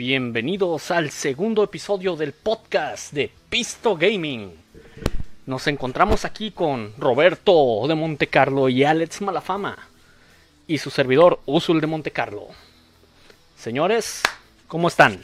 Bienvenidos 0.00 0.90
al 0.92 1.10
segundo 1.10 1.62
episodio 1.62 2.16
del 2.16 2.32
podcast 2.32 3.12
de 3.12 3.30
Pisto 3.50 3.98
Gaming. 3.98 4.50
Nos 5.44 5.66
encontramos 5.66 6.24
aquí 6.24 6.52
con 6.52 6.94
Roberto 6.96 7.86
de 7.86 7.94
Montecarlo 7.94 8.70
y 8.70 8.82
Alex 8.82 9.20
Malafama 9.20 9.76
y 10.66 10.78
su 10.78 10.88
servidor 10.88 11.40
Usul 11.44 11.82
de 11.82 11.86
Montecarlo. 11.86 12.46
Señores, 13.58 14.22
¿cómo 14.68 14.88
están? 14.88 15.20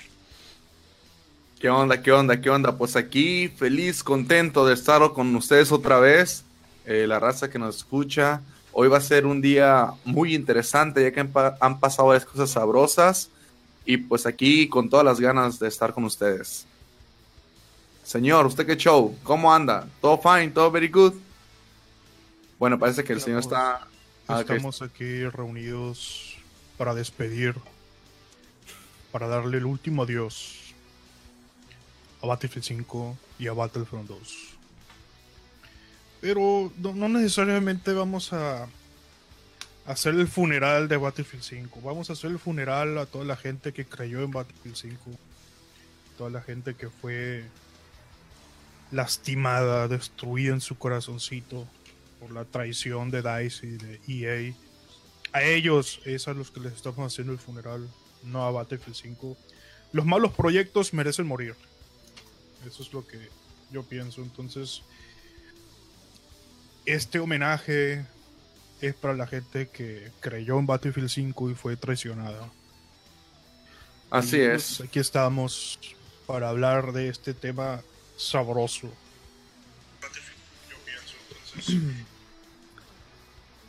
¿Qué 1.58 1.70
onda? 1.70 2.02
¿Qué 2.02 2.12
onda? 2.12 2.38
¿Qué 2.42 2.50
onda? 2.50 2.77
Pues 2.77 2.96
aquí 2.96 3.48
feliz, 3.48 4.02
contento 4.02 4.66
de 4.66 4.74
estar 4.74 5.00
con 5.14 5.34
ustedes 5.36 5.72
otra 5.72 6.00
vez. 6.00 6.44
Eh, 6.84 7.06
la 7.08 7.18
raza 7.18 7.48
que 7.48 7.58
nos 7.58 7.78
escucha. 7.78 8.42
Hoy 8.72 8.88
va 8.88 8.98
a 8.98 9.00
ser 9.00 9.24
un 9.24 9.40
día 9.40 9.92
muy 10.04 10.34
interesante 10.34 11.02
ya 11.02 11.12
que 11.12 11.20
han, 11.20 11.32
han 11.60 11.80
pasado 11.80 12.08
varias 12.08 12.27
cosas 12.27 12.50
sabrosas. 12.50 13.30
Y 13.86 13.96
pues 13.96 14.26
aquí 14.26 14.68
con 14.68 14.90
todas 14.90 15.06
las 15.06 15.20
ganas 15.20 15.58
de 15.58 15.69
estar 15.69 15.94
con 15.94 16.05
ustedes. 16.05 16.66
Señor, 18.05 18.47
¿usted 18.47 18.66
qué 18.66 18.77
show? 18.77 19.16
¿Cómo 19.22 19.52
anda? 19.52 19.88
¿Todo 20.00 20.19
fine? 20.19 20.50
¿Todo 20.50 20.70
very 20.70 20.88
good? 20.88 21.14
Bueno, 22.58 22.78
parece 22.78 23.05
que 23.05 23.12
el 23.12 23.20
señor 23.20 23.41
está... 23.41 23.86
Ah, 24.28 24.41
estamos 24.41 24.83
aquí 24.83 25.24
reunidos 25.28 26.36
para 26.77 26.94
despedir, 26.94 27.55
para 29.12 29.28
darle 29.28 29.58
el 29.58 29.64
último 29.64 30.02
adiós 30.02 30.74
a 32.22 32.27
Battlefield 32.27 32.64
5 32.64 33.16
y 33.39 33.46
a 33.46 33.52
Battlefront 33.52 34.08
2. 34.08 34.36
Pero 36.20 36.72
no, 36.78 37.08
necesariamente 37.08 37.92
vamos 37.92 38.33
a 38.33 38.66
hacer 39.87 40.15
el 40.15 40.29
funeral 40.29 40.89
de 40.89 40.97
Battlefield 40.97 41.45
5. 41.45 41.81
Vamos 41.81 42.11
a 42.11 42.15
hacer 42.15 42.31
el 42.31 42.39
funeral 42.39 42.98
a 42.98 43.06
toda 43.06 43.25
la 43.25 43.37
gente 43.37 43.73
que 43.73 43.84
creyó 43.84 44.23
en 44.23 44.33
Battlefield 44.33 44.77
5. 44.77 45.11
Toda 46.19 46.31
la 46.31 46.42
gente 46.42 46.75
que 46.75 46.91
fue 46.91 47.45
lastimada, 48.91 49.89
destruida 49.89 50.55
en 50.55 50.61
su 50.61 50.77
corazoncito 50.77 51.67
por 52.20 52.33
la 52.33 52.45
traición 52.45 53.11
de 53.11 53.23
DICE 53.23 53.67
y 53.67 53.77
de 53.77 54.01
EA. 54.09 54.55
A 55.33 55.42
ellos 55.42 56.01
es 56.05 56.29
a 56.29 56.34
los 56.34 56.51
que 56.51 56.61
les 56.61 56.73
estamos 56.73 57.12
haciendo 57.12 57.33
el 57.33 57.39
funeral, 57.39 57.89
no 58.25 58.45
a 58.45 58.51
Battlefield 58.51 58.97
5. 58.97 59.37
Los 59.92 60.05
malos 60.05 60.33
proyectos 60.33 60.95
merecen 60.95 61.27
morir. 61.27 61.55
Eso 62.67 62.83
es 62.83 62.92
lo 62.92 63.07
que 63.07 63.19
yo 63.70 63.83
pienso. 63.84 64.23
Entonces, 64.23 64.83
este 66.87 67.19
homenaje 67.19 68.05
es 68.80 68.94
para 68.94 69.14
la 69.14 69.27
gente 69.27 69.69
que 69.69 70.10
creyó 70.20 70.58
en 70.58 70.66
Battlefield 70.66 71.08
5 71.08 71.50
y 71.50 71.55
fue 71.55 71.77
traicionada. 71.77 72.48
Así 74.10 74.41
es. 74.41 74.77
Pues, 74.78 74.88
aquí 74.88 74.98
estamos 74.98 75.78
para 76.27 76.48
hablar 76.48 76.92
de 76.92 77.08
este 77.08 77.34
tema 77.34 77.80
sabroso. 78.16 78.88
Yo 80.70 80.77
pienso, 80.84 81.86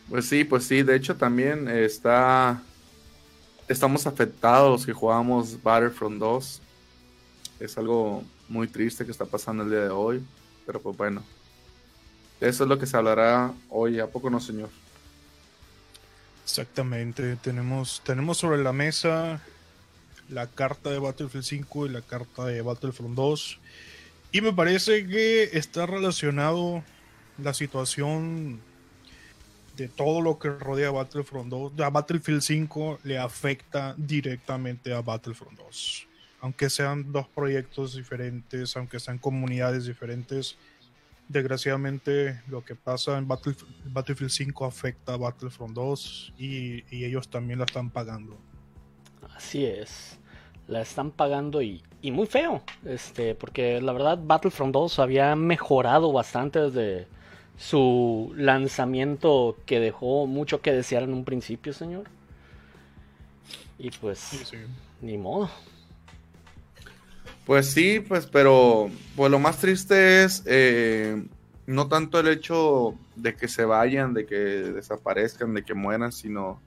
Pues 0.09 0.27
sí, 0.27 0.43
pues 0.43 0.63
sí. 0.63 0.83
De 0.83 0.95
hecho, 0.95 1.15
también 1.15 1.67
está. 1.67 2.61
Estamos 3.67 4.07
afectados 4.07 4.71
los 4.71 4.85
que 4.85 4.93
jugamos 4.93 5.61
Battlefront 5.61 6.19
2. 6.19 6.61
Es 7.59 7.77
algo 7.77 8.23
muy 8.47 8.67
triste 8.67 9.03
que 9.03 9.11
está 9.11 9.25
pasando 9.25 9.63
el 9.63 9.69
día 9.69 9.81
de 9.81 9.89
hoy. 9.89 10.23
Pero 10.65 10.81
pues 10.81 10.95
bueno. 10.95 11.23
Eso 12.39 12.63
es 12.63 12.69
lo 12.69 12.77
que 12.77 12.85
se 12.85 12.95
hablará 12.95 13.51
hoy, 13.69 13.99
¿a 13.99 14.07
poco 14.07 14.29
no, 14.29 14.39
señor? 14.39 14.69
Exactamente. 16.47 17.35
Tenemos, 17.35 18.01
tenemos 18.05 18.37
sobre 18.37 18.63
la 18.63 18.71
mesa 18.71 19.41
la 20.29 20.47
carta 20.47 20.89
de 20.89 20.97
Battlefield 20.97 21.43
5 21.43 21.87
y 21.87 21.89
la 21.89 22.01
carta 22.01 22.45
de 22.45 22.61
Battlefront 22.61 23.15
2. 23.15 23.59
Y 24.31 24.39
me 24.39 24.53
parece 24.53 25.05
que 25.05 25.49
está 25.57 25.85
relacionado 25.85 26.83
la 27.37 27.53
situación 27.53 28.61
de 29.75 29.89
todo 29.89 30.21
lo 30.21 30.39
que 30.39 30.47
rodea 30.47 30.87
a 30.87 30.91
Battlefront 30.91 31.49
2. 31.49 31.81
A 31.81 31.89
Battlefield 31.89 32.41
5 32.41 32.99
le 33.03 33.17
afecta 33.17 33.93
directamente 33.97 34.93
a 34.93 35.01
Battlefront 35.01 35.57
2 35.57 36.07
aunque 36.39 36.69
sean 36.69 37.11
dos 37.11 37.27
proyectos 37.27 37.95
diferentes, 37.95 38.77
aunque 38.77 38.99
sean 38.99 39.17
comunidades 39.17 39.85
diferentes, 39.85 40.55
desgraciadamente 41.27 42.41
lo 42.47 42.63
que 42.63 42.75
pasa 42.75 43.17
en 43.17 43.27
Battlefield 43.27 44.31
5 44.31 44.65
afecta 44.65 45.13
a 45.13 45.17
Battlefront 45.17 45.73
2 45.73 46.33
y, 46.37 46.83
ellos 47.05 47.29
también 47.29 47.59
la 47.59 47.65
están 47.65 47.89
pagando. 47.89 48.37
Así 49.35 49.65
es, 49.65 50.19
la 50.67 50.81
están 50.81 51.11
pagando 51.11 51.61
y, 51.61 51.83
y, 52.01 52.11
muy 52.11 52.27
feo, 52.27 52.63
este, 52.85 53.35
porque 53.35 53.81
la 53.81 53.93
verdad 53.93 54.19
Battlefront 54.21 54.73
2 54.73 54.99
había 54.99 55.35
mejorado 55.35 56.11
bastante 56.11 56.59
desde 56.59 57.07
su 57.57 58.33
lanzamiento 58.35 59.57
que 59.65 59.79
dejó 59.79 60.27
mucho 60.27 60.61
que 60.61 60.71
desear 60.71 61.03
en 61.03 61.13
un 61.13 61.25
principio, 61.25 61.73
señor. 61.73 62.05
Y 63.79 63.91
pues, 63.91 64.53
ni 65.01 65.17
modo. 65.17 65.49
Pues 67.47 67.71
sí, 67.71 68.01
pues, 68.01 68.25
pero 68.25 68.91
pues 69.15 69.31
lo 69.31 69.39
más 69.39 69.59
triste 69.59 70.25
es 70.25 70.43
eh, 70.45 71.23
no 71.65 71.87
tanto 71.87 72.19
el 72.19 72.27
hecho 72.27 72.95
de 73.15 73.37
que 73.37 73.47
se 73.47 73.63
vayan, 73.63 74.13
de 74.13 74.25
que 74.25 74.35
desaparezcan, 74.35 75.53
de 75.53 75.63
que 75.63 75.73
mueran, 75.73 76.11
sino 76.11 76.59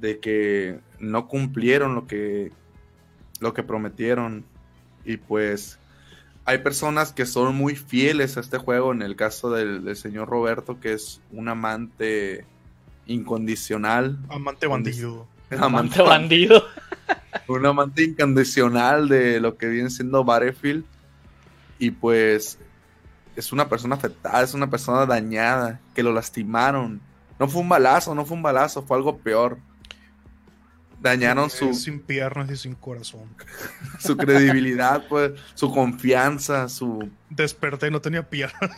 de 0.00 0.18
que 0.18 0.80
no 0.98 1.28
cumplieron 1.28 1.94
lo 1.94 2.08
que 2.08 2.50
lo 3.38 3.54
que 3.54 3.62
prometieron. 3.62 4.44
Y 5.04 5.16
pues 5.16 5.78
hay 6.44 6.58
personas 6.58 7.12
que 7.12 7.24
son 7.24 7.54
muy 7.54 7.76
fieles 7.76 8.36
a 8.36 8.40
este 8.40 8.58
juego 8.58 8.90
en 8.90 9.02
el 9.02 9.14
caso 9.14 9.52
del, 9.52 9.84
del 9.84 9.94
señor 9.94 10.28
Roberto 10.28 10.80
que 10.80 10.92
es 10.92 11.20
un 11.30 11.48
amante 11.48 12.44
incondicional. 13.06 14.18
Amante 14.28 14.66
bandido. 14.66 15.28
Amante 15.56 16.02
bandido 16.02 16.64
un 17.48 17.66
amante 17.66 18.04
incondicional 18.04 19.08
de 19.08 19.40
lo 19.40 19.56
que 19.56 19.66
viene 19.66 19.90
siendo 19.90 20.24
Battlefield. 20.24 20.84
Y 21.78 21.90
pues 21.90 22.58
es 23.36 23.52
una 23.52 23.68
persona 23.68 23.96
afectada, 23.96 24.42
es 24.42 24.54
una 24.54 24.70
persona 24.70 25.06
dañada, 25.06 25.80
que 25.94 26.02
lo 26.02 26.12
lastimaron. 26.12 27.00
No 27.38 27.48
fue 27.48 27.62
un 27.62 27.68
balazo, 27.68 28.14
no 28.14 28.24
fue 28.24 28.36
un 28.36 28.42
balazo, 28.42 28.82
fue 28.82 28.96
algo 28.96 29.18
peor. 29.18 29.58
Dañaron 31.00 31.48
su. 31.48 31.72
Sin 31.72 32.00
piernas 32.00 32.50
y 32.50 32.56
sin 32.56 32.74
corazón. 32.74 33.34
su 33.98 34.16
credibilidad, 34.16 35.06
pues, 35.08 35.32
su 35.54 35.72
confianza, 35.72 36.68
su. 36.68 37.08
Desperté, 37.30 37.90
no 37.90 38.02
tenía 38.02 38.28
piernas. 38.28 38.60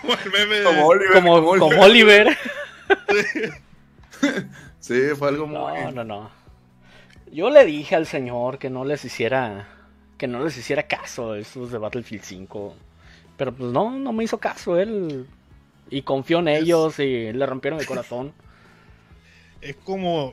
como 0.00 0.14
el 0.14 0.30
meme 0.32 0.62
Como 0.62 0.86
Oliver. 0.86 1.58
Como, 1.58 1.80
Oliver. 1.80 2.38
sí, 4.94 5.14
fue 5.16 5.28
algo 5.28 5.46
muy. 5.46 5.56
No, 5.56 5.90
no, 5.92 6.04
no. 6.04 6.30
Yo 7.32 7.50
le 7.50 7.64
dije 7.64 7.94
al 7.94 8.06
señor 8.06 8.58
que 8.58 8.70
no 8.70 8.84
les 8.84 9.04
hiciera 9.04 9.68
que 10.20 10.26
no 10.26 10.44
les 10.44 10.56
hiciera 10.58 10.82
caso 10.82 11.32
a 11.32 11.38
estos 11.38 11.72
de 11.72 11.78
Battlefield 11.78 12.22
5. 12.22 12.76
Pero 13.38 13.54
pues 13.54 13.72
no, 13.72 13.90
no 13.90 14.12
me 14.12 14.24
hizo 14.24 14.38
caso 14.38 14.76
él. 14.76 15.26
Y 15.88 16.02
confió 16.02 16.40
en 16.40 16.48
ellos 16.48 16.98
y 16.98 17.32
le 17.32 17.46
rompieron 17.46 17.80
el 17.80 17.86
corazón. 17.86 18.32
Es 19.62 19.76
como 19.76 20.32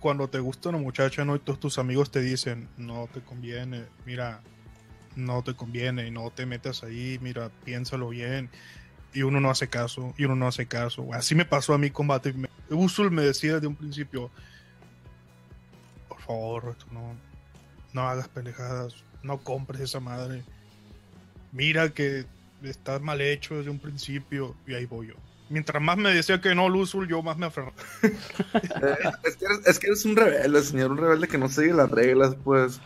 cuando 0.00 0.28
te 0.28 0.38
gusta 0.38 0.70
una 0.70 0.78
muchacha, 0.78 1.22
¿no? 1.24 1.36
Y 1.36 1.38
todos 1.38 1.60
tus 1.60 1.78
amigos 1.78 2.10
te 2.10 2.20
dicen, 2.20 2.66
no 2.78 3.10
te 3.12 3.20
conviene, 3.20 3.84
mira, 4.06 4.40
no 5.16 5.42
te 5.42 5.52
conviene, 5.52 6.10
no 6.10 6.30
te 6.30 6.46
metas 6.46 6.82
ahí, 6.82 7.18
mira, 7.20 7.50
piénsalo 7.64 8.08
bien. 8.08 8.48
Y 9.12 9.22
uno 9.22 9.38
no 9.38 9.50
hace 9.50 9.68
caso, 9.68 10.14
y 10.16 10.24
uno 10.24 10.34
no 10.34 10.46
hace 10.46 10.64
caso. 10.64 11.06
Así 11.12 11.34
me 11.34 11.44
pasó 11.44 11.74
a 11.74 11.78
mí 11.78 11.90
con 11.90 12.06
Battlefield. 12.06 12.48
Usul 12.70 13.10
me 13.10 13.22
decía 13.22 13.54
desde 13.54 13.66
un 13.66 13.76
principio, 13.76 14.30
favor, 16.24 16.74
no, 16.90 17.14
no 17.92 18.08
hagas 18.08 18.28
pelejadas, 18.28 18.94
no 19.22 19.38
compres 19.38 19.82
esa 19.82 20.00
madre. 20.00 20.42
Mira 21.52 21.90
que 21.90 22.26
está 22.62 22.98
mal 22.98 23.20
hecho 23.20 23.56
desde 23.56 23.70
un 23.70 23.78
principio 23.78 24.54
y 24.66 24.74
ahí 24.74 24.86
voy 24.86 25.08
yo. 25.08 25.14
Mientras 25.50 25.82
más 25.82 25.98
me 25.98 26.12
decía 26.12 26.40
que 26.40 26.54
no, 26.54 26.68
Luzul, 26.68 27.06
yo 27.06 27.22
más 27.22 27.36
me 27.36 27.46
aferraba. 27.46 27.74
es, 29.22 29.78
que 29.78 29.86
eres, 29.86 30.04
un 30.04 30.16
rebelde, 30.16 30.62
señor, 30.62 30.92
un 30.92 30.98
rebelde 30.98 31.28
que 31.28 31.38
no 31.38 31.48
sigue 31.48 31.74
las 31.74 31.90
reglas, 31.90 32.34
pues. 32.42 32.80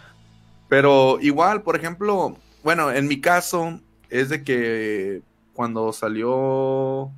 Pero 0.69 1.19
igual, 1.21 1.63
por 1.63 1.77
ejemplo, 1.77 2.37
bueno, 2.65 2.91
en 2.91 3.07
mi 3.07 3.21
caso, 3.21 3.81
es 4.11 4.29
de 4.29 4.43
que 4.43 5.23
cuando 5.55 5.93
salió. 5.93 7.13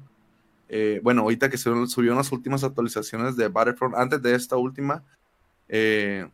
Eh, 0.73 1.01
bueno, 1.03 1.23
ahorita 1.23 1.51
que 1.51 1.59
se 1.59 1.65
subió 1.89 2.13
unas 2.13 2.31
últimas 2.31 2.63
actualizaciones 2.63 3.37
de 3.37 3.49
Battlefront, 3.49 3.97
antes 3.97 4.23
de 4.23 4.37
esta 4.37 4.57
última, 4.57 5.03
eh, 5.69 6.29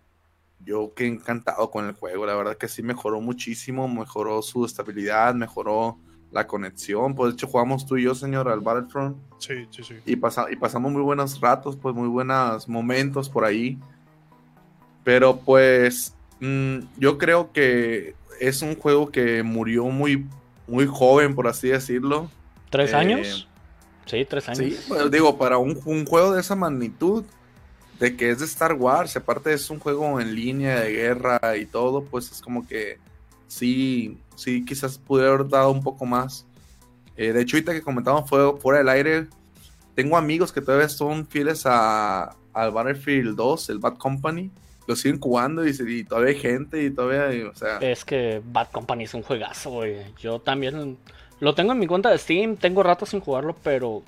yo 0.65 0.93
quedé 0.95 1.09
encantado 1.09 1.71
con 1.71 1.87
el 1.87 1.95
juego, 1.95 2.27
la 2.27 2.35
verdad 2.35 2.57
que 2.59 2.69
sí 2.69 2.83
mejoró 2.83 3.21
muchísimo, 3.23 3.89
mejoró 3.89 4.43
su 4.43 4.65
estabilidad, 4.67 5.35
mejoró 5.35 5.99
la 6.33 6.47
conexión, 6.47 7.15
pues 7.15 7.31
de 7.31 7.35
hecho 7.35 7.47
jugamos 7.47 7.87
tú 7.87 7.97
y 7.97 8.03
yo, 8.03 8.15
señor, 8.15 8.49
al 8.49 8.61
Battlefront. 8.61 9.17
Sí, 9.39 9.67
sí, 9.71 9.83
sí. 9.83 9.95
Y, 10.05 10.13
y 10.13 10.57
pasamos 10.57 10.93
muy 10.93 11.03
buenos 11.03 11.41
ratos, 11.41 11.77
pues 11.77 11.95
muy 11.95 12.09
buenos 12.09 12.69
momentos 12.69 13.31
por 13.31 13.45
ahí. 13.45 13.79
Pero 15.05 15.39
pues 15.39 16.15
mm, 16.41 16.79
yo 16.99 17.17
creo 17.17 17.53
que 17.53 18.15
es 18.41 18.61
un 18.61 18.75
juego 18.75 19.11
que 19.11 19.43
murió 19.43 19.87
muy, 19.87 20.27
muy 20.67 20.87
joven, 20.87 21.35
por 21.35 21.47
así 21.47 21.69
decirlo. 21.69 22.29
¿Tres 22.71 22.93
Eh, 22.93 22.97
años? 22.97 23.46
Sí, 24.07 24.25
tres 24.25 24.49
años. 24.49 24.59
Sí, 24.59 24.79
pues, 24.89 25.11
digo, 25.11 25.37
para 25.37 25.59
un, 25.59 25.79
un 25.85 26.07
juego 26.07 26.33
de 26.33 26.41
esa 26.41 26.55
magnitud, 26.57 27.25
de 27.99 28.17
que 28.17 28.31
es 28.31 28.39
de 28.39 28.45
Star 28.47 28.75
Wars, 28.75 29.17
aparte 29.17 29.53
es 29.53 29.69
un 29.71 29.79
juego 29.79 30.21
en 30.21 30.35
línea 30.35 30.81
de 30.81 30.93
guerra 30.93 31.41
y 31.57 31.67
todo, 31.67 32.05
pues 32.05 32.31
es 32.31 32.41
como 32.41 32.67
que 32.67 32.99
sí, 33.49 34.19
sí, 34.35 34.65
quizás 34.65 34.99
pudiera 34.99 35.33
haber 35.33 35.49
dado 35.49 35.71
un 35.71 35.83
poco 35.83 36.07
más. 36.07 36.47
Eh, 37.17 37.33
de 37.33 37.43
hecho, 37.43 37.57
ahorita 37.57 37.73
que 37.73 37.83
comentamos 37.83 38.29
fue 38.29 38.59
fuera 38.59 38.79
del 38.79 38.89
aire, 38.91 39.27
tengo 39.95 40.17
amigos 40.17 40.53
que 40.53 40.61
todavía 40.61 40.89
son 40.89 41.27
fieles 41.27 41.63
a, 41.65 42.37
al 42.53 42.71
Battlefield 42.71 43.35
2, 43.35 43.71
el 43.71 43.79
Bad 43.79 43.97
Company, 43.97 44.51
lo 44.87 44.95
siguen 44.95 45.19
jugando 45.19 45.67
y, 45.67 46.05
todavía 46.05 46.31
hay 46.31 46.39
gente 46.39 46.83
y 46.83 46.91
todavía, 46.91 47.35
y, 47.35 47.43
o 47.43 47.55
sea, 47.55 47.79
Es 47.79 48.05
que 48.05 48.43
Bad 48.45 48.71
Company 48.71 49.05
es 49.05 49.15
un 49.15 49.23
juegazo, 49.23 49.71
güey. 49.71 49.97
Yo 50.19 50.39
también 50.39 50.99
lo 51.41 51.55
tengo 51.55 51.73
en 51.73 51.79
mi 51.79 51.87
cuenta 51.87 52.11
de 52.11 52.19
Steam, 52.19 52.57
tengo 52.57 52.83
rato 52.83 53.07
sin 53.07 53.21
jugarlo, 53.21 53.55
pero 53.63 54.03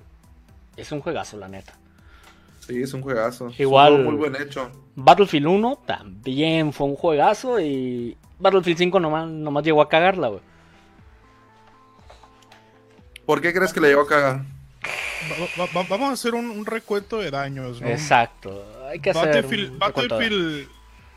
es 0.76 0.90
un 0.92 1.00
juegazo, 1.00 1.36
la 1.36 1.48
neta. 1.48 1.72
sí, 2.60 2.82
es 2.82 2.92
un 2.92 3.00
juegazo. 3.02 3.48
Es 3.48 3.54
un 3.58 3.62
Igual- 3.62 3.94
juego 3.96 4.10
muy 4.10 4.18
buen 4.18 4.36
hecho. 4.42 4.70
Battlefield 4.94 5.46
1 5.46 5.76
también 5.86 6.72
fue 6.72 6.86
un 6.86 6.96
juegazo 6.96 7.58
y 7.60 8.16
Battlefield 8.38 8.76
5 8.78 9.00
nomás, 9.00 9.26
nomás 9.28 9.64
llegó 9.64 9.80
a 9.80 9.88
cagarla, 9.88 10.28
güey. 10.28 10.40
¿Por 13.26 13.40
qué 13.40 13.52
crees 13.52 13.72
que 13.72 13.80
le 13.80 13.88
llegó 13.88 14.02
a 14.02 14.06
cagar? 14.06 14.36
Va- 15.30 15.64
va- 15.66 15.70
va- 15.82 15.86
vamos 15.88 16.10
a 16.10 16.12
hacer 16.12 16.34
un, 16.34 16.50
un 16.50 16.64
recuento 16.64 17.18
de 17.18 17.30
daños, 17.30 17.80
¿no? 17.80 17.88
Exacto. 17.88 18.64
Hay 18.88 19.00
que 19.00 19.10
hacer 19.10 19.26
Battlefield, 19.26 19.72
un 19.72 19.80
recuento 19.80 20.18
de- 20.18 20.24
Battlefield, 20.24 20.68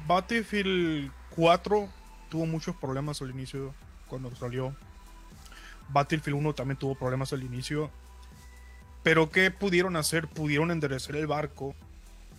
Battlefield 0.07 1.11
4 1.35 1.89
tuvo 2.29 2.45
muchos 2.45 2.75
problemas 2.75 3.21
al 3.21 3.29
inicio 3.29 3.73
cuando 4.07 4.33
salió. 4.35 4.75
Battlefield 5.91 6.37
1 6.37 6.53
también 6.53 6.77
tuvo 6.77 6.95
problemas 6.95 7.33
al 7.33 7.43
inicio. 7.43 7.89
Pero 9.03 9.29
¿qué 9.29 9.51
pudieron 9.51 9.95
hacer? 9.95 10.27
Pudieron 10.27 10.71
enderezar 10.71 11.15
el 11.15 11.27
barco 11.27 11.75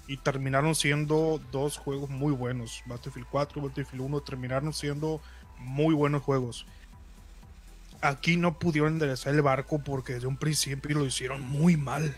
y 0.06 0.16
terminaron 0.16 0.74
siendo 0.74 1.40
dos 1.50 1.76
juegos 1.76 2.10
muy 2.10 2.32
buenos. 2.32 2.82
Battlefield 2.86 3.26
4 3.30 3.60
y 3.60 3.68
Battlefield 3.68 4.02
1 4.04 4.20
terminaron 4.20 4.72
siendo 4.72 5.20
muy 5.58 5.94
buenos 5.94 6.22
juegos. 6.22 6.66
Aquí 8.00 8.36
no 8.36 8.58
pudieron 8.58 8.94
enderezar 8.94 9.34
el 9.34 9.42
barco 9.42 9.78
porque 9.78 10.14
desde 10.14 10.26
un 10.26 10.36
principio 10.36 10.98
lo 10.98 11.06
hicieron 11.06 11.42
muy 11.42 11.76
mal 11.76 12.14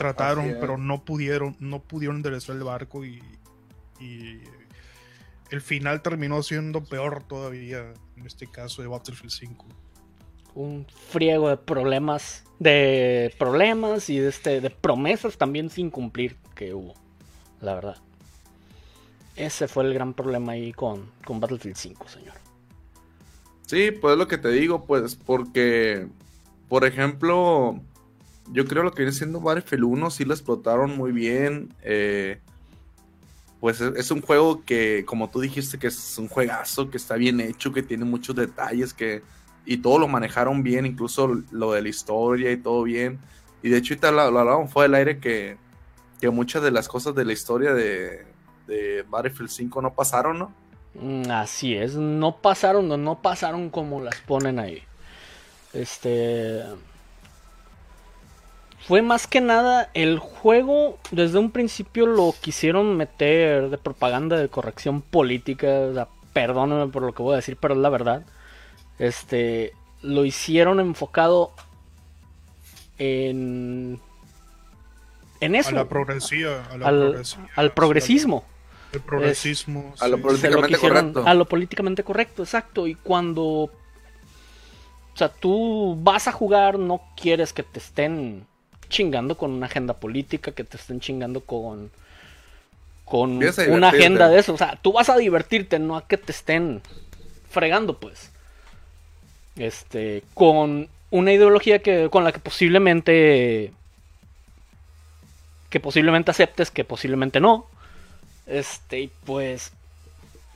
trataron, 0.00 0.56
pero 0.58 0.78
no 0.78 1.04
pudieron, 1.04 1.54
no 1.60 1.80
pudieron 1.80 2.16
enderezar 2.16 2.56
el 2.56 2.64
barco 2.64 3.04
y, 3.04 3.22
y 4.00 4.40
el 5.50 5.60
final 5.60 6.02
terminó 6.02 6.42
siendo 6.42 6.82
peor 6.84 7.24
todavía 7.24 7.92
en 8.16 8.26
este 8.26 8.46
caso 8.46 8.82
de 8.82 8.88
Battlefield 8.88 9.32
5. 9.32 9.66
un 10.54 10.86
friego 11.08 11.48
de 11.48 11.56
problemas, 11.56 12.44
de 12.58 13.34
problemas 13.38 14.10
y 14.10 14.18
de, 14.18 14.28
este, 14.28 14.60
de 14.60 14.70
promesas 14.70 15.38
también 15.38 15.70
sin 15.70 15.90
cumplir 15.90 16.36
que 16.54 16.74
hubo, 16.74 16.94
la 17.60 17.74
verdad. 17.74 17.96
Ese 19.36 19.68
fue 19.68 19.84
el 19.84 19.94
gran 19.94 20.12
problema 20.12 20.52
ahí 20.52 20.72
con, 20.72 21.10
con 21.24 21.40
Battlefield 21.40 21.76
5, 21.76 22.08
señor. 22.08 22.34
Sí, 23.66 23.92
pues 23.92 24.12
es 24.12 24.18
lo 24.18 24.26
que 24.26 24.38
te 24.38 24.50
digo, 24.50 24.84
pues, 24.84 25.14
porque, 25.14 26.08
por 26.68 26.84
ejemplo, 26.84 27.80
yo 28.52 28.66
creo 28.66 28.82
lo 28.82 28.90
que 28.92 29.02
viene 29.02 29.16
siendo 29.16 29.40
Battlefield 29.40 29.84
1 29.84 30.10
sí 30.10 30.24
lo 30.24 30.34
explotaron 30.34 30.96
muy 30.96 31.12
bien. 31.12 31.72
eh, 31.82 32.40
pues 33.60 33.80
es, 33.80 33.96
es 33.96 34.10
un 34.10 34.22
juego 34.22 34.64
que, 34.64 35.04
como 35.06 35.28
tú 35.30 35.40
dijiste, 35.40 35.78
que 35.78 35.88
es 35.88 36.18
un 36.18 36.28
juegazo, 36.28 36.90
que 36.90 36.96
está 36.96 37.16
bien 37.16 37.40
hecho, 37.40 37.72
que 37.72 37.82
tiene 37.82 38.04
muchos 38.04 38.34
detalles, 38.34 38.94
que 38.94 39.22
y 39.66 39.76
todo 39.78 39.98
lo 39.98 40.08
manejaron 40.08 40.62
bien, 40.62 40.86
incluso 40.86 41.42
lo 41.50 41.72
de 41.72 41.82
la 41.82 41.88
historia 41.88 42.50
y 42.50 42.56
todo 42.56 42.82
bien. 42.82 43.18
Y 43.62 43.68
de 43.68 43.78
hecho, 43.78 43.94
ahorita 43.94 44.10
lo, 44.10 44.30
lo 44.30 44.38
hablábamos 44.40 44.72
fue 44.72 44.84
del 44.84 44.94
aire 44.94 45.18
que, 45.20 45.56
que 46.20 46.30
muchas 46.30 46.62
de 46.62 46.70
las 46.70 46.88
cosas 46.88 47.14
de 47.14 47.24
la 47.24 47.32
historia 47.32 47.74
de, 47.74 48.26
de 48.66 49.04
Battlefield 49.08 49.50
5 49.50 49.82
no 49.82 49.92
pasaron, 49.92 50.38
¿no? 50.38 50.52
Mm, 50.94 51.30
Así 51.30 51.74
es, 51.74 51.94
no 51.94 52.36
pasaron, 52.36 52.88
no, 52.88 52.96
no 52.96 53.20
pasaron 53.20 53.70
como 53.70 54.00
las 54.00 54.16
ponen 54.22 54.58
ahí. 54.58 54.82
Este. 55.72 56.62
Fue 58.90 59.02
más 59.02 59.28
que 59.28 59.40
nada 59.40 59.88
el 59.94 60.18
juego, 60.18 60.98
desde 61.12 61.38
un 61.38 61.52
principio 61.52 62.06
lo 62.06 62.34
quisieron 62.40 62.96
meter 62.96 63.70
de 63.70 63.78
propaganda 63.78 64.36
de 64.36 64.48
corrección 64.48 65.00
política. 65.00 65.68
O 65.68 65.94
sea, 65.94 66.08
perdóname 66.32 66.90
por 66.90 67.02
lo 67.04 67.12
que 67.12 67.22
voy 67.22 67.34
a 67.34 67.36
decir, 67.36 67.56
pero 67.56 67.74
es 67.74 67.80
la 67.80 67.88
verdad. 67.88 68.24
Este. 68.98 69.74
Lo 70.02 70.24
hicieron 70.24 70.80
enfocado 70.80 71.52
en. 72.98 74.00
En 75.38 75.54
eso. 75.54 75.68
A 75.68 75.72
la 75.72 75.88
progresía, 75.88 76.64
a 76.72 76.76
la 76.76 76.88
al, 76.88 76.98
progresía, 76.98 77.48
al 77.54 77.72
progresismo. 77.72 78.44
al- 78.88 78.94
El 78.96 79.00
progresismo. 79.02 79.94
a 80.00 80.08
lo 80.08 80.16
sí. 80.16 80.22
Políticamente 80.24 80.68
quisieron- 80.74 81.12
correcto. 81.12 81.30
A 81.30 81.34
lo 81.34 81.44
políticamente 81.44 82.02
correcto, 82.02 82.42
exacto. 82.42 82.88
Y 82.88 82.96
cuando. 82.96 83.44
O 83.44 83.70
sea, 85.14 85.28
tú 85.28 85.96
vas 86.02 86.26
a 86.26 86.32
jugar, 86.32 86.76
no 86.76 87.00
quieres 87.16 87.52
que 87.52 87.62
te 87.62 87.78
estén 87.78 88.49
chingando 88.90 89.36
con 89.38 89.52
una 89.52 89.66
agenda 89.66 89.94
política, 89.94 90.52
que 90.52 90.64
te 90.64 90.76
estén 90.76 91.00
chingando 91.00 91.40
con. 91.40 91.90
Con 93.06 93.40
una 93.68 93.88
agenda 93.88 94.28
de 94.28 94.38
eso. 94.38 94.54
O 94.54 94.58
sea, 94.58 94.78
tú 94.80 94.92
vas 94.92 95.08
a 95.08 95.16
divertirte, 95.16 95.78
no 95.78 95.96
a 95.96 96.06
que 96.06 96.18
te 96.18 96.32
estén 96.32 96.82
fregando, 97.48 97.98
pues. 97.98 98.30
Este. 99.56 100.22
Con 100.34 100.88
una 101.10 101.32
ideología 101.32 101.78
que. 101.78 102.10
con 102.10 102.24
la 102.24 102.32
que 102.32 102.40
posiblemente. 102.40 103.72
Que 105.70 105.80
posiblemente 105.80 106.30
aceptes, 106.30 106.70
que 106.70 106.84
posiblemente 106.84 107.40
no. 107.40 107.66
Este, 108.46 109.08
pues 109.24 109.72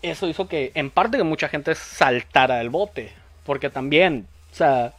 eso 0.02 0.28
hizo 0.28 0.48
que 0.48 0.72
en 0.74 0.90
parte 0.90 1.16
que 1.16 1.22
mucha 1.22 1.48
gente 1.48 1.74
saltara 1.74 2.56
del 2.56 2.70
bote, 2.70 3.12
porque 3.44 3.70
también, 3.70 4.26
o 4.52 4.54
sea, 4.54 4.92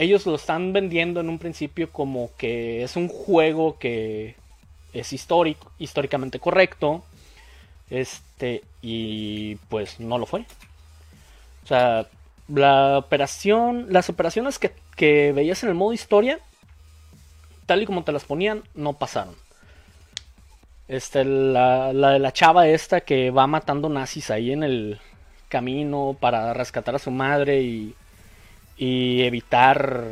ellos 0.00 0.24
lo 0.24 0.34
están 0.34 0.72
vendiendo 0.72 1.20
en 1.20 1.28
un 1.28 1.38
principio 1.38 1.92
como 1.92 2.30
que 2.38 2.82
es 2.82 2.96
un 2.96 3.08
juego 3.08 3.78
que 3.78 4.34
es 4.94 5.12
histórico, 5.12 5.70
históricamente 5.78 6.40
correcto, 6.40 7.04
este, 7.90 8.62
y 8.80 9.56
pues 9.68 10.00
no 10.00 10.16
lo 10.16 10.24
fue. 10.24 10.40
O 11.64 11.66
sea, 11.66 12.06
la 12.48 12.96
operación, 12.96 13.88
las 13.90 14.08
operaciones 14.08 14.58
que, 14.58 14.72
que 14.96 15.32
veías 15.32 15.62
en 15.62 15.68
el 15.68 15.74
modo 15.74 15.92
historia, 15.92 16.38
tal 17.66 17.82
y 17.82 17.86
como 17.86 18.02
te 18.02 18.12
las 18.12 18.24
ponían, 18.24 18.62
no 18.74 18.94
pasaron. 18.94 19.34
Este, 20.88 21.24
la, 21.24 21.92
la 21.92 22.12
de 22.12 22.18
la 22.18 22.32
chava 22.32 22.66
esta 22.66 23.02
que 23.02 23.30
va 23.30 23.46
matando 23.46 23.88
nazis 23.90 24.30
ahí 24.30 24.50
en 24.50 24.64
el 24.64 24.98
camino 25.48 26.16
para 26.18 26.54
rescatar 26.54 26.94
a 26.94 26.98
su 26.98 27.10
madre 27.10 27.60
y, 27.60 27.94
y 28.82 29.24
evitar, 29.24 30.04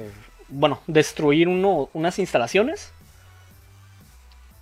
bueno, 0.48 0.82
destruir 0.86 1.48
uno, 1.48 1.88
unas 1.94 2.18
instalaciones. 2.18 2.92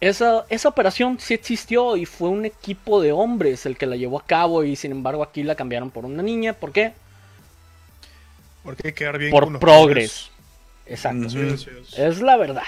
Esa, 0.00 0.44
esa 0.48 0.68
operación 0.68 1.18
sí 1.18 1.34
existió 1.34 1.96
y 1.96 2.06
fue 2.06 2.28
un 2.28 2.44
equipo 2.44 3.00
de 3.02 3.10
hombres 3.10 3.66
el 3.66 3.76
que 3.76 3.86
la 3.86 3.96
llevó 3.96 4.20
a 4.20 4.24
cabo 4.24 4.62
y 4.62 4.76
sin 4.76 4.92
embargo 4.92 5.24
aquí 5.24 5.42
la 5.42 5.56
cambiaron 5.56 5.90
por 5.90 6.04
una 6.04 6.22
niña. 6.22 6.52
¿Por 6.52 6.70
qué? 6.70 6.92
Porque 8.62 8.88
hay 8.88 8.92
que 8.92 8.98
quedar 8.98 9.18
bien 9.18 9.30
Por 9.32 9.44
con 9.44 9.54
los 9.54 9.60
progres. 9.60 10.30
Exacto. 10.86 11.26
Ujú. 11.26 11.38
hombres. 11.38 11.60
Sí, 11.62 11.70
sí, 11.70 11.94
sí. 11.96 12.02
Es 12.02 12.20
la 12.20 12.36
verdad. 12.36 12.62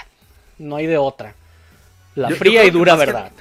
No 0.57 0.75
hay 0.75 0.87
de 0.87 0.97
otra. 0.97 1.35
La 2.15 2.29
Yo- 2.29 2.35
fría 2.35 2.65
y 2.65 2.69
dura 2.71 2.93
que- 2.93 2.99
verdad. 2.99 3.31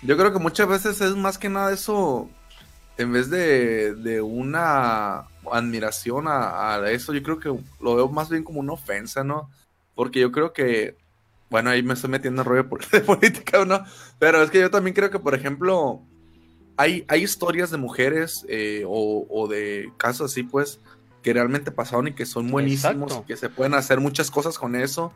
Yo 0.00 0.16
creo 0.16 0.32
que 0.32 0.38
muchas 0.38 0.66
veces 0.68 1.00
es 1.02 1.14
más 1.16 1.36
que 1.36 1.48
nada 1.50 1.72
eso, 1.74 2.30
en 2.96 3.12
vez 3.12 3.28
de, 3.28 3.94
de 3.96 4.20
una 4.22 5.24
admiración 5.52 6.28
a, 6.28 6.74
a 6.74 6.90
eso, 6.90 7.12
yo 7.12 7.22
creo 7.22 7.38
que 7.38 7.48
lo 7.80 7.96
veo 7.96 8.08
más 8.08 8.28
bien 8.28 8.44
como 8.44 8.60
una 8.60 8.72
ofensa, 8.72 9.24
¿no? 9.24 9.50
Porque 9.94 10.20
yo 10.20 10.30
creo 10.32 10.52
que, 10.52 10.96
bueno, 11.50 11.70
ahí 11.70 11.82
me 11.82 11.94
estoy 11.94 12.10
metiendo 12.10 12.42
en 12.42 12.48
rollo 12.48 12.68
de 12.92 13.00
política, 13.00 13.64
¿no? 13.64 13.84
Pero 14.18 14.42
es 14.42 14.50
que 14.50 14.60
yo 14.60 14.70
también 14.70 14.94
creo 14.94 15.10
que, 15.10 15.18
por 15.18 15.34
ejemplo, 15.34 16.02
hay, 16.76 17.04
hay 17.08 17.22
historias 17.22 17.70
de 17.70 17.76
mujeres 17.76 18.46
eh, 18.48 18.84
o, 18.86 19.26
o 19.28 19.48
de 19.48 19.92
casos 19.96 20.30
así, 20.30 20.44
pues, 20.44 20.80
que 21.22 21.32
realmente 21.32 21.70
pasaron 21.70 22.08
y 22.08 22.12
que 22.12 22.24
son 22.24 22.50
buenísimos 22.50 23.10
Exacto. 23.10 23.24
y 23.24 23.26
que 23.26 23.36
se 23.36 23.48
pueden 23.48 23.74
hacer 23.74 24.00
muchas 24.00 24.30
cosas 24.30 24.58
con 24.58 24.76
eso. 24.76 25.12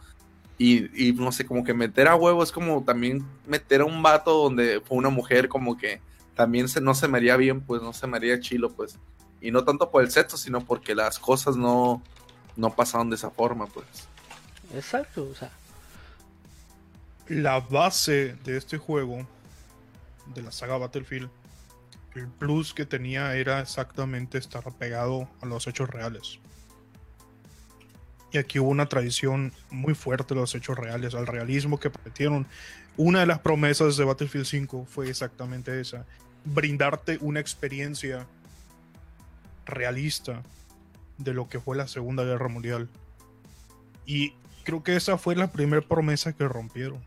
Y, 0.59 1.09
y 1.09 1.13
no 1.13 1.33
sé, 1.33 1.47
como 1.47 1.65
que 1.65 1.75
meter 1.75 2.09
a 2.09 2.15
huevo 2.15 2.43
es 2.43 2.53
como 2.53 2.85
también 2.85 3.25
meter 3.47 3.81
a 3.81 3.85
un 3.85 4.03
vato 4.03 4.43
donde 4.43 4.81
fue 4.81 4.99
una 4.99 5.09
mujer, 5.09 5.49
como 5.49 5.77
que 5.77 6.01
también 6.35 6.69
se, 6.69 6.81
no 6.81 6.95
se 6.95 7.09
me 7.09 7.19
haría 7.19 7.37
bien, 7.37 7.61
pues 7.61 7.83
no 7.83 7.93
se 7.93 8.07
me 8.07 8.17
haría 8.17 8.41
chilo, 8.41 8.71
pues. 8.71 8.99
Y 9.43 9.51
no 9.51 9.65
tanto 9.65 9.91
por 9.91 10.03
el 10.03 10.11
sexo, 10.11 10.37
sino 10.39 10.65
porque 10.65 10.95
las 10.95 11.19
cosas 11.19 11.57
no, 11.57 12.01
no 12.57 12.75
pasaron 12.75 13.11
de 13.11 13.17
esa 13.17 13.31
forma, 13.31 13.67
pues. 13.67 13.87
Exacto. 14.73 15.29
O 15.31 15.35
sea, 15.35 15.51
La 17.29 17.59
base 17.61 18.37
de 18.45 18.57
este 18.57 18.79
juego 18.79 19.27
de 20.35 20.43
la 20.43 20.53
saga 20.53 20.79
Battlefield, 20.79 21.29
el 22.15 22.29
plus 22.29 22.73
que 22.73 22.87
tenía 22.87 23.35
era 23.35 23.61
exactamente 23.61 24.39
estar 24.39 24.63
apegado 24.67 25.29
a 25.41 25.47
los 25.47 25.67
hechos 25.67 25.91
reales. 25.91 26.39
Y 28.31 28.39
aquí 28.39 28.61
hubo 28.61 28.71
una 28.71 28.87
tradición 28.87 29.53
muy 29.71 29.95
fuerte 29.95 30.35
de 30.35 30.41
los 30.41 30.55
hechos 30.55 30.79
reales, 30.79 31.15
al 31.15 31.27
realismo 31.27 31.81
que 31.81 31.91
prometieron. 31.91 32.47
Una 32.97 33.21
de 33.21 33.27
las 33.27 33.41
promesas 33.41 33.97
de 33.97 34.05
Battlefield 34.05 34.47
5 34.47 34.87
fue 34.89 35.11
exactamente 35.11 35.81
esa, 35.81 36.07
brindarte 36.45 37.19
una 37.21 37.41
experiencia 37.41 38.27
realista 39.73 40.43
de 41.19 41.35
lo 41.35 41.49
que 41.49 41.61
fue 41.61 41.77
la 41.77 41.89
Segunda 41.89 42.25
Guerra 42.25 42.49
Mundial. 42.49 42.89
Y 44.07 44.35
creo 44.65 44.83
que 44.83 44.97
esa 44.97 45.19
fue 45.19 45.37
la 45.37 45.53
primera 45.53 45.83
promesa 45.83 46.33
que 46.33 46.47
rompieron. 46.47 47.01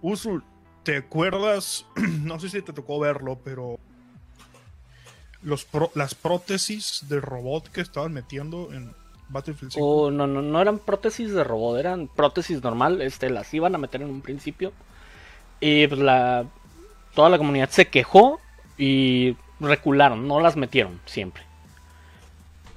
Usul, 0.00 0.42
¿te 0.82 0.96
acuerdas? 0.96 1.86
No 2.22 2.38
sé 2.40 2.48
si 2.48 2.62
te 2.62 2.72
tocó 2.72 2.98
verlo, 3.00 3.38
pero 3.44 3.78
los 5.42 5.66
las 5.94 6.14
prótesis 6.14 7.04
de 7.08 7.20
robot 7.20 7.68
que 7.68 7.80
estaban 7.80 8.12
metiendo 8.12 8.72
en 8.72 8.94
Battlefield 9.28 9.72
5. 9.72 9.84
Oh, 9.84 10.10
no, 10.10 10.26
no, 10.26 10.42
no 10.42 10.60
eran 10.60 10.78
prótesis 10.78 11.32
de 11.32 11.42
robot, 11.42 11.78
eran 11.78 12.08
prótesis 12.08 12.62
normal, 12.62 13.00
este, 13.00 13.30
las 13.30 13.52
iban 13.54 13.74
a 13.74 13.78
meter 13.78 14.02
en 14.02 14.10
un 14.10 14.20
principio. 14.20 14.72
Y 15.60 15.86
pues 15.86 16.00
toda 17.14 17.30
la 17.30 17.38
comunidad 17.38 17.70
se 17.70 17.86
quejó 17.88 18.40
y 18.76 19.36
recularon, 19.62 20.28
no 20.28 20.40
las 20.40 20.56
metieron 20.56 21.00
siempre. 21.06 21.42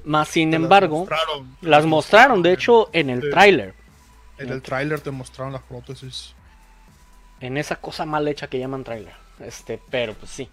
Más 0.04 0.27
sin 0.27 0.54
embargo, 0.54 1.08
las 1.62 1.86
mostraron, 1.86 2.44
de 2.44 2.54
hecho, 2.54 2.89
en 2.94 3.10
el 3.10 3.30
tráiler. 3.30 3.74
En 4.38 4.50
el 4.50 4.62
tráiler 4.62 5.00
te 5.00 5.12
mostraron 5.12 5.54
las 5.54 5.63
prótesis. 5.63 6.36
En 7.39 7.58
esa 7.58 7.75
cosa 7.77 8.06
mal 8.06 8.27
hecha 8.27 8.48
que 8.48 8.60
llaman 8.60 8.84
tráiler. 8.84 9.13
Este, 9.39 9.82
pero 9.89 10.13
pues 10.13 10.32
sí. 10.32 10.50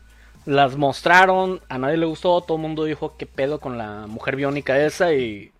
Las 0.46 0.76
mostraron, 0.76 1.60
a 1.68 1.78
nadie 1.78 1.98
le 1.98 2.06
gustó, 2.06 2.40
todo 2.40 2.56
el 2.56 2.62
mundo 2.62 2.84
dijo 2.84 3.16
qué 3.16 3.26
pedo 3.26 3.60
con 3.60 3.78
la 3.78 4.06
mujer 4.08 4.34
biónica 4.36 4.76
esa 4.78 5.12
y 5.12 5.52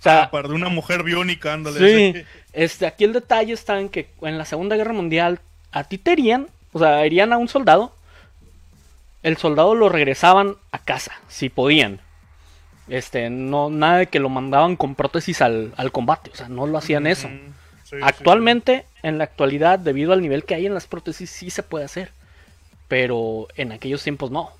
o 0.00 0.02
sea, 0.02 0.24
ah, 0.24 0.30
para 0.30 0.48
una 0.48 0.70
mujer 0.70 1.02
biónica, 1.02 1.52
ándale. 1.52 1.78
Sí, 1.78 2.24
este, 2.54 2.86
aquí 2.86 3.04
el 3.04 3.12
detalle 3.12 3.52
está 3.52 3.78
en 3.80 3.90
que 3.90 4.08
en 4.22 4.38
la 4.38 4.46
Segunda 4.46 4.76
Guerra 4.76 4.94
Mundial 4.94 5.40
a 5.72 5.84
ti 5.84 5.98
te 5.98 6.12
herían, 6.12 6.48
o 6.72 6.78
sea, 6.78 7.04
herían 7.04 7.34
a 7.34 7.36
un 7.36 7.48
soldado, 7.48 7.94
el 9.22 9.36
soldado 9.36 9.74
lo 9.74 9.88
regresaban 9.88 10.56
a 10.72 10.78
casa, 10.78 11.12
si 11.28 11.48
podían. 11.48 12.00
Este, 12.88 13.30
no, 13.30 13.70
nada 13.70 13.98
de 13.98 14.06
que 14.08 14.18
lo 14.18 14.28
mandaban 14.28 14.76
con 14.76 14.94
prótesis 14.94 15.42
al, 15.42 15.72
combate, 15.92 16.30
o 16.32 16.36
sea, 16.36 16.48
no 16.48 16.66
lo 16.66 16.78
hacían 16.78 17.06
eso. 17.06 17.28
Actualmente, 18.02 18.86
en 19.02 19.18
la 19.18 19.24
actualidad, 19.24 19.78
debido 19.78 20.12
al 20.12 20.22
nivel 20.22 20.44
que 20.44 20.54
hay 20.54 20.66
en 20.66 20.74
las 20.74 20.86
prótesis, 20.86 21.30
sí 21.30 21.50
se 21.50 21.62
puede 21.62 21.84
hacer. 21.84 22.12
Pero 22.88 23.46
en 23.56 23.72
aquellos 23.72 24.02
tiempos 24.02 24.30
no. 24.30 24.50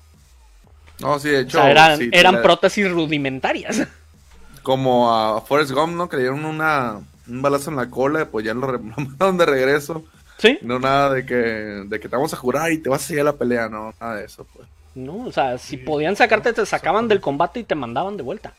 No, 0.99 1.19
sí, 1.19 1.29
de 1.29 1.41
hecho. 1.41 1.59
O 1.59 1.61
sea, 1.61 1.71
eran, 1.71 1.99
eran 2.13 2.41
prótesis 2.41 2.89
rudimentarias. 2.89 3.87
Como 4.63 5.13
a 5.13 5.41
Forrest 5.41 5.71
Gump, 5.71 5.95
¿no? 5.95 6.07
Que 6.07 6.17
le 6.17 6.23
dieron 6.23 6.45
una, 6.45 6.99
un 7.27 7.41
balazo 7.41 7.71
en 7.71 7.77
la 7.77 7.89
cola, 7.89 8.25
pues 8.25 8.45
ya 8.45 8.53
lo, 8.53 8.79
mandaron 8.97 9.37
de 9.37 9.45
regreso. 9.45 10.05
Sí. 10.41 10.57
No 10.63 10.79
nada 10.79 11.13
de 11.13 11.23
que, 11.23 11.35
de 11.35 11.99
que 11.99 12.09
te 12.09 12.15
vamos 12.15 12.33
a 12.33 12.37
jurar 12.37 12.71
y 12.71 12.79
te 12.79 12.89
vas 12.89 13.03
a 13.03 13.07
seguir 13.07 13.21
a 13.21 13.25
la 13.25 13.35
pelea, 13.35 13.69
no, 13.69 13.93
nada 14.01 14.15
de 14.15 14.25
eso, 14.25 14.43
pues. 14.55 14.67
No, 14.95 15.27
o 15.27 15.31
sea, 15.31 15.59
si 15.59 15.77
podían 15.77 16.15
sacarte, 16.15 16.51
te 16.51 16.65
sacaban 16.65 17.07
del 17.07 17.21
combate 17.21 17.59
y 17.59 17.63
te 17.63 17.75
mandaban 17.75 18.17
de 18.17 18.23
vuelta. 18.23 18.55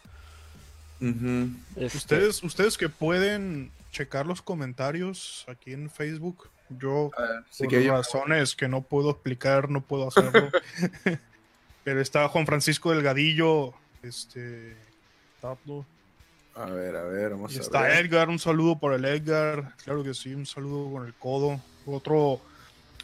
Este, 1.75 1.99
ustedes, 1.99 2.43
ustedes 2.45 2.79
que 2.79 2.89
pueden 2.89 3.73
checar 3.91 4.25
los 4.27 4.41
comentarios 4.41 5.45
aquí 5.49 5.73
en 5.73 5.91
Facebook, 5.91 6.49
yo 6.71 7.11
por 7.59 7.87
razones 7.87 8.55
que 8.55 8.69
no 8.69 8.83
puedo 8.83 9.11
explicar, 9.11 9.69
no 9.69 9.81
puedo 9.81 10.07
hacerlo. 10.07 10.49
Pero 11.85 12.01
está 12.01 12.29
Juan 12.29 12.47
Francisco 12.47 12.93
Delgadillo, 12.93 13.75
este, 14.05 14.77
a 16.55 16.67
ver, 16.67 16.97
a 16.97 17.03
ver, 17.03 17.31
vamos 17.31 17.57
y 17.57 17.59
está 17.59 17.99
Edgar, 17.99 18.29
un 18.29 18.39
saludo 18.39 18.79
por 18.79 18.93
el 18.93 19.05
Edgar. 19.05 19.75
Claro 19.83 20.05
que 20.05 20.15
sí, 20.15 20.35
un 20.35 20.47
saludo 20.47 20.93
con 20.93 21.07
el 21.07 21.15
codo. 21.15 21.61
Otro, 21.87 22.41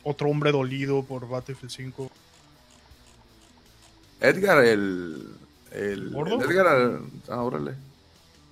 otro 0.02 0.28
hombre 0.28 0.52
dolido 0.52 1.02
por 1.02 1.28
Battlefield 1.28 1.70
5. 1.70 2.10
Edgar, 4.20 4.64
el. 4.64 5.34
el, 5.70 6.14
Edgar, 6.14 7.00
ah, 7.28 7.42
órale. 7.42 7.74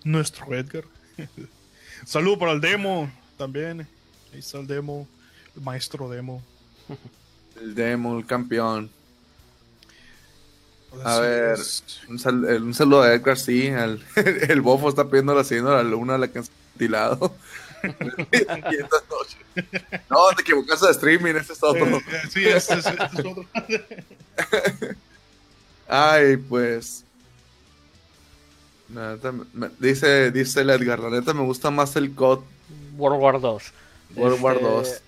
Nuestro 0.04 0.54
Edgar. 0.54 0.84
saludo 2.04 2.38
para 2.38 2.52
el 2.52 2.60
demo 2.60 3.10
también. 3.36 3.80
Ahí 4.32 4.38
está 4.38 4.58
el 4.58 4.66
demo. 4.66 5.08
El 5.56 5.62
maestro 5.62 6.08
demo. 6.08 6.42
el 7.60 7.74
demo, 7.74 8.18
el 8.18 8.26
campeón. 8.26 8.90
A 11.04 11.18
ver, 11.18 11.58
un, 12.08 12.74
saludo 12.74 13.02
a 13.02 13.12
Edgar, 13.12 13.36
sí. 13.36 13.66
El, 14.48 14.60
bofo 14.62 14.88
está 14.88 15.04
pidiendo 15.08 15.34
la 15.34 15.44
siguiendo 15.44 15.74
la 15.74 15.82
luna, 15.82 16.16
la 16.16 16.28
que 16.28 16.38
han 16.38 16.46
ventilado. 16.72 17.34
no, 20.10 20.28
te 20.36 20.42
equivocaste 20.42 20.86
de 20.86 20.92
streaming, 20.92 21.34
este 21.34 21.52
es 21.52 21.62
otro. 21.62 22.00
Sí, 22.30 22.46
este 22.46 22.74
es, 22.74 22.86
este 22.86 22.90
es 22.90 23.26
otro. 23.26 23.44
Ay, 25.88 26.36
pues. 26.36 27.04
dice, 29.78 30.30
dice 30.30 30.60
el 30.60 30.70
Edgar, 30.70 30.98
la 30.98 31.10
neta 31.10 31.32
me 31.32 31.42
gusta 31.42 31.70
más 31.70 31.96
el 31.96 32.14
COD. 32.14 32.40
World 32.96 33.22
War 33.22 33.40
2. 33.40 33.62
World 34.16 34.42
War 34.42 34.60
2. 34.60 34.88
Este, 34.88 35.02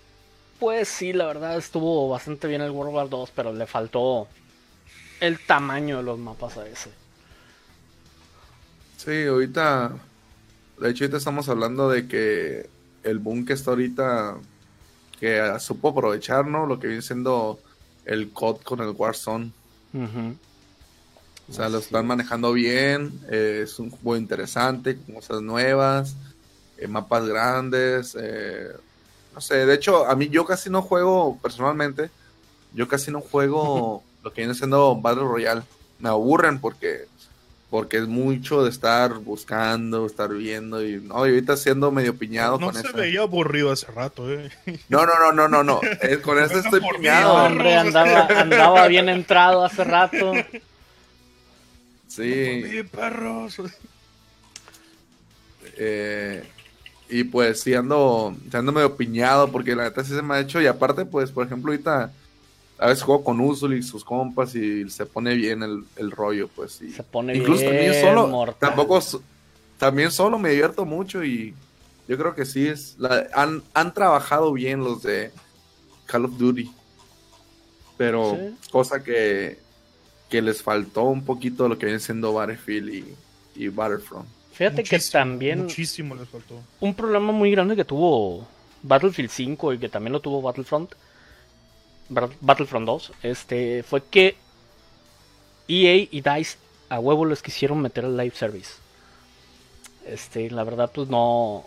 pues 0.58 0.88
sí, 0.88 1.12
la 1.12 1.26
verdad 1.26 1.56
estuvo 1.56 2.08
bastante 2.08 2.48
bien 2.48 2.62
el 2.62 2.70
World 2.70 2.94
War 2.94 3.08
2, 3.08 3.32
pero 3.34 3.52
le 3.52 3.66
faltó 3.66 4.28
el 5.20 5.38
tamaño 5.44 5.98
de 5.98 6.02
los 6.02 6.18
mapas 6.18 6.56
a 6.56 6.66
ese. 6.66 6.90
Sí, 8.96 9.26
ahorita, 9.26 9.92
de 10.80 10.90
hecho 10.90 11.04
ahorita 11.04 11.18
estamos 11.18 11.48
hablando 11.48 11.88
de 11.88 12.08
que 12.08 12.68
el 13.08 13.18
boom 13.18 13.44
que 13.44 13.54
está 13.54 13.70
ahorita, 13.70 14.36
que 15.18 15.56
supo 15.60 15.88
aprovechar, 15.88 16.46
¿no? 16.46 16.66
Lo 16.66 16.78
que 16.78 16.86
viene 16.86 17.02
siendo 17.02 17.58
el 18.04 18.30
COD 18.30 18.62
con 18.62 18.80
el 18.80 18.90
Warzone. 18.90 19.52
O 21.48 21.52
sea, 21.52 21.68
lo 21.68 21.78
están 21.78 22.06
manejando 22.06 22.52
bien, 22.52 23.20
eh, 23.30 23.62
es 23.64 23.78
un 23.78 23.90
juego 23.90 24.16
interesante, 24.16 24.96
con 24.96 25.14
cosas 25.14 25.40
nuevas, 25.40 26.14
eh, 26.76 26.86
mapas 26.86 27.26
grandes, 27.26 28.14
eh, 28.20 28.68
no 29.34 29.40
sé, 29.40 29.64
de 29.64 29.74
hecho, 29.74 30.06
a 30.06 30.14
mí 30.14 30.28
yo 30.28 30.44
casi 30.44 30.68
no 30.68 30.82
juego, 30.82 31.38
personalmente, 31.40 32.10
yo 32.74 32.86
casi 32.86 33.10
no 33.10 33.20
juego 33.20 34.02
lo 34.22 34.32
que 34.32 34.42
viene 34.42 34.54
siendo 34.54 35.00
Battle 35.00 35.24
Royale. 35.24 35.62
Me 36.00 36.10
aburren 36.10 36.60
porque 36.60 37.06
porque 37.70 37.98
es 37.98 38.06
mucho 38.06 38.64
de 38.64 38.70
estar 38.70 39.14
buscando, 39.18 40.06
estar 40.06 40.32
viendo 40.32 40.84
y 40.84 41.00
no, 41.00 41.16
ahorita 41.16 41.56
siendo 41.56 41.90
medio 41.90 42.16
piñado 42.16 42.58
no 42.58 42.70
con 42.70 42.74
se 42.74 42.92
veía 42.92 43.20
aburrido 43.20 43.70
hace 43.70 43.86
rato, 43.92 44.30
eh. 44.32 44.50
No, 44.88 45.04
no, 45.04 45.12
no, 45.18 45.32
no, 45.32 45.48
no, 45.48 45.62
no. 45.62 45.80
Eh, 46.02 46.18
con 46.22 46.38
eso 46.42 46.58
estoy 46.58 46.80
piñado. 46.96 47.34
Hombre, 47.34 47.76
andaba, 47.76 48.26
andaba 48.26 48.88
bien 48.88 49.08
entrado 49.08 49.64
hace 49.64 49.84
rato. 49.84 50.32
Sí. 52.06 52.82
perros. 52.90 53.60
Eh, 55.80 56.42
y 57.08 57.22
pues 57.22 57.60
sí 57.60 57.72
ando, 57.72 58.34
ando 58.52 58.72
medio 58.72 58.96
piñado 58.96 59.52
porque 59.52 59.76
la 59.76 59.84
neta 59.84 60.02
sí 60.02 60.12
se 60.12 60.22
me 60.22 60.34
ha 60.34 60.40
hecho 60.40 60.60
y 60.60 60.66
aparte 60.66 61.04
pues 61.04 61.30
por 61.30 61.46
ejemplo 61.46 61.70
ahorita 61.70 62.10
a 62.78 62.86
veces 62.86 63.02
juego 63.02 63.24
con 63.24 63.40
Usul 63.40 63.74
y 63.74 63.82
sus 63.82 64.04
compas 64.04 64.54
y 64.54 64.88
se 64.88 65.04
pone 65.04 65.34
bien 65.34 65.62
el, 65.62 66.10
rollo, 66.10 66.48
pues. 66.48 66.72
se 66.72 67.02
pone 67.02 67.36
incluso 67.36 67.62
bien. 67.62 67.74
Incluso 67.74 68.04
también 68.04 68.30
solo, 68.30 68.56
tampoco, 68.58 69.00
también 69.78 70.10
solo 70.10 70.38
me 70.38 70.50
divierto 70.50 70.84
mucho 70.84 71.24
y 71.24 71.54
yo 72.06 72.16
creo 72.16 72.34
que 72.34 72.46
sí 72.46 72.68
es. 72.68 72.96
han, 73.34 73.62
han 73.74 73.94
trabajado 73.94 74.52
bien 74.52 74.84
los 74.84 75.02
de 75.02 75.32
Call 76.06 76.24
of 76.24 76.38
Duty. 76.38 76.70
Pero 77.96 78.38
cosa 78.70 79.02
que, 79.02 79.58
que 80.30 80.40
les 80.40 80.62
faltó 80.62 81.02
un 81.02 81.24
poquito 81.24 81.68
lo 81.68 81.76
que 81.76 81.86
viene 81.86 81.98
siendo 81.98 82.32
Battlefield 82.32 82.94
y, 82.94 83.14
y 83.56 83.68
Battlefront. 83.68 84.26
Fíjate 84.52 84.84
que 84.84 84.98
también. 85.00 85.62
Muchísimo 85.62 86.14
les 86.14 86.28
faltó. 86.28 86.60
Un 86.80 86.94
problema 86.94 87.32
muy 87.32 87.50
grande 87.50 87.74
que 87.74 87.84
tuvo 87.84 88.46
Battlefield 88.82 89.30
5 89.30 89.74
y 89.74 89.78
que 89.78 89.88
también 89.88 90.12
lo 90.12 90.20
tuvo 90.20 90.40
Battlefront 90.40 90.94
Battlefront 92.08 92.86
2, 92.86 93.12
este, 93.22 93.82
fue 93.82 94.02
que 94.02 94.36
EA 95.68 95.96
y 96.10 96.20
DICE 96.20 96.58
a 96.88 96.98
huevo 96.98 97.26
les 97.26 97.42
quisieron 97.42 97.80
meter 97.80 98.04
al 98.04 98.16
live 98.16 98.34
service. 98.34 98.74
Este, 100.06 100.50
la 100.50 100.64
verdad, 100.64 100.90
pues 100.92 101.08
no, 101.08 101.66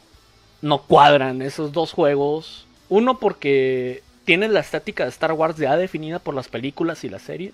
no 0.62 0.81
cuadran 0.83 1.41
esos 1.41 1.71
dos 1.71 1.93
juegos. 1.93 2.65
Uno 2.89 3.19
porque 3.19 4.03
tienen 4.25 4.53
la 4.53 4.60
estética 4.62 5.03
de 5.03 5.10
Star 5.10 5.33
Wars 5.33 5.57
ya 5.57 5.77
definida 5.77 6.19
por 6.19 6.33
las 6.33 6.48
películas 6.48 7.03
y 7.03 7.10
las 7.10 7.21
series. 7.21 7.53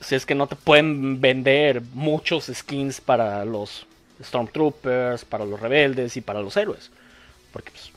Si 0.00 0.14
es 0.14 0.26
que 0.26 0.34
no 0.34 0.46
te 0.46 0.56
pueden 0.56 1.20
vender 1.20 1.82
muchos 1.94 2.50
skins 2.52 3.00
para 3.00 3.44
los 3.44 3.86
Stormtroopers, 4.22 5.24
para 5.24 5.44
los 5.44 5.60
rebeldes 5.60 6.16
y 6.16 6.20
para 6.20 6.42
los 6.42 6.56
héroes. 6.56 6.90
Porque 7.52 7.70
pues, 7.70 7.92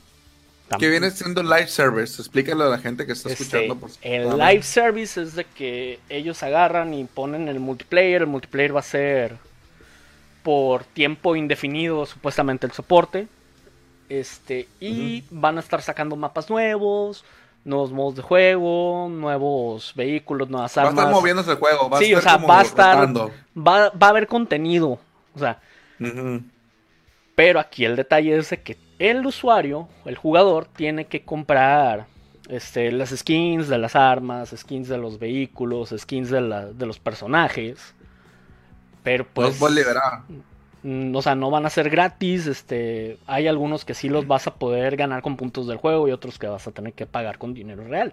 ¿Qué 0.78 0.88
viene 0.88 1.10
siendo 1.10 1.42
live 1.42 1.66
service? 1.68 2.20
Explícale 2.20 2.64
a 2.64 2.68
la 2.68 2.78
gente 2.78 3.06
que 3.06 3.12
está 3.12 3.28
Este, 3.28 3.44
escuchando. 3.44 3.76
Por 3.78 3.90
el 4.02 4.38
live 4.38 4.62
service 4.62 5.20
es 5.20 5.34
de 5.34 5.44
que 5.44 5.98
ellos 6.08 6.42
agarran 6.42 6.94
y 6.94 7.04
ponen 7.04 7.48
el 7.48 7.60
multiplayer. 7.60 8.22
El 8.22 8.28
multiplayer 8.28 8.74
va 8.74 8.80
a 8.80 8.84
ser 8.84 9.36
por 10.42 10.84
tiempo 10.84 11.36
indefinido, 11.36 12.06
supuestamente 12.06 12.66
el 12.66 12.72
soporte. 12.72 13.28
Este, 14.08 14.68
y 14.80 15.24
van 15.30 15.56
a 15.56 15.60
estar 15.60 15.82
sacando 15.82 16.16
mapas 16.16 16.50
nuevos, 16.50 17.24
nuevos 17.64 17.92
modos 17.92 18.16
de 18.16 18.22
juego, 18.22 19.08
nuevos 19.10 19.92
vehículos, 19.94 20.48
nuevas 20.50 20.76
Va 20.76 20.82
a 20.82 20.86
armas. 20.88 21.04
estar 21.04 21.14
moviéndose 21.14 21.50
el 21.52 21.56
juego. 21.58 21.88
Va 21.90 21.98
Sí, 21.98 22.12
a 22.12 22.16
o 22.16 22.18
estar 22.18 22.32
sea, 22.32 22.40
como 22.40 22.48
va 22.48 22.60
a 22.60 22.62
estar-. 22.62 23.08
Va, 23.56 23.90
va 23.90 24.06
a 24.06 24.10
haber 24.10 24.26
contenido. 24.26 24.98
O 25.34 25.38
sea. 25.38 25.60
Pero 27.34 27.60
aquí 27.60 27.84
el 27.84 27.96
detalle 27.96 28.36
es 28.36 28.50
de 28.50 28.62
que 28.62 28.76
el 29.00 29.26
usuario, 29.26 29.88
el 30.04 30.14
jugador, 30.16 30.66
tiene 30.66 31.06
que 31.06 31.22
comprar 31.22 32.06
este, 32.48 32.92
las 32.92 33.10
skins 33.10 33.66
de 33.68 33.78
las 33.78 33.96
armas, 33.96 34.54
skins 34.56 34.88
de 34.88 34.98
los 34.98 35.18
vehículos, 35.18 35.92
skins 35.96 36.30
de, 36.30 36.40
la- 36.42 36.66
de 36.66 36.86
los 36.86 36.98
personajes. 37.00 37.94
Pero 39.02 39.24
Los 39.24 39.32
pues... 39.32 39.58
puedes 39.58 39.76
liberar. 39.76 40.20
mm, 40.82 41.14
O 41.16 41.22
sea, 41.22 41.34
no 41.34 41.50
van 41.50 41.64
a 41.66 41.70
ser 41.70 41.88
gratis. 41.90 42.46
Este, 42.46 43.18
hay 43.26 43.48
algunos 43.48 43.84
que 43.84 43.94
sí 43.94 44.08
los 44.08 44.26
vas 44.26 44.46
a 44.46 44.54
poder 44.54 44.96
ganar 44.96 45.22
con 45.22 45.36
puntos 45.36 45.66
del 45.66 45.78
juego 45.78 46.06
y 46.06 46.12
otros 46.12 46.38
que 46.38 46.46
vas 46.48 46.66
a 46.66 46.72
tener 46.72 46.92
que 46.92 47.06
pagar 47.06 47.38
con 47.38 47.54
dinero 47.54 47.84
real. 47.84 48.12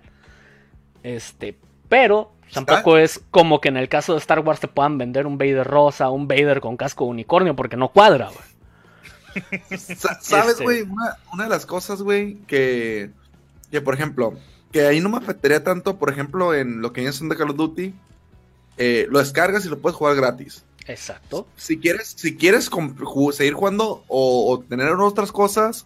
Este, 1.04 1.58
pero 1.90 2.32
tampoco 2.54 2.98
es 2.98 3.20
como 3.32 3.60
que 3.62 3.70
en 3.70 3.78
el 3.78 3.90
caso 3.90 4.14
de 4.14 4.20
Star 4.20 4.40
Wars 4.40 4.60
te 4.60 4.68
puedan 4.68 4.98
vender 4.98 5.28
un 5.28 5.38
Vader 5.38 5.68
rosa, 5.68 6.10
un 6.10 6.28
Vader 6.28 6.62
con 6.62 6.78
casco 6.78 7.04
de 7.06 7.12
unicornio, 7.12 7.56
porque 7.56 7.78
no 7.78 7.90
cuadra, 7.90 8.28
güey. 8.28 8.57
Sa- 9.78 10.20
¿Sabes, 10.22 10.52
Este- 10.54 10.64
güey? 10.64 10.82
Una, 10.82 11.18
una 11.34 11.44
de 11.46 11.50
las 11.50 11.66
cosas, 11.66 12.02
güey, 12.02 12.36
que, 12.48 13.12
que, 13.72 13.82
por 13.82 13.94
ejemplo, 13.94 14.34
que 14.72 14.86
ahí 14.86 15.00
no 15.00 15.10
me 15.10 15.18
afectaría 15.18 15.64
tanto, 15.64 15.98
por 15.98 16.10
ejemplo, 16.10 16.54
en 16.54 16.82
lo 16.82 16.94
que 16.94 17.02
viene 17.02 17.14
siendo 17.14 17.36
Call 17.36 17.52
of 17.52 17.58
Duty, 17.58 17.94
eh, 18.78 19.08
lo 19.10 19.20
descargas 19.20 19.66
y 19.66 19.70
lo 19.70 19.80
puedes 19.80 19.96
jugar 19.96 20.16
gratis. 20.16 20.64
Exacto. 20.88 21.48
Si 21.58 21.78
quieres, 21.80 22.14
si 22.16 22.36
quieres 22.38 22.70
seguir 23.34 23.54
jugando 23.54 24.04
o, 24.08 24.52
o 24.52 24.60
tener 24.60 24.90
otras 24.94 25.32
cosas, 25.32 25.86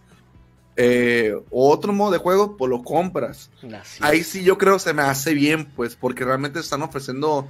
eh, 0.76 1.34
o 1.50 1.70
otro 1.70 1.92
modo 1.92 2.12
de 2.12 2.18
juego, 2.18 2.56
pues 2.56 2.70
lo 2.70 2.82
compras. 2.82 3.50
Así 3.78 3.98
Ahí 4.00 4.22
sí 4.24 4.42
yo 4.44 4.56
creo 4.58 4.78
se 4.78 4.94
me 4.94 5.02
hace 5.02 5.34
bien, 5.34 5.66
pues, 5.76 5.96
porque 5.96 6.24
realmente 6.24 6.60
están 6.60 6.82
ofreciendo 6.82 7.48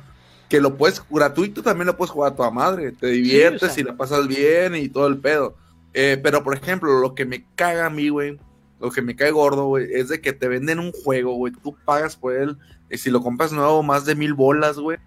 que 0.48 0.60
lo 0.60 0.76
puedes, 0.76 1.02
gratuito 1.08 1.62
también 1.62 1.86
lo 1.86 1.96
puedes 1.96 2.10
jugar 2.10 2.32
a 2.32 2.36
toda 2.36 2.50
madre, 2.50 2.92
te 2.92 3.06
diviertes 3.08 3.70
o 3.70 3.74
sea. 3.74 3.80
y 3.80 3.84
la 3.84 3.96
pasas 3.96 4.26
bien 4.28 4.74
y 4.74 4.88
todo 4.88 5.06
el 5.06 5.18
pedo. 5.18 5.54
Eh, 5.94 6.18
pero, 6.22 6.42
por 6.42 6.56
ejemplo, 6.56 7.00
lo 7.00 7.14
que 7.14 7.24
me 7.26 7.44
caga 7.54 7.86
a 7.86 7.90
mí, 7.90 8.08
güey, 8.08 8.38
lo 8.80 8.90
que 8.90 9.02
me 9.02 9.14
cae 9.16 9.30
gordo, 9.30 9.66
güey, 9.66 9.86
es 9.92 10.08
de 10.08 10.20
que 10.20 10.32
te 10.32 10.48
venden 10.48 10.78
un 10.78 10.92
juego, 10.92 11.34
güey, 11.34 11.52
tú 11.52 11.76
pagas 11.84 12.16
por 12.16 12.34
él, 12.34 12.56
y 12.90 12.98
si 12.98 13.10
lo 13.10 13.22
compras 13.22 13.52
nuevo, 13.52 13.82
más 13.82 14.04
de 14.04 14.14
mil 14.14 14.34
bolas, 14.34 14.76
güey, 14.78 14.98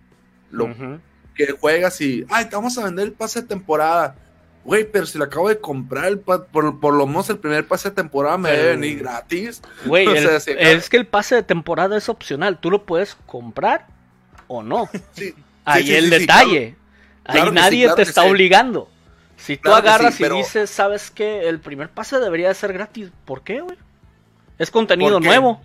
lo 0.51 0.69
que 1.35 1.47
juegas 1.59 1.99
y, 2.01 2.25
ay, 2.29 2.45
te 2.45 2.55
vamos 2.55 2.77
a 2.77 2.85
vender 2.85 3.05
el 3.07 3.11
pase 3.13 3.41
de 3.41 3.47
temporada. 3.47 4.15
Güey, 4.63 4.89
pero 4.89 5.05
si 5.05 5.17
lo 5.19 5.25
acabo 5.25 5.47
de 5.49 5.59
comprar, 5.59 6.05
el 6.05 6.17
por, 6.19 6.47
por 6.47 6.93
lo 6.95 7.05
menos 7.05 7.29
el 7.29 7.37
primer 7.37 7.67
pase 7.67 7.89
de 7.89 7.95
temporada 7.95 8.35
me 8.37 8.49
debe 8.51 8.69
venir 8.77 8.99
gratis. 8.99 9.61
Güey, 9.85 10.07
O 10.07 10.15
el- 10.15 10.23
sea, 10.23 10.39
si 10.39 10.51
acá- 10.51 10.61
es 10.71 10.89
que 10.89 10.97
el 10.97 11.05
pase 11.05 11.35
de 11.35 11.43
temporada 11.43 11.95
es 11.97 12.09
opcional. 12.09 12.59
Tú 12.59 12.71
lo 12.71 12.83
puedes 12.85 13.15
comprar 13.27 13.85
o 14.47 14.63
no. 14.63 14.89
Sí, 15.13 15.35
Ahí 15.65 15.85
sí, 15.85 15.93
el 15.95 16.05
sí, 16.05 16.09
detalle. 16.19 16.75
Claro 17.25 17.41
Ahí 17.41 17.47
sí, 17.49 17.53
nadie 17.55 17.83
claro 17.83 17.95
te 17.97 18.01
está 18.03 18.23
obligando. 18.23 18.89
Si 19.37 19.57
tú 19.57 19.63
Claro 19.63 19.77
agarras 19.77 20.15
sí, 20.15 20.23
y 20.23 20.29
dices, 20.29 20.69
¿sabes 20.69 21.11
qué? 21.11 21.47
El 21.47 21.59
primer 21.59 21.89
pase 21.89 22.19
debería 22.19 22.47
de 22.47 22.53
ser 22.53 22.73
gratis. 22.73 23.09
¿Por 23.25 23.43
qué, 23.43 23.61
güey? 23.61 23.77
Es 24.57 24.71
contenido 24.71 25.19
nuevo. 25.19 25.61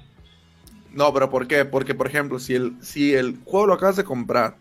No, 0.92 1.12
pero 1.14 1.30
¿por 1.30 1.46
qué? 1.46 1.64
Porque, 1.64 1.94
por 1.94 2.08
ejemplo, 2.08 2.38
si 2.38 2.54
el, 2.54 2.76
si 2.82 3.14
el 3.14 3.38
juego 3.44 3.68
lo 3.68 3.74
acabas 3.74 3.96
de 3.96 4.04
comprar, 4.04 4.56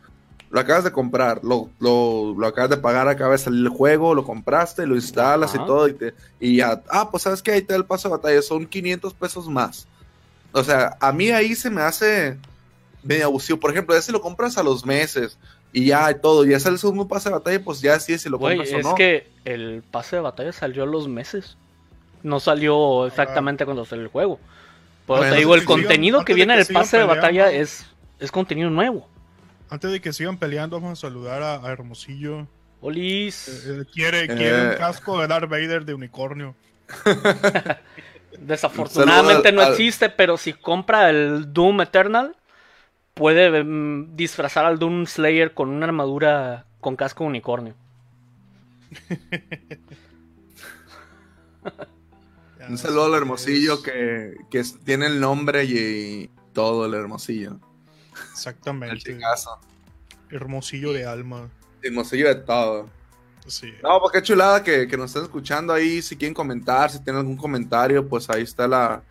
lo 0.51 0.59
acabas 0.59 0.83
de 0.83 0.91
comprar, 0.91 1.41
lo, 1.43 1.69
lo, 1.79 2.35
lo 2.37 2.47
acabas 2.47 2.69
de 2.69 2.77
pagar, 2.77 3.07
acaba 3.07 3.31
de 3.31 3.39
salir 3.39 3.61
el 3.61 3.69
juego, 3.69 4.13
lo 4.13 4.23
compraste, 4.23 4.85
lo 4.85 4.95
instalas 4.95 5.53
Ajá. 5.53 5.63
y 5.63 5.65
todo, 5.65 5.87
y, 5.87 5.93
te, 5.93 6.13
y 6.39 6.57
ya, 6.57 6.83
ah, 6.89 7.09
pues 7.09 7.23
sabes 7.23 7.41
que 7.41 7.51
ahí 7.51 7.61
te 7.61 7.73
da 7.73 7.77
el 7.77 7.85
paso 7.85 8.07
de 8.09 8.15
batalla, 8.15 8.41
son 8.41 8.67
500 8.67 9.13
pesos 9.15 9.47
más. 9.47 9.87
O 10.51 10.63
sea, 10.63 10.97
a 10.99 11.11
mí 11.11 11.29
ahí 11.29 11.55
se 11.55 11.69
me 11.69 11.81
hace 11.81 12.37
medio 13.03 13.25
abusivo. 13.25 13.59
Por 13.59 13.71
ejemplo, 13.71 13.95
ya 13.95 14.01
si 14.01 14.11
lo 14.11 14.21
compras 14.21 14.57
a 14.57 14.63
los 14.63 14.85
meses 14.85 15.37
y 15.73 15.85
ya 15.85 16.09
y 16.11 16.15
todo, 16.19 16.45
ya 16.45 16.59
sale 16.59 16.73
el 16.75 16.79
segundo 16.79 17.07
pase 17.07 17.29
de 17.29 17.35
batalla, 17.35 17.63
pues 17.63 17.81
ya 17.81 17.99
sí, 17.99 18.17
si 18.17 18.29
lo 18.29 18.37
Güey, 18.37 18.57
compras 18.57 18.73
o 18.75 18.79
es 18.79 18.85
no. 18.85 18.95
que 18.95 19.27
el 19.45 19.83
pase 19.91 20.15
de 20.17 20.21
batalla 20.21 20.51
salió 20.51 20.83
a 20.83 20.87
los 20.87 21.07
meses. 21.07 21.57
No 22.23 22.39
salió 22.39 23.05
exactamente 23.07 23.65
cuando 23.65 23.85
salió 23.85 24.03
el 24.03 24.09
juego. 24.09 24.39
Bueno, 25.07 25.31
te 25.31 25.37
digo, 25.39 25.55
el 25.55 25.61
sigan- 25.61 25.65
contenido 25.65 26.25
que 26.25 26.33
viene 26.33 26.53
en 26.53 26.57
que 26.57 26.61
el 26.61 26.67
sigan 26.67 26.81
pase 26.83 26.97
de 26.97 27.03
batalla 27.03 27.51
es, 27.51 27.85
es 28.19 28.31
contenido 28.31 28.69
nuevo. 28.69 29.07
Antes 29.69 29.91
de 29.91 30.01
que 30.01 30.11
sigan 30.13 30.37
peleando, 30.37 30.79
vamos 30.81 30.99
a 30.99 31.01
saludar 31.01 31.41
a, 31.43 31.55
a 31.65 31.71
Hermosillo. 31.71 32.47
Olis. 32.81 33.65
Eh, 33.67 33.85
quiere, 33.93 34.27
quiere 34.27 34.61
un 34.67 34.71
Eh. 34.71 34.75
casco 34.77 35.19
de 35.21 35.27
Darth 35.27 35.49
Vader 35.49 35.85
de 35.85 35.93
unicornio. 35.93 36.55
Desafortunadamente 38.39 39.51
no 39.51 39.61
al- 39.61 39.71
existe, 39.71 40.09
pero 40.09 40.37
si 40.37 40.53
compra 40.53 41.09
el 41.09 41.51
Doom 41.53 41.81
Eternal, 41.81 42.35
puede 43.19 43.63
mm, 43.63 44.15
disfrazar 44.15 44.65
al 44.65 44.79
Doom 44.79 45.05
Slayer 45.05 45.53
con 45.53 45.69
una 45.69 45.85
armadura 45.85 46.65
con 46.79 46.95
casco 46.95 47.25
de 47.25 47.29
unicornio. 47.29 47.75
Un 52.67 52.77
saludo 52.77 53.05
al 53.05 53.15
hermosillo 53.15 53.81
que, 53.81 54.35
que 54.49 54.63
tiene 54.83 55.07
el 55.07 55.19
nombre 55.19 55.63
y, 55.65 56.29
todo 56.53 56.85
el 56.85 56.93
hermosillo. 56.93 57.51
El 57.51 57.59
Exactamente. 58.31 58.97
chingazo. 58.97 59.59
Hermosillo 60.29 60.93
de 60.93 61.05
alma. 61.05 61.49
Hermosillo 61.81 62.27
de 62.27 62.35
todo. 62.35 62.89
Sí. 63.47 63.73
No, 63.81 63.99
pues 63.99 64.13
qué 64.13 64.21
chulada 64.21 64.63
que, 64.63 64.87
que 64.87 64.97
nos 64.97 65.09
estén 65.09 65.23
escuchando 65.23 65.73
ahí. 65.73 66.01
Si 66.01 66.15
quieren 66.15 66.33
comentar, 66.33 66.91
si 66.91 66.99
tienen 66.99 67.21
algún 67.21 67.37
comentario, 67.37 68.07
pues 68.07 68.29
ahí 68.29 68.43
está 68.43 68.67
la, 68.67 69.01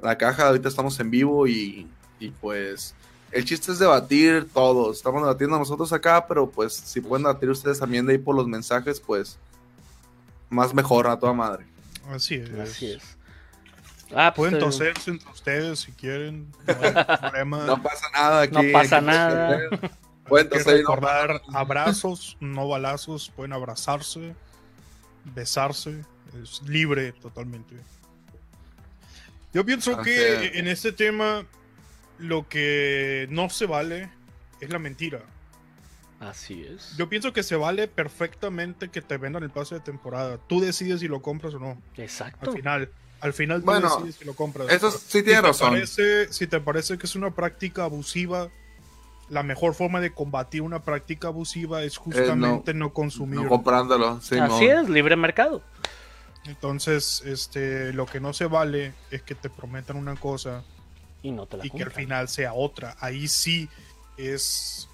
la 0.00 0.16
caja. 0.16 0.48
Ahorita 0.48 0.68
estamos 0.68 0.98
en 1.00 1.10
vivo 1.10 1.46
y, 1.46 1.88
y 2.18 2.30
pues 2.30 2.94
el 3.32 3.44
chiste 3.44 3.72
es 3.72 3.78
debatir 3.78 4.48
todo. 4.52 4.92
Estamos 4.92 5.22
debatiendo 5.22 5.58
nosotros 5.58 5.92
acá, 5.92 6.26
pero 6.26 6.50
pues 6.50 6.74
si 6.74 7.00
pueden 7.00 7.24
debatir 7.24 7.50
ustedes 7.50 7.78
también 7.78 8.06
de 8.06 8.12
ahí 8.12 8.18
por 8.18 8.34
los 8.34 8.46
mensajes, 8.46 9.00
pues 9.00 9.38
más 10.48 10.74
mejor 10.74 11.06
a 11.06 11.18
toda 11.18 11.32
madre. 11.32 11.64
Así 12.10 12.34
es. 12.34 12.50
Así 12.58 12.92
es. 12.92 13.02
Ah, 14.12 14.32
pues, 14.34 14.50
Pueden 14.50 14.56
eh, 14.56 14.58
toserse 14.58 15.10
entre 15.10 15.30
ustedes 15.30 15.78
si 15.80 15.92
quieren. 15.92 16.50
No 16.66 16.74
hay 16.82 17.04
problema. 17.20 17.64
No 17.64 17.82
pasa 17.82 18.06
nada 18.12 18.42
aquí. 18.42 18.66
No 18.66 18.72
pasa 18.72 19.00
nada. 19.00 19.60
Pueden 20.26 20.48
toser 20.48 20.80
y 20.80 20.82
no 20.82 20.88
recordar 20.94 21.42
abrazos, 21.52 22.36
no 22.40 22.68
balazos. 22.68 23.30
Pueden 23.34 23.52
abrazarse, 23.52 24.34
besarse. 25.34 26.04
Es 26.42 26.62
libre 26.62 27.12
totalmente. 27.12 27.76
Yo 29.52 29.64
pienso 29.64 30.00
que 30.02 30.58
en 30.58 30.68
este 30.68 30.92
tema 30.92 31.44
lo 32.20 32.48
que 32.48 33.26
no 33.30 33.50
se 33.50 33.66
vale 33.66 34.10
es 34.60 34.70
la 34.70 34.78
mentira. 34.78 35.20
Así 36.20 36.62
es. 36.62 36.94
Yo 36.98 37.08
pienso 37.08 37.32
que 37.32 37.42
se 37.42 37.56
vale 37.56 37.88
perfectamente 37.88 38.90
que 38.90 39.00
te 39.00 39.16
vendan 39.16 39.42
el 39.42 39.50
pase 39.50 39.76
de 39.76 39.80
temporada. 39.80 40.38
Tú 40.46 40.60
decides 40.60 41.00
si 41.00 41.08
lo 41.08 41.22
compras 41.22 41.54
o 41.54 41.58
no. 41.58 41.78
Exacto. 41.96 42.50
Al 42.50 42.56
final. 42.56 42.90
Al 43.20 43.32
final 43.32 43.60
tú 43.60 43.66
Bueno, 43.66 43.96
decides 43.96 44.16
si 44.16 44.24
lo 44.24 44.34
compras. 44.34 44.68
Eso 44.70 44.90
sí 44.90 44.98
si 45.06 45.22
tiene 45.22 45.40
te 45.40 45.48
razón. 45.48 45.70
Parece, 45.70 46.32
si 46.32 46.46
te 46.46 46.60
parece 46.60 46.98
que 46.98 47.06
es 47.06 47.16
una 47.16 47.30
práctica 47.30 47.84
abusiva, 47.84 48.50
la 49.30 49.42
mejor 49.42 49.74
forma 49.74 50.00
de 50.00 50.12
combatir 50.12 50.60
una 50.60 50.82
práctica 50.82 51.28
abusiva 51.28 51.82
es 51.84 51.96
justamente 51.96 52.74
no, 52.74 52.92
consumir. 52.92 53.40
No 53.40 53.48
comprándolo. 53.48 54.20
Sí, 54.20 54.38
Así 54.38 54.66
no. 54.66 54.80
es, 54.82 54.88
libre 54.90 55.16
mercado. 55.16 55.62
Entonces, 56.44 57.22
este, 57.24 57.92
lo 57.92 58.06
que 58.06 58.20
no 58.20 58.32
se 58.32 58.46
vale 58.46 58.92
es 59.10 59.22
que 59.22 59.34
te 59.34 59.48
prometan 59.48 59.96
una 59.96 60.16
cosa 60.16 60.64
Y 61.22 61.30
no 61.32 61.46
te 61.46 61.56
la 61.56 61.66
y 61.66 61.70
que 61.70 61.82
al 61.82 61.90
final 61.90 62.28
sea 62.28 62.54
otra. 62.54 62.96
Ahí 63.00 63.28
sí 63.28 63.68
es, 64.16 64.88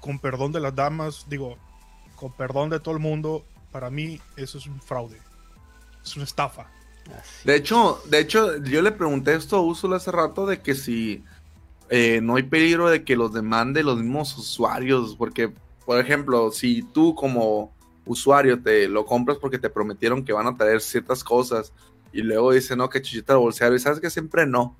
con 0.00 0.18
perdón 0.18 0.52
de 0.52 0.60
las 0.60 0.74
damas, 0.74 1.26
digo, 1.28 1.56
con 2.16 2.32
perdón 2.32 2.70
de 2.70 2.80
todo 2.80 2.94
el 2.94 3.00
mundo, 3.00 3.44
para 3.72 3.90
mí 3.90 4.20
eso 4.36 4.58
es 4.58 4.66
un 4.66 4.80
fraude. 4.80 5.18
Es 6.04 6.16
una 6.16 6.24
estafa. 6.24 6.70
Así 7.18 7.46
De 7.46 7.56
hecho, 7.56 8.02
de 8.06 8.20
hecho, 8.20 8.62
yo 8.64 8.82
le 8.82 8.92
pregunté 8.92 9.34
esto 9.34 9.56
a 9.56 9.60
Úrsula 9.60 9.96
hace 9.96 10.12
rato 10.12 10.46
de 10.46 10.60
que 10.60 10.74
si 10.74 11.24
eh, 11.90 12.20
no 12.22 12.36
hay 12.36 12.42
peligro 12.42 12.90
de 12.90 13.04
que 13.04 13.16
los 13.16 13.32
demande 13.32 13.82
los 13.82 13.98
mismos 13.98 14.36
usuarios, 14.36 15.16
porque, 15.16 15.50
por 15.86 15.98
ejemplo, 15.98 16.50
si 16.50 16.82
tú 16.82 17.14
como 17.14 17.72
usuario 18.04 18.60
te 18.62 18.88
lo 18.88 19.04
compras 19.04 19.38
porque 19.38 19.58
te 19.58 19.70
prometieron 19.70 20.24
que 20.24 20.32
van 20.32 20.46
a 20.46 20.56
traer 20.56 20.80
ciertas 20.80 21.22
cosas 21.22 21.72
y 22.10 22.22
luego 22.22 22.52
dice 22.52 22.74
no, 22.74 22.88
que 22.88 23.02
chichita 23.02 23.34
el 23.34 23.38
bolseario, 23.38 23.76
y 23.76 23.80
sabes 23.80 24.00
que 24.00 24.10
siempre 24.10 24.46
no. 24.46 24.76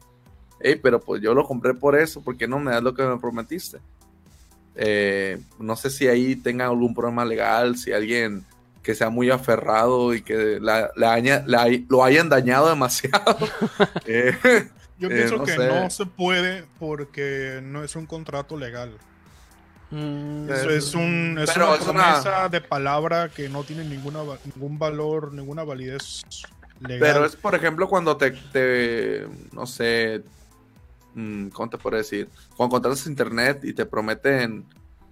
Ey, 0.61 0.77
pero 0.77 1.01
pues 1.01 1.23
yo 1.23 1.35
lo 1.35 1.45
compré 1.47 1.75
por 1.75 1.99
eso, 1.99 2.21
porque 2.23 2.49
no 2.49 2.59
me 2.59 2.73
das 2.73 2.83
lo 2.83 2.95
que 2.95 3.03
me 3.03 3.19
prometiste. 3.19 3.79
Eh, 4.75 5.41
no 5.59 5.77
sé 5.77 5.91
si 5.91 6.07
ahí 6.09 6.37
tenga 6.37 6.67
algún 6.67 6.95
problema 6.95 7.25
legal, 7.25 7.77
si 7.77 7.93
alguien 7.93 8.45
que 8.83 8.95
sea 8.95 9.11
muy 9.11 9.29
aferrado 9.31 10.15
y 10.15 10.23
que 10.23 10.59
la, 10.61 10.91
la 10.97 11.21
lo 11.89 12.05
hayan 12.05 12.29
dañado 12.29 12.69
demasiado. 12.69 13.37
Eh, 14.07 14.33
Yo 14.99 15.09
Eh, 15.11 15.15
pienso 15.15 15.37
no 15.37 15.45
que 15.45 15.53
sé. 15.53 15.69
no 15.69 15.91
se 15.91 16.07
puede 16.07 16.65
porque 16.81 17.61
no 17.63 17.85
es 17.85 17.95
un 17.97 18.07
contrato 18.07 18.57
legal. 18.57 18.97
Mm, 19.91 20.51
Eso 20.51 20.71
es, 20.71 20.95
un, 20.95 21.39
es 21.41 21.51
Pero 21.53 21.67
una 21.67 21.75
es 21.77 21.81
una- 21.87 22.03
promesa 22.21 22.49
de 22.49 22.61
palabra 22.61 23.29
que 23.29 23.49
no 23.49 23.63
tiene 23.65 23.85
ninguna, 23.85 24.21
ningún 24.45 24.79
valor, 24.79 25.33
ninguna 25.33 25.65
validez 25.65 26.23
legal. 26.81 26.99
Pero 27.01 27.25
es, 27.27 27.37
por 27.37 27.55
ejemplo, 27.55 27.89
cuando 27.89 28.17
te, 28.17 28.31
te 28.33 29.27
no 29.53 29.67
sé, 29.67 30.23
¿cómo 31.53 31.71
te 31.71 31.79
puedo 31.79 31.97
decir? 31.97 32.29
Cuando 32.57 32.75
contratas 32.75 33.07
internet 33.07 33.61
y 33.65 33.73
te 33.73 33.87
prometen, 33.87 34.67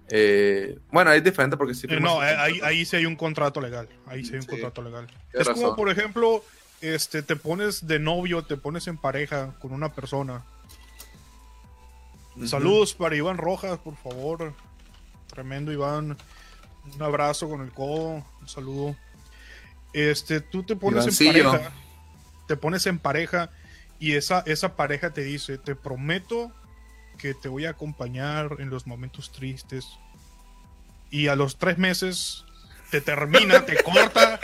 eh, 0.08 0.78
bueno, 0.90 1.12
es 1.12 1.22
diferente 1.22 1.56
porque 1.56 1.74
sí. 1.74 1.86
Eh, 1.90 2.00
no, 2.00 2.22
eh, 2.22 2.36
ahí, 2.36 2.60
ahí 2.62 2.84
sí 2.84 2.96
hay 2.96 3.06
un 3.06 3.16
contrato 3.16 3.60
legal. 3.60 3.88
Ahí 4.06 4.24
sí 4.24 4.32
hay 4.32 4.36
un 4.36 4.42
Sí, 4.42 4.48
contrato 4.48 4.82
legal. 4.82 5.06
Es 5.32 5.48
como, 5.48 5.74
por 5.74 5.90
ejemplo, 5.90 6.44
este, 6.80 7.22
te 7.22 7.36
pones 7.36 7.86
de 7.86 7.98
novio, 7.98 8.42
te 8.42 8.56
pones 8.56 8.86
en 8.86 8.98
pareja 8.98 9.54
con 9.58 9.72
una 9.72 9.92
persona. 9.92 10.44
Saludos 12.44 12.92
para 12.92 13.16
Iván 13.16 13.38
Rojas, 13.38 13.78
por 13.78 13.96
favor. 13.96 14.52
Tremendo 15.28 15.72
Iván. 15.72 16.16
Un 16.94 17.02
abrazo 17.02 17.48
con 17.48 17.62
el 17.62 17.72
codo. 17.72 18.22
Un 18.40 18.48
saludo. 18.48 18.96
Este, 19.92 20.40
tú 20.40 20.62
te 20.62 20.76
pones 20.76 21.20
en 21.20 21.26
pareja. 21.26 21.72
Te 22.46 22.56
pones 22.56 22.86
en 22.86 22.98
pareja 22.98 23.50
y 23.98 24.12
esa, 24.12 24.42
esa 24.46 24.76
pareja 24.76 25.10
te 25.10 25.22
dice, 25.22 25.58
te 25.58 25.74
prometo 25.74 26.52
que 27.18 27.32
te 27.34 27.48
voy 27.48 27.64
a 27.66 27.70
acompañar 27.70 28.56
en 28.58 28.68
los 28.70 28.86
momentos 28.86 29.32
tristes. 29.32 29.86
Y 31.10 31.28
a 31.28 31.36
los 31.36 31.56
tres 31.56 31.78
meses 31.78 32.44
te 32.90 33.00
termina, 33.00 33.64
te 33.64 33.82
corta, 33.82 34.38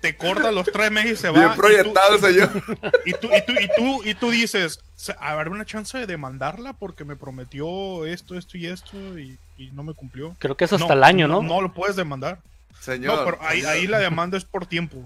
te 0.00 0.16
corta 0.16 0.52
los 0.52 0.66
tres 0.70 0.90
meses 0.90 1.12
y 1.12 1.16
se 1.16 1.30
va. 1.30 1.38
Bien 1.38 1.46
y 1.50 1.54
tú- 1.54 1.60
proyectado 1.60 2.30
yo. 2.30 2.44
y 3.06 3.12
tú, 3.14 3.28
y 3.34 3.42
tú, 3.46 3.52
y 3.60 3.68
tú, 3.76 4.02
y 4.04 4.14
tú 4.14 4.30
dices, 4.30 4.80
"Se- 4.94 5.16
¿habrá 5.18 5.50
una 5.50 5.64
chance 5.64 5.96
de 5.98 6.06
demandarla? 6.06 6.74
Porque 6.74 7.04
me 7.04 7.16
prometió 7.16 8.04
esto, 8.06 8.36
esto 8.38 8.56
y 8.58 8.66
esto 8.66 9.18
y, 9.18 9.38
y 9.56 9.70
no 9.72 9.82
me 9.82 9.94
cumplió. 9.94 10.36
creo 10.38 10.56
que 10.56 10.64
es 10.66 10.72
hasta 10.72 10.92
el 10.92 11.02
año, 11.02 11.26
¿no? 11.28 11.42
No, 11.42 11.60
lo 11.60 11.72
puedes 11.72 11.96
demandar. 11.96 12.40
Señor. 12.80 13.16
no, 13.18 13.24
pero 13.24 13.38
ahí, 13.42 13.60
señor. 13.60 13.72
ahí 13.74 13.86
la 13.86 13.98
demanda 13.98 14.36
es 14.36 14.44
por 14.44 14.66
tiempo. 14.66 14.98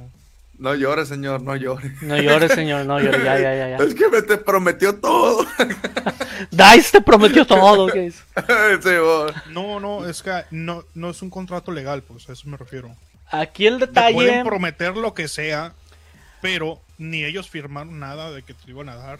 No 0.58 0.74
llore, 0.74 1.04
señor, 1.04 1.42
no 1.42 1.54
llore. 1.56 1.92
No 2.00 2.16
llores, 2.16 2.52
señor, 2.52 2.86
no 2.86 2.98
llores, 2.98 3.22
ya, 3.22 3.38
ya, 3.38 3.54
ya. 3.54 3.68
ya. 3.70 3.84
Es 3.84 3.94
que 3.94 4.08
me 4.08 4.22
te 4.22 4.38
prometió 4.38 4.94
todo. 4.98 5.44
Dice 6.50 6.92
te 6.92 7.00
prometió 7.02 7.46
todo, 7.46 7.88
¿qué 7.88 8.06
es? 8.06 8.16
Sí, 8.82 8.96
vos. 9.00 9.32
No, 9.50 9.80
no, 9.80 10.08
es 10.08 10.22
que 10.22 10.44
no, 10.50 10.84
no 10.94 11.10
es 11.10 11.20
un 11.22 11.30
contrato 11.30 11.72
legal, 11.72 12.02
pues 12.02 12.28
a 12.28 12.32
eso 12.32 12.48
me 12.48 12.56
refiero. 12.56 12.94
Aquí 13.30 13.66
el 13.66 13.78
Te 13.78 13.86
detalle. 13.86 14.14
pueden 14.14 14.44
prometer 14.44 14.96
lo 14.96 15.12
que 15.14 15.28
sea, 15.28 15.72
pero 16.40 16.80
ni 16.98 17.24
ellos 17.24 17.48
firmaron 17.50 17.98
nada 17.98 18.30
de 18.30 18.42
que 18.42 18.54
te 18.54 18.70
iban 18.70 18.88
a 18.88 18.96
dar, 18.96 19.18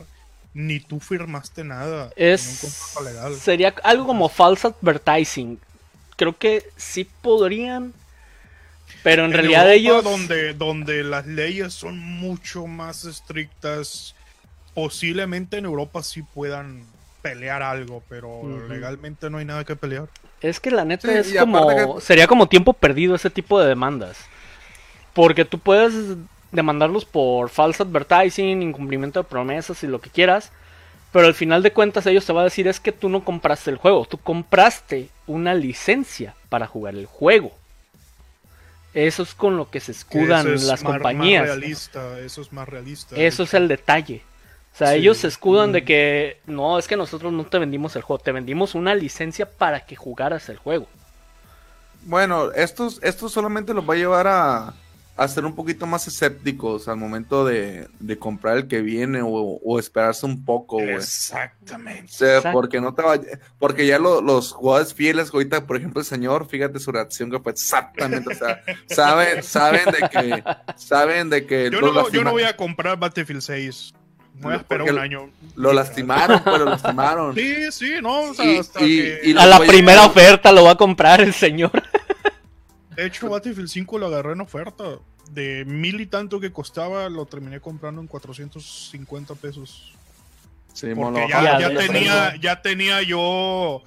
ni 0.55 0.81
tú 0.81 1.01
firmaste 1.01 1.65
nada 1.65 2.11
Es, 2.17 2.45
en 2.47 2.71
un 2.71 2.75
contrato 2.75 3.05
legal. 3.05 3.41
sería 3.41 3.75
algo 3.83 4.07
como 4.07 4.29
false 4.29 4.69
advertising. 4.69 5.59
Creo 6.17 6.37
que 6.39 6.65
sí 6.77 7.07
podrían, 7.21 7.93
pero 9.07 9.25
en, 9.25 9.33
realidad 9.33 9.73
Europa, 9.73 9.75
ellos... 9.75 10.03
donde 10.03 10.53
donde 10.55 11.05
las 11.05 11.27
leyes 11.29 11.73
son 11.73 11.97
mucho 11.97 12.67
más 12.67 13.05
estrictas 13.05 14.17
posiblemente 14.75 15.59
en 15.59 15.65
Europa 15.65 16.03
sí 16.03 16.23
puedan 16.23 16.83
pelear 17.23 17.63
algo 17.63 18.03
pero 18.09 18.67
legalmente 18.69 19.31
no 19.31 19.39
hay 19.39 19.45
nada 19.45 19.63
que 19.63 19.77
pelear 19.77 20.09
Es 20.41 20.59
que 20.59 20.73
la 20.73 20.85
neta 20.85 21.07
Sí, 21.23 21.37
es 21.37 21.39
como... 21.39 21.69
que- 21.69 22.01
Sería 22.01 22.27
como 22.27 22.49
tiempo 22.49 22.73
perdido 22.73 23.15
ese 23.15 23.31
tipo 23.31 23.61
de 23.61 23.69
demandas. 23.69 24.19
Porque 25.15 25.45
tú 25.45 25.61
puedes 25.61 25.95
demandarlos 26.51 27.05
por 27.05 27.49
false 27.49 27.85
advertising, 27.85 28.61
incumplimiento 28.61 29.21
de 29.23 29.29
promesas 29.29 29.85
y 29.85 29.87
lo 29.87 30.01
que 30.01 30.11
quieras. 30.11 30.51
Pero 31.13 31.29
al 31.29 31.35
final 31.35 31.63
de 31.63 31.73
cuentas 31.73 32.07
ellos 32.07 32.27
te 32.27 32.33
van 32.33 32.41
a 32.41 32.51
decir 32.51 32.67
es 32.67 32.81
que 32.81 32.91
tú 32.91 33.09
no 33.09 33.25
compraste 33.25 33.71
el 33.71 33.77
juego. 33.77 34.05
Tú 34.05 34.19
compraste 34.19 35.11
una 35.29 35.55
licencia 35.55 36.35
para 36.49 36.67
jugar 36.67 36.97
el 36.97 37.07
juego. 37.07 37.53
Eso 38.97 39.23
es 39.25 39.35
con 39.35 39.57
lo 39.59 39.71
que 39.71 39.79
se 39.81 39.93
Que 39.93 39.99
escudan 39.99 40.47
eso 40.47 40.55
es 40.55 40.63
las 40.65 40.83
más- 40.83 40.93
compañías. 40.95 41.43
más 41.43 41.49
realista 41.59 42.19
eso 42.19 42.41
es 42.41 42.53
más 42.53 42.69
realista 42.69 43.15
Eso 43.17 43.43
es 43.43 43.53
el 43.55 43.69
detalle. 43.69 44.23
O 44.75 44.79
sea, 44.79 44.93
Sí. 44.93 44.99
ellos 44.99 45.19
se 45.19 45.29
escudan 45.29 45.71
Mm. 45.71 45.73
de 45.73 45.85
que 45.85 46.41
no, 46.47 46.79
es 46.79 46.89
que 46.89 46.97
nosotros 46.97 47.33
no 47.33 47.45
te 47.45 47.59
vendimos 47.59 47.95
el 47.97 48.03
juego, 48.03 48.23
te 48.23 48.33
vendimos 48.33 48.75
una 48.75 48.95
licencia 48.95 49.49
para 49.49 49.81
que 49.87 49.97
jugaras 49.97 50.49
el 50.49 50.57
juego. 50.57 50.87
Bueno, 52.03 52.53
estos, 52.53 52.99
esto 53.03 53.29
solamente 53.29 53.75
los 53.75 53.89
va 53.89 53.95
a 53.95 53.97
llevar 53.97 54.27
a, 54.29 54.75
a 55.17 55.27
ser 55.29 55.47
un 55.47 55.55
poquito 55.55 55.87
más 55.87 56.07
escépticos 56.07 56.89
al 56.89 56.97
momento 56.99 57.45
de, 57.47 57.89
de 58.01 58.19
comprar 58.19 58.59
el 58.59 58.69
que 58.69 58.83
viene 58.83 59.23
o, 59.23 59.29
o 59.31 59.79
esperarse 59.79 60.27
un 60.27 60.45
poco, 60.45 60.77
güey. 60.77 60.95
exactamente 60.97 62.05
O 62.05 62.09
sea, 62.17 62.37
Exacto. 62.37 62.53
porque 62.53 62.81
no 62.81 62.95
te 62.95 63.03
porque 63.59 63.87
ya 63.87 63.99
lo- 63.99 64.21
los 64.21 64.53
jugadores 64.53 64.93
fieles, 64.93 65.31
ahorita, 65.33 65.67
por 65.67 65.77
ejemplo, 65.79 66.01
el 66.01 66.07
señor, 66.07 66.47
fíjate 66.49 66.79
su 66.81 66.93
reacción 66.93 67.31
que 67.31 67.39
fue 67.41 67.53
exactamente, 67.53 68.31
o 68.33 68.37
sea, 68.37 68.61
saben, 68.89 69.43
saben 69.43 69.85
de 69.87 70.09
que, 70.09 70.45
saben 70.77 71.31
de 71.31 71.47
que 71.47 71.71
yo 71.73 71.81
no, 71.81 72.11
yo 72.11 72.23
no 72.23 72.33
voy 72.33 72.43
a 72.43 72.57
comprar 72.57 72.99
Battlefield 72.99 73.41
6 73.43 73.95
voy 74.39 74.53
a 74.53 74.57
esperar 74.57 74.91
un 74.93 74.99
año 74.99 75.31
lo 75.55 75.73
lastimaron, 75.73 76.43
pues 76.45 76.59
lo 76.59 76.67
lastimaron. 76.67 77.35
sí 77.35 77.73
sí 77.73 77.95
no 78.03 78.21
o 78.21 78.35
sea, 78.35 78.45
Y- 78.45 78.59
hasta 78.59 78.81
y- 78.85 78.97
que- 78.99 79.21
y 79.25 79.33
lo- 79.33 79.41
A 79.41 79.47
la 79.47 79.57
voy 79.59 79.67
primera 79.67 80.05
oferta 80.05 80.53
lo 80.53 80.65
va 80.65 80.73
a 80.73 80.77
comprar 80.77 81.23
el 81.23 81.33
señor. 81.33 81.71
De 82.97 83.07
hecho, 83.07 83.29
Battlefield 83.29 83.69
5 83.69 83.99
lo 83.99 84.07
agarré 84.07 84.33
en 84.33 84.41
oferta. 84.41 84.85
De 85.31 85.65
mil 85.65 86.01
y 86.01 86.07
tanto 86.07 86.39
que 86.41 86.53
costaba, 86.53 87.09
lo 87.09 87.27
terminé 87.27 87.61
comprando 87.61 88.01
en 88.01 88.07
450 88.07 89.35
pesos. 89.35 89.93
Sí, 90.73 90.89
Porque 90.95 91.27
ya, 91.29 91.43
Ya, 91.43 91.59
ya 91.59 91.73
ya 91.73 91.79
tenía, 91.79 92.37
ya 92.37 92.63
tenía 92.63 93.03
yo 93.03 93.83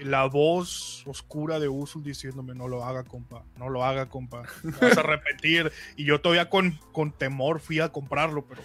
la 0.00 0.24
voz 0.26 1.02
oscura 1.06 1.58
de 1.58 1.68
Usul 1.68 2.04
diciéndome 2.04 2.54
no 2.54 2.68
lo 2.68 2.84
haga, 2.84 3.02
compa, 3.04 3.42
no 3.58 3.68
lo 3.68 3.84
haga, 3.84 4.06
compa. 4.08 4.44
Vas 4.80 4.96
a 4.96 5.02
repetir. 5.02 5.70
Y 5.96 6.04
yo 6.04 6.20
todavía 6.20 6.48
con, 6.48 6.78
con 6.92 7.12
temor 7.12 7.60
fui 7.60 7.80
a 7.80 7.88
comprarlo, 7.90 8.44
pero 8.46 8.62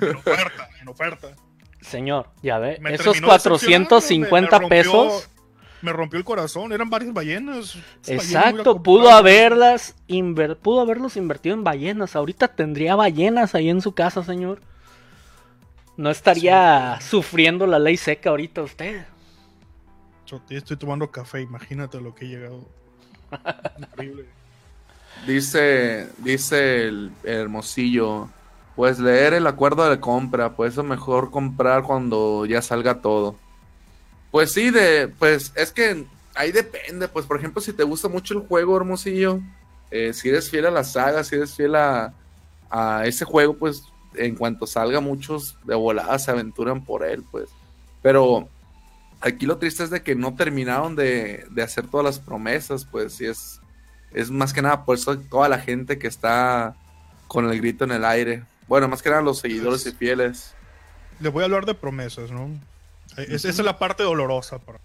en 0.00 0.16
oferta, 0.16 0.68
en 0.80 0.88
oferta. 0.88 1.28
Señor, 1.80 2.30
ya 2.42 2.58
ve, 2.58 2.78
Me 2.80 2.94
esos 2.94 3.12
terminó 3.12 3.32
decepcionando, 3.34 3.88
450 3.90 4.30
me- 4.30 4.40
me 4.40 4.48
rompió- 4.62 4.68
pesos, 4.68 5.30
Me 5.84 5.92
rompió 5.92 6.18
el 6.18 6.24
corazón, 6.24 6.72
eran 6.72 6.88
varias 6.88 7.12
ballenas. 7.12 7.76
Exacto, 8.06 8.82
pudo 8.82 9.10
haberlas 9.10 9.94
inver- 10.08 10.56
pudo 10.56 10.80
haberlos 10.80 11.18
invertido 11.18 11.54
en 11.54 11.62
ballenas. 11.62 12.16
Ahorita 12.16 12.48
tendría 12.48 12.96
ballenas 12.96 13.54
ahí 13.54 13.68
en 13.68 13.82
su 13.82 13.92
casa, 13.92 14.24
señor. 14.24 14.62
No 15.98 16.10
estaría 16.10 16.98
sufriendo 17.02 17.66
la 17.66 17.78
ley 17.78 17.98
seca 17.98 18.30
ahorita 18.30 18.62
usted. 18.62 19.04
Yo 20.26 20.40
estoy 20.48 20.78
tomando 20.78 21.10
café, 21.10 21.42
imagínate 21.42 22.00
lo 22.00 22.14
que 22.14 22.24
he 22.24 22.28
llegado. 22.28 22.64
Increíble. 23.78 24.24
Dice, 25.26 26.08
dice 26.16 26.84
el, 26.88 27.12
el 27.24 27.34
hermosillo, 27.40 28.28
pues 28.74 28.98
leer 28.98 29.34
el 29.34 29.46
acuerdo 29.46 29.88
de 29.90 30.00
compra, 30.00 30.56
pues 30.56 30.78
es 30.78 30.82
mejor 30.84 31.30
comprar 31.30 31.82
cuando 31.82 32.46
ya 32.46 32.62
salga 32.62 33.02
todo. 33.02 33.36
Pues 34.34 34.52
sí, 34.52 34.70
de, 34.70 35.06
pues 35.06 35.52
es 35.54 35.70
que 35.70 36.06
ahí 36.34 36.50
depende, 36.50 37.06
pues 37.06 37.24
por 37.24 37.38
ejemplo 37.38 37.62
si 37.62 37.72
te 37.72 37.84
gusta 37.84 38.08
mucho 38.08 38.34
el 38.34 38.40
juego, 38.40 38.76
hermosillo, 38.76 39.38
eh, 39.92 40.12
si 40.12 40.28
eres 40.28 40.50
fiel 40.50 40.66
a 40.66 40.72
la 40.72 40.82
saga, 40.82 41.22
si 41.22 41.36
eres 41.36 41.54
fiel 41.54 41.76
a, 41.76 42.12
a 42.68 43.06
ese 43.06 43.24
juego, 43.24 43.54
pues 43.54 43.84
en 44.16 44.34
cuanto 44.34 44.66
salga 44.66 44.98
muchos 44.98 45.56
de 45.62 45.76
volada 45.76 46.18
se 46.18 46.32
aventuran 46.32 46.84
por 46.84 47.04
él, 47.04 47.22
pues. 47.30 47.48
Pero 48.02 48.48
aquí 49.20 49.46
lo 49.46 49.58
triste 49.58 49.84
es 49.84 49.90
de 49.90 50.02
que 50.02 50.16
no 50.16 50.34
terminaron 50.34 50.96
de, 50.96 51.46
de 51.52 51.62
hacer 51.62 51.86
todas 51.86 52.04
las 52.04 52.18
promesas, 52.18 52.84
pues 52.84 53.12
sí 53.12 53.26
es 53.26 53.60
es 54.10 54.32
más 54.32 54.52
que 54.52 54.62
nada 54.62 54.84
por 54.84 54.96
eso 54.96 55.16
toda 55.16 55.48
la 55.48 55.60
gente 55.60 55.96
que 55.96 56.08
está 56.08 56.74
con 57.28 57.48
el 57.48 57.56
grito 57.60 57.84
en 57.84 57.92
el 57.92 58.04
aire. 58.04 58.42
Bueno, 58.66 58.88
más 58.88 59.00
que 59.00 59.10
nada 59.10 59.22
los 59.22 59.38
seguidores 59.38 59.86
y 59.86 59.92
fieles. 59.92 60.56
Les 61.20 61.32
voy 61.32 61.42
a 61.42 61.44
hablar 61.44 61.66
de 61.66 61.74
promesas, 61.74 62.32
¿no? 62.32 62.50
Eh, 63.16 63.26
es- 63.30 63.44
Esa 63.44 63.48
es 63.62 63.64
la 63.66 63.78
parte 63.78 64.02
dolorosa 64.02 64.58
para 64.58 64.78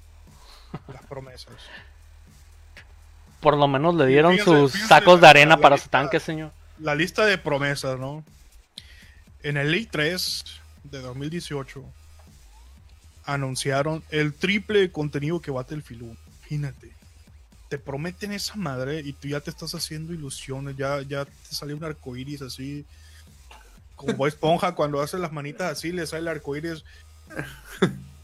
las 0.93 1.03
promesas. 1.05 1.53
Por 3.39 3.55
lo 3.57 3.67
menos 3.67 3.95
le 3.95 4.05
dieron 4.05 4.33
Fíjense- 4.33 4.43
sus 4.61 4.71
fíjense 4.73 4.87
sacos 4.93 5.21
de 5.21 5.27
arena 5.27 5.55
la 5.55 5.61
para 5.61 5.77
su 5.77 5.83
lista- 5.83 5.91
tanque, 5.99 6.19
señor. 6.19 6.51
La 6.79 6.95
lista 6.95 7.25
de 7.25 7.37
promesas, 7.37 7.97
¿no? 7.99 8.23
En 9.43 9.57
el 9.57 9.71
League 9.71 9.87
3 9.91 10.43
de 10.83 10.99
2018 10.99 11.83
anunciaron 13.25 14.03
el 14.09 14.33
triple 14.33 14.79
de 14.79 14.91
contenido 14.91 15.41
que 15.41 15.51
Battlefield 15.51 16.01
1. 16.03 16.17
Imagínate. 16.41 16.91
Te 17.69 17.77
prometen 17.77 18.31
esa 18.31 18.55
madre 18.55 18.99
y 19.01 19.13
tú 19.13 19.27
ya 19.27 19.39
te 19.39 19.51
estás 19.51 19.75
haciendo 19.75 20.13
ilusiones, 20.13 20.75
ya, 20.75 21.01
ya 21.03 21.25
te 21.25 21.31
sale 21.55 21.73
un 21.75 21.83
arcoiris 21.83 22.41
así. 22.41 22.85
Como 23.95 24.25
Esponja 24.25 24.73
cuando 24.73 25.01
hace 25.01 25.17
las 25.19 25.31
manitas 25.31 25.71
así, 25.71 25.91
le 25.91 26.07
sale 26.07 26.21
el 26.23 26.27
arcoiris. 26.29 26.83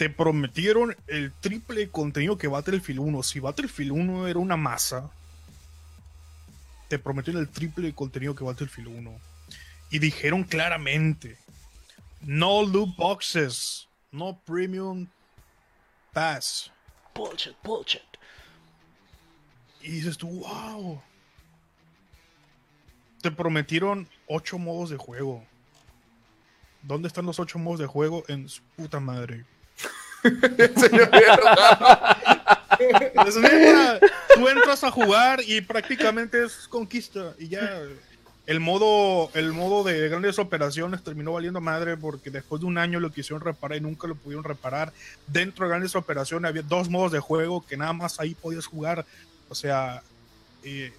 Te 0.00 0.08
prometieron 0.08 0.96
el 1.08 1.30
triple 1.30 1.80
de 1.80 1.90
contenido 1.90 2.38
que 2.38 2.48
Battlefield 2.48 3.00
1. 3.00 3.22
Si 3.22 3.38
Battlefield 3.38 3.92
1 3.92 4.28
era 4.28 4.38
una 4.38 4.56
masa, 4.56 5.10
te 6.88 6.98
prometieron 6.98 7.42
el 7.42 7.50
triple 7.50 7.88
de 7.88 7.94
contenido 7.94 8.34
que 8.34 8.42
Battlefield 8.42 8.96
1. 8.96 9.20
Y 9.90 9.98
dijeron 9.98 10.44
claramente, 10.44 11.36
no 12.22 12.62
loot 12.62 12.96
boxes, 12.96 13.88
no 14.10 14.40
premium 14.46 15.06
pass. 16.14 16.72
Bullshit, 17.14 17.56
bullshit. 17.62 18.00
Y 19.82 19.90
dices 19.90 20.16
tú, 20.16 20.30
wow. 20.30 21.02
Te 23.20 23.30
prometieron 23.30 24.08
ocho 24.26 24.58
modos 24.58 24.88
de 24.88 24.96
juego. 24.96 25.44
¿Dónde 26.80 27.08
están 27.08 27.26
los 27.26 27.38
ocho 27.38 27.58
modos 27.58 27.80
de 27.80 27.86
juego? 27.86 28.24
En 28.28 28.48
su 28.48 28.62
puta 28.78 28.98
madre. 28.98 29.44
Tú 34.34 34.48
entras 34.48 34.84
a 34.84 34.90
jugar 34.90 35.40
y 35.46 35.60
prácticamente 35.60 36.44
es 36.44 36.68
conquista 36.68 37.34
y 37.38 37.48
ya 37.48 37.82
el 38.46 38.60
modo 38.60 39.30
el 39.34 39.52
modo 39.52 39.84
de 39.84 40.08
grandes 40.08 40.38
operaciones 40.38 41.02
terminó 41.02 41.32
valiendo 41.32 41.60
madre 41.60 41.96
porque 41.96 42.30
después 42.30 42.60
de 42.60 42.66
un 42.66 42.78
año 42.78 43.00
lo 43.00 43.12
quisieron 43.12 43.42
reparar 43.42 43.78
y 43.78 43.80
nunca 43.80 44.06
lo 44.06 44.14
pudieron 44.14 44.44
reparar. 44.44 44.92
Dentro 45.26 45.64
de 45.64 45.70
grandes 45.70 45.94
operaciones 45.94 46.48
había 46.48 46.62
dos 46.62 46.88
modos 46.88 47.12
de 47.12 47.20
juego 47.20 47.64
que 47.66 47.76
nada 47.76 47.92
más 47.92 48.20
ahí 48.20 48.34
podías 48.34 48.66
jugar. 48.66 49.04
O 49.48 49.54
sea, 49.54 50.02
eh, 50.64 50.92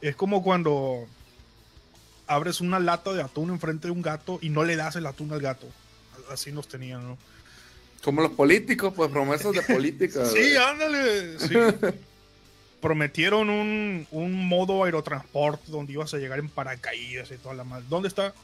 es 0.00 0.16
como 0.16 0.42
cuando 0.42 1.06
abres 2.26 2.60
una 2.60 2.80
lata 2.80 3.12
de 3.12 3.22
atún 3.22 3.50
enfrente 3.50 3.88
de 3.88 3.92
un 3.92 4.02
gato 4.02 4.38
y 4.42 4.48
no 4.48 4.64
le 4.64 4.76
das 4.76 4.96
el 4.96 5.06
atún 5.06 5.32
al 5.32 5.40
gato. 5.40 5.66
Así 6.30 6.52
nos 6.52 6.68
tenían, 6.68 7.06
¿no? 7.06 7.18
Como 8.02 8.20
los 8.22 8.32
políticos, 8.32 8.92
pues 8.94 9.10
promesas 9.10 9.52
de 9.52 9.62
política. 9.62 10.24
sí, 10.32 10.56
ándale. 10.56 11.38
Sí. 11.38 11.54
Prometieron 12.80 13.48
un, 13.48 14.06
un, 14.10 14.48
modo 14.48 14.82
aerotransporte 14.82 15.70
donde 15.70 15.92
ibas 15.92 16.12
a 16.14 16.18
llegar 16.18 16.40
en 16.40 16.48
paracaídas 16.48 17.30
y 17.30 17.36
toda 17.36 17.54
la 17.54 17.64
madre. 17.64 17.84
¿Dónde 17.88 18.08
está? 18.08 18.34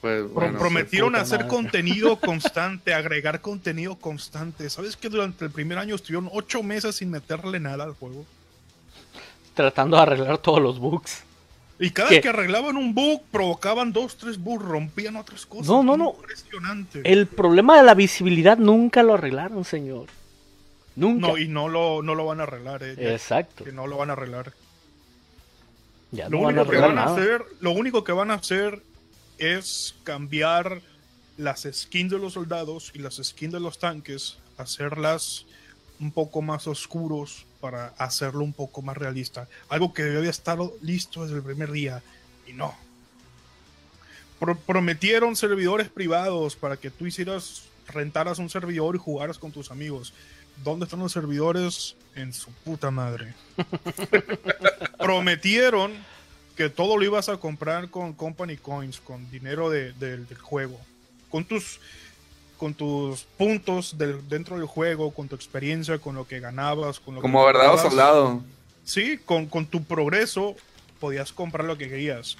Pues, 0.00 0.30
bueno, 0.32 0.58
prometieron 0.58 1.14
hacer 1.14 1.40
madre. 1.40 1.50
contenido 1.50 2.16
constante, 2.20 2.94
agregar 2.94 3.42
contenido 3.42 3.96
constante. 3.96 4.70
¿Sabes 4.70 4.96
que 4.96 5.10
durante 5.10 5.44
el 5.44 5.50
primer 5.50 5.76
año 5.76 5.94
estuvieron 5.94 6.30
ocho 6.32 6.62
meses 6.62 6.96
sin 6.96 7.10
meterle 7.10 7.60
nada 7.60 7.84
al 7.84 7.92
juego? 7.92 8.24
Tratando 9.52 9.98
de 9.98 10.02
arreglar 10.02 10.38
todos 10.38 10.62
los 10.62 10.78
bugs. 10.78 11.22
Y 11.80 11.90
cada 11.90 12.10
vez 12.10 12.20
que 12.20 12.28
arreglaban 12.28 12.76
un 12.76 12.94
bug, 12.94 13.22
provocaban 13.30 13.90
dos, 13.92 14.18
tres 14.18 14.38
bugs, 14.38 14.62
rompían 14.62 15.16
otras 15.16 15.46
cosas. 15.46 15.66
No, 15.66 15.82
no, 15.82 15.96
no. 15.96 16.14
Impresionante. 16.14 17.00
El 17.10 17.26
problema 17.26 17.78
de 17.78 17.84
la 17.84 17.94
visibilidad 17.94 18.58
nunca 18.58 19.02
lo 19.02 19.14
arreglaron, 19.14 19.64
señor. 19.64 20.08
Nunca. 20.94 21.28
No, 21.28 21.38
y 21.38 21.48
no 21.48 21.68
lo, 21.68 22.02
no 22.02 22.14
lo 22.14 22.26
van 22.26 22.40
a 22.40 22.42
arreglar. 22.42 22.82
Eh, 22.82 22.96
Exacto. 22.98 23.64
Que 23.64 23.72
no 23.72 23.86
lo 23.86 23.96
van 23.96 24.10
a 24.10 24.12
arreglar. 24.12 24.52
Ya 26.10 26.28
lo, 26.28 26.38
no 26.38 26.44
van 26.44 26.58
a 26.58 26.62
único 26.62 26.70
que 26.70 26.80
van 26.80 26.98
a 26.98 27.04
hacer, 27.04 27.44
lo 27.60 27.70
único 27.70 28.04
que 28.04 28.12
van 28.12 28.30
a 28.30 28.34
hacer 28.34 28.82
es 29.38 29.94
cambiar 30.04 30.82
las 31.38 31.66
skins 31.72 32.10
de 32.10 32.18
los 32.18 32.34
soldados 32.34 32.92
y 32.94 32.98
las 32.98 33.16
skins 33.16 33.54
de 33.54 33.60
los 33.60 33.78
tanques, 33.78 34.36
hacerlas 34.58 35.46
un 36.00 36.10
poco 36.10 36.42
más 36.42 36.66
oscuros 36.66 37.46
para 37.60 37.88
hacerlo 37.98 38.42
un 38.42 38.52
poco 38.52 38.82
más 38.82 38.96
realista. 38.96 39.46
Algo 39.68 39.92
que 39.92 40.02
debía 40.02 40.30
estar 40.30 40.58
listo 40.80 41.22
desde 41.22 41.36
el 41.36 41.42
primer 41.42 41.70
día 41.70 42.02
y 42.46 42.52
no. 42.52 42.74
Pro 44.38 44.56
prometieron 44.56 45.36
servidores 45.36 45.88
privados 45.90 46.56
para 46.56 46.78
que 46.78 46.90
tú 46.90 47.06
hicieras, 47.06 47.64
rentaras 47.88 48.38
un 48.38 48.48
servidor 48.48 48.96
y 48.96 48.98
jugaras 48.98 49.38
con 49.38 49.52
tus 49.52 49.70
amigos. 49.70 50.14
¿Dónde 50.64 50.84
están 50.84 51.00
los 51.00 51.12
servidores? 51.12 51.96
En 52.14 52.32
su 52.32 52.50
puta 52.50 52.90
madre. 52.90 53.34
Prometieron 54.98 55.92
que 56.56 56.68
todo 56.68 56.96
lo 56.96 57.04
ibas 57.04 57.28
a 57.28 57.36
comprar 57.36 57.88
con 57.90 58.14
Company 58.14 58.56
Coins, 58.56 59.00
con 59.00 59.30
dinero 59.30 59.70
de, 59.70 59.92
de, 59.92 60.16
del 60.18 60.38
juego. 60.38 60.80
Con 61.30 61.44
tus 61.44 61.78
con 62.60 62.74
tus 62.74 63.22
puntos 63.38 63.96
del, 63.96 64.28
dentro 64.28 64.58
del 64.58 64.66
juego, 64.66 65.14
con 65.14 65.26
tu 65.26 65.34
experiencia, 65.34 65.98
con 65.98 66.14
lo 66.14 66.28
que 66.28 66.40
ganabas, 66.40 67.00
con 67.00 67.14
lo 67.14 67.22
Como 67.22 67.40
que 67.40 67.46
verdadero 67.46 67.78
soldado. 67.78 68.42
Sí, 68.84 69.16
con, 69.16 69.46
con, 69.46 69.64
tu 69.64 69.82
progreso 69.82 70.54
podías 70.98 71.32
comprar 71.32 71.66
lo 71.66 71.78
que 71.78 71.88
querías. 71.88 72.36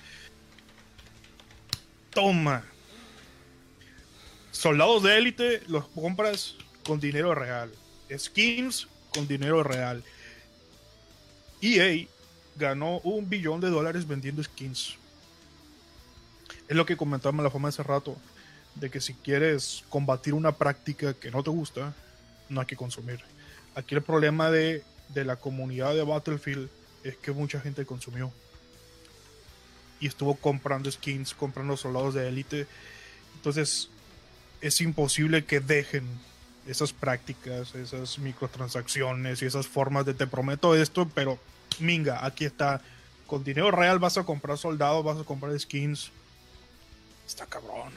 Toma. 2.10 2.62
Soldados 4.50 5.04
de 5.04 5.16
élite 5.16 5.62
los 5.68 5.88
compras 5.88 6.54
con 6.84 7.00
dinero 7.00 7.34
real. 7.34 7.72
Skins 8.14 8.88
con 9.14 9.26
dinero 9.26 9.62
real. 9.62 10.04
EA 11.62 12.06
ganó 12.56 12.98
un 13.04 13.30
billón 13.30 13.62
de 13.62 13.70
dólares 13.70 14.06
vendiendo 14.06 14.44
skins. 14.44 14.96
Es 16.68 16.76
lo 16.76 16.84
que 16.84 16.98
comentábamos 16.98 17.42
la 17.42 17.50
forma 17.50 17.70
hace 17.70 17.82
rato 17.82 18.18
de 18.80 18.90
que 18.90 19.00
si 19.00 19.14
quieres 19.14 19.84
combatir 19.90 20.34
una 20.34 20.52
práctica 20.52 21.14
que 21.14 21.30
no 21.30 21.42
te 21.42 21.50
gusta, 21.50 21.94
no 22.48 22.60
hay 22.60 22.66
que 22.66 22.76
consumir. 22.76 23.20
Aquí 23.74 23.94
el 23.94 24.02
problema 24.02 24.50
de, 24.50 24.82
de, 25.10 25.24
la 25.24 25.36
comunidad 25.36 25.94
de 25.94 26.02
Battlefield 26.02 26.68
es 27.04 27.16
que 27.16 27.32
mucha 27.32 27.60
gente 27.60 27.84
consumió. 27.84 28.32
Y 30.00 30.06
estuvo 30.06 30.34
comprando 30.34 30.90
skins, 30.90 31.34
comprando 31.34 31.76
soldados 31.76 32.14
de 32.14 32.26
élite. 32.26 32.66
Entonces 33.36 33.90
es 34.62 34.80
imposible 34.80 35.44
que 35.44 35.60
dejen 35.60 36.04
esas 36.66 36.92
prácticas, 36.92 37.74
esas 37.74 38.18
microtransacciones 38.18 39.42
y 39.42 39.46
esas 39.46 39.66
formas 39.66 40.06
de 40.06 40.14
te 40.14 40.26
prometo 40.26 40.74
esto, 40.74 41.08
pero 41.14 41.38
minga, 41.78 42.24
aquí 42.24 42.44
está. 42.44 42.80
Con 43.26 43.44
dinero 43.44 43.70
real 43.70 44.00
vas 44.00 44.18
a 44.18 44.24
comprar 44.24 44.58
soldados, 44.58 45.04
vas 45.04 45.18
a 45.18 45.24
comprar 45.24 45.58
skins. 45.58 46.10
Está 47.26 47.46
cabrón. 47.46 47.92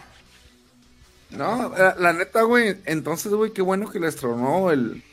No, 1.38 1.70
la, 1.70 1.96
la 1.98 2.14
neta, 2.14 2.44
güey. 2.44 2.78
Entonces, 2.86 3.32
güey, 3.32 3.52
qué 3.52 3.62
bueno 3.62 3.90
que 3.90 4.00
les 4.00 4.16
tronó 4.16 4.72
el, 4.72 5.04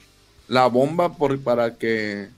la 0.49 0.67
bomba 0.67 1.17
por, 1.17 1.39
para 1.41 1.77
que. 1.77 2.29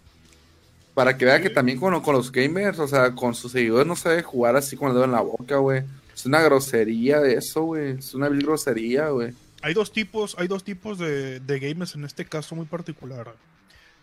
Para 0.94 1.16
que 1.16 1.24
vea 1.24 1.40
que 1.40 1.48
también 1.48 1.80
con, 1.80 1.92
los 1.92 2.30
gamers, 2.30 2.78
o 2.78 2.86
sea, 2.86 3.14
con 3.14 3.34
sus 3.34 3.52
seguidores 3.52 3.86
no 3.86 3.96
se 3.96 4.10
debe 4.10 4.22
jugar 4.22 4.56
así 4.56 4.76
con 4.76 4.88
el 4.88 4.94
dedo 4.94 5.04
en 5.04 5.12
la 5.12 5.22
boca, 5.22 5.56
güey. 5.56 5.82
Es 6.14 6.26
una 6.26 6.42
grosería 6.42 7.18
de 7.20 7.34
eso, 7.34 7.62
güey. 7.62 7.92
Es 7.92 8.12
una 8.12 8.28
vil 8.28 8.44
grosería, 8.44 9.08
güey. 9.08 9.32
Hay 9.62 9.72
dos 9.72 9.90
tipos, 9.90 10.36
hay 10.38 10.48
dos 10.48 10.64
tipos 10.64 10.98
de, 10.98 11.40
de 11.40 11.58
gamers 11.58 11.94
en 11.94 12.04
este 12.04 12.26
caso 12.26 12.54
muy 12.54 12.66
particular. 12.66 13.34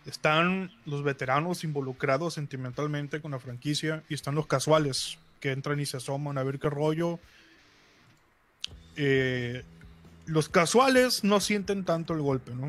Están 0.04 0.72
los 0.84 1.04
veteranos 1.04 1.62
involucrados 1.62 2.34
sentimentalmente 2.34 3.20
con 3.20 3.30
la 3.30 3.38
franquicia 3.38 4.02
y 4.08 4.14
están 4.14 4.34
los 4.34 4.48
casuales 4.48 5.18
que 5.38 5.52
entran 5.52 5.78
y 5.78 5.86
se 5.86 5.98
asoman 5.98 6.38
a 6.38 6.42
ver 6.42 6.58
qué 6.58 6.68
rollo 6.68 7.20
eh, 8.96 9.62
los 10.26 10.48
casuales 10.48 11.24
no 11.24 11.40
sienten 11.40 11.84
tanto 11.84 12.14
el 12.14 12.20
golpe, 12.20 12.52
¿no? 12.54 12.66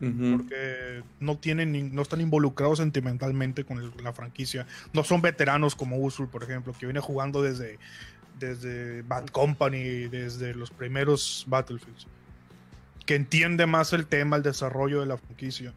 Uh 0.00 0.06
-huh. 0.06 0.36
Porque 0.36 1.02
no 1.20 1.38
tienen, 1.38 1.94
no 1.94 2.02
están 2.02 2.20
involucrados 2.20 2.78
sentimentalmente 2.78 3.64
con 3.64 3.78
el, 3.78 3.92
la 4.02 4.12
franquicia. 4.12 4.66
No 4.92 5.04
son 5.04 5.22
veteranos 5.22 5.76
como 5.76 5.96
Usul, 5.98 6.28
por 6.28 6.42
ejemplo, 6.42 6.74
que 6.78 6.86
viene 6.86 7.00
jugando 7.00 7.40
desde, 7.40 7.78
desde 8.38 9.02
Bad 9.02 9.26
Company, 9.28 10.08
desde 10.08 10.54
los 10.54 10.70
primeros 10.70 11.44
Battlefields. 11.46 12.06
Que 13.06 13.14
entiende 13.14 13.66
más 13.66 13.92
el 13.92 14.06
tema, 14.06 14.36
el 14.36 14.42
desarrollo 14.42 15.00
de 15.00 15.06
la 15.06 15.18
franquicia. 15.18 15.72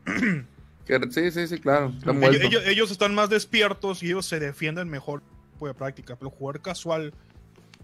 sí, 1.12 1.32
sí, 1.32 1.48
sí, 1.48 1.60
claro. 1.60 1.94
Ellos, 2.06 2.42
ellos, 2.42 2.64
ellos, 2.66 2.92
están 2.92 3.14
más 3.14 3.30
despiertos 3.30 4.02
y 4.02 4.08
ellos 4.08 4.26
se 4.26 4.40
defienden 4.40 4.90
mejor 4.90 5.22
de 5.62 5.74
práctica. 5.74 6.16
Pero 6.16 6.32
jugar 6.32 6.62
casual 6.62 7.14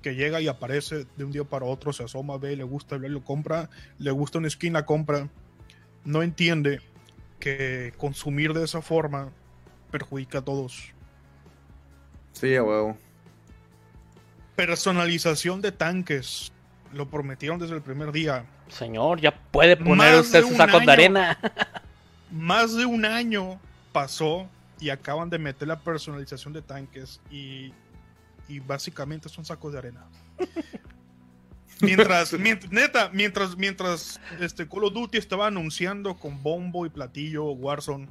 que 0.02 0.16
llega 0.16 0.42
y 0.42 0.48
aparece 0.48 1.06
de 1.16 1.24
un 1.24 1.32
día 1.32 1.44
para 1.44 1.66
otro, 1.66 1.94
se 1.94 2.04
asoma, 2.04 2.38
ve, 2.38 2.56
le 2.56 2.64
gusta, 2.64 2.98
ve, 2.98 3.10
lo 3.10 3.24
compra, 3.24 3.70
le 3.98 4.12
gusta 4.12 4.40
una 4.40 4.50
skin, 4.50 4.74
la 4.74 4.86
compra, 4.86 5.30
no 6.04 6.24
entiende 6.24 6.82
que 7.40 7.94
consumir 7.98 8.54
de 8.54 8.64
esa 8.64 8.82
forma 8.82 9.30
perjudica 9.92 10.40
a 10.40 10.42
todos. 10.42 10.94
Sí, 12.34 12.56
a 12.56 12.64
huevo. 12.64 12.98
Personalización 14.56 15.62
de 15.62 15.72
tanques. 15.72 16.52
Lo 16.94 17.10
prometieron 17.10 17.58
desde 17.58 17.76
el 17.76 17.82
primer 17.82 18.12
día. 18.12 18.46
Señor, 18.68 19.22
ya 19.22 19.32
puede 19.32 19.78
poner 19.78 19.96
más 19.96 20.26
usted 20.26 20.42
sus 20.42 20.58
sacos 20.58 20.76
año, 20.76 20.86
de 20.86 20.92
arena. 20.92 21.40
más 22.32 22.76
de 22.76 22.86
un 22.86 23.06
año 23.06 23.60
pasó 23.92 24.48
y 24.80 24.90
acaban 24.90 25.30
de 25.30 25.38
meter 25.38 25.68
la 25.68 25.80
personalización 25.80 26.54
de 26.54 26.62
tanques 26.62 27.22
y 27.30 27.74
y 28.52 28.60
básicamente 28.60 29.30
son 29.30 29.46
sacos 29.46 29.72
de 29.74 29.80
arena. 29.80 30.06
mientras, 31.82 32.34
mientras, 32.40 32.72
neta, 32.72 33.10
mientras, 33.14 33.58
mientras 33.58 34.20
este 34.40 34.68
Call 34.68 34.86
of 34.86 34.94
Duty 34.94 35.18
estaba 35.18 35.48
anunciando 35.48 36.18
con 36.18 36.42
bombo 36.44 36.86
y 36.86 36.90
platillo 36.90 37.46
Warzone, 37.52 38.10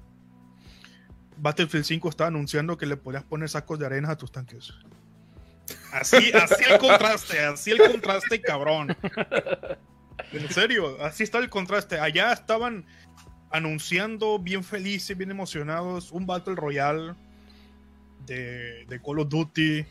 Battlefield 1.36 1.84
5 1.84 2.08
estaba 2.08 2.28
anunciando 2.28 2.76
que 2.76 2.86
le 2.86 2.96
podías 2.96 3.24
poner 3.24 3.48
sacos 3.48 3.78
de 3.78 3.86
arena 3.86 4.10
a 4.10 4.16
tus 4.16 4.30
tanques. 4.32 4.74
Así, 5.92 6.32
así 6.32 6.64
el 6.68 6.78
contraste, 6.78 7.40
así 7.40 7.70
el 7.70 7.78
contraste, 7.78 8.40
cabrón. 8.40 8.96
En 10.32 10.50
serio, 10.50 11.02
así 11.02 11.22
está 11.22 11.38
el 11.38 11.48
contraste. 11.48 11.98
Allá 11.98 12.32
estaban 12.32 12.84
anunciando 13.50 14.38
bien 14.38 14.62
felices, 14.62 15.16
bien 15.16 15.30
emocionados, 15.30 16.12
un 16.12 16.26
Battle 16.26 16.54
Royale 16.54 17.14
de, 18.26 18.84
de 18.86 19.02
Call 19.02 19.20
of 19.20 19.28
Duty. 19.28 19.86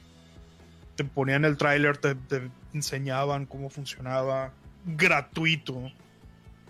Te 0.99 1.05
ponían 1.05 1.45
el 1.45 1.55
tráiler, 1.55 1.95
te, 1.95 2.13
te 2.13 2.51
enseñaban 2.73 3.45
cómo 3.45 3.69
funcionaba, 3.69 4.51
gratuito, 4.85 5.93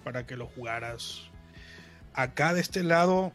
para 0.03 0.27
que 0.27 0.35
lo 0.35 0.45
jugaras. 0.45 1.23
Acá 2.13 2.53
de 2.53 2.61
este 2.61 2.83
lado 2.83 3.33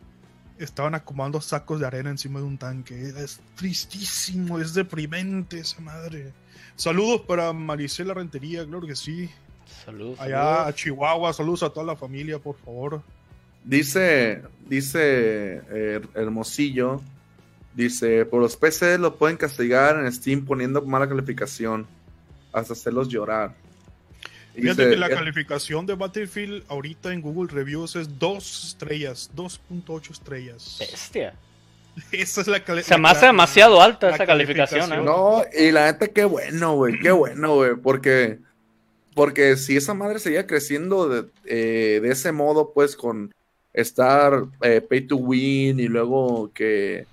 estaban 0.57 0.94
acomodando 0.94 1.40
sacos 1.40 1.80
de 1.80 1.87
arena 1.88 2.11
encima 2.11 2.38
de 2.38 2.46
un 2.46 2.59
tanque. 2.59 3.09
Es 3.16 3.40
tristísimo, 3.57 4.61
es 4.61 4.72
deprimente 4.72 5.59
esa 5.59 5.80
madre. 5.80 6.33
Saludos 6.76 7.22
para 7.22 7.52
Maricela 7.52 8.14
Rentería, 8.14 8.64
claro 8.64 8.87
que 8.87 8.94
sí. 8.94 9.28
Saludos. 9.85 10.20
Allá 10.20 10.44
saludos. 10.44 10.66
a 10.68 10.74
Chihuahua, 10.74 11.33
saludos 11.33 11.64
a 11.64 11.70
toda 11.70 11.87
la 11.87 11.96
familia, 11.96 12.38
por 12.38 12.57
favor. 12.59 13.02
Dice, 13.64 14.42
dice 14.68 15.61
eh, 15.70 16.00
Hermosillo, 16.14 17.02
dice, 17.74 18.24
por 18.24 18.40
los 18.40 18.56
PCs 18.56 18.98
lo 18.98 19.16
pueden 19.16 19.37
castigar 19.37 19.96
en 19.98 20.10
Steam 20.12 20.44
poniendo 20.44 20.82
mala 20.82 21.08
calificación, 21.08 21.87
hasta 22.52 22.72
hacerlos 22.72 23.08
llorar. 23.08 23.54
Fíjate 24.54 24.82
dice, 24.82 24.90
que 24.90 24.96
la 24.96 25.08
eh, 25.08 25.10
calificación 25.14 25.84
de 25.84 25.94
Battlefield 25.94 26.64
ahorita 26.68 27.12
en 27.12 27.20
Google 27.20 27.52
Reviews 27.52 27.96
es 27.96 28.18
2 28.18 28.64
estrellas, 28.68 29.30
2.8 29.34 30.10
estrellas. 30.12 30.76
Bestia. 30.78 31.34
Esa 32.12 32.40
es 32.40 32.46
la 32.46 32.60
cali- 32.64 32.82
Se 32.82 32.96
me 32.98 33.08
hace 33.08 33.26
demasiado 33.26 33.80
alta 33.80 34.10
esa 34.10 34.26
calificación, 34.26 34.84
¿eh? 34.84 34.88
calificación. 34.88 35.04
No, 35.04 35.42
y 35.56 35.70
la 35.70 35.87
neta, 35.87 36.08
qué 36.08 36.24
bueno, 36.24 36.74
güey, 36.74 36.98
qué 37.00 37.10
bueno, 37.12 37.54
güey, 37.54 37.74
porque, 37.76 38.38
porque 39.14 39.56
si 39.56 39.76
esa 39.76 39.94
madre 39.94 40.18
seguía 40.18 40.46
creciendo 40.46 41.08
de, 41.08 41.26
eh, 41.44 42.00
de 42.00 42.10
ese 42.10 42.32
modo, 42.32 42.72
pues 42.72 42.96
con 42.96 43.32
estar 43.72 44.44
eh, 44.62 44.80
pay 44.80 45.02
to 45.02 45.16
win 45.16 45.78
y 45.80 45.87
luego 45.88 46.50
que, 46.52 47.06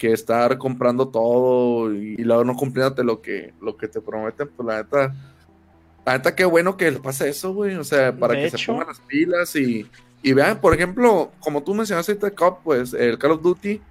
que 0.00 0.14
estar 0.14 0.56
comprando 0.56 1.08
todo 1.08 1.94
y, 1.94 2.14
y 2.18 2.24
luego 2.24 2.42
no 2.42 2.56
cumpliéndote 2.56 3.04
lo 3.04 3.20
que, 3.20 3.52
lo 3.60 3.76
que 3.76 3.86
te 3.86 4.00
prometen, 4.00 4.48
pues 4.48 4.66
la 4.66 4.78
neta, 4.78 5.14
la 6.06 6.12
neta, 6.14 6.34
qué 6.34 6.46
bueno 6.46 6.78
que 6.78 6.90
le 6.90 7.00
pase 7.00 7.28
eso, 7.28 7.52
güey, 7.52 7.76
o 7.76 7.84
sea, 7.84 8.16
para 8.16 8.32
De 8.32 8.50
que 8.50 8.56
se 8.56 8.66
pongan 8.66 8.86
las 8.86 8.98
pilas 9.00 9.54
y, 9.56 9.86
y 10.22 10.32
vean, 10.32 10.58
por 10.58 10.74
ejemplo, 10.74 11.30
como 11.38 11.62
tú 11.62 11.74
mencionaste 11.74 12.12
ahorita, 12.12 12.30
Cop, 12.30 12.60
pues 12.64 12.94
el 12.94 13.18
Call 13.18 13.32
of 13.32 13.42
Duty. 13.42 13.82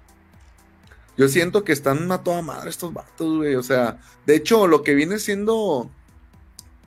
Yo 1.16 1.28
siento 1.28 1.62
que 1.62 1.72
están 1.72 2.10
a 2.10 2.24
toda 2.24 2.42
madre 2.42 2.70
estos 2.70 2.92
vatos, 2.92 3.36
güey. 3.36 3.54
O 3.54 3.62
sea, 3.62 3.98
de 4.26 4.34
hecho, 4.34 4.66
lo 4.66 4.82
que 4.82 4.94
viene 4.94 5.18
siendo. 5.18 5.90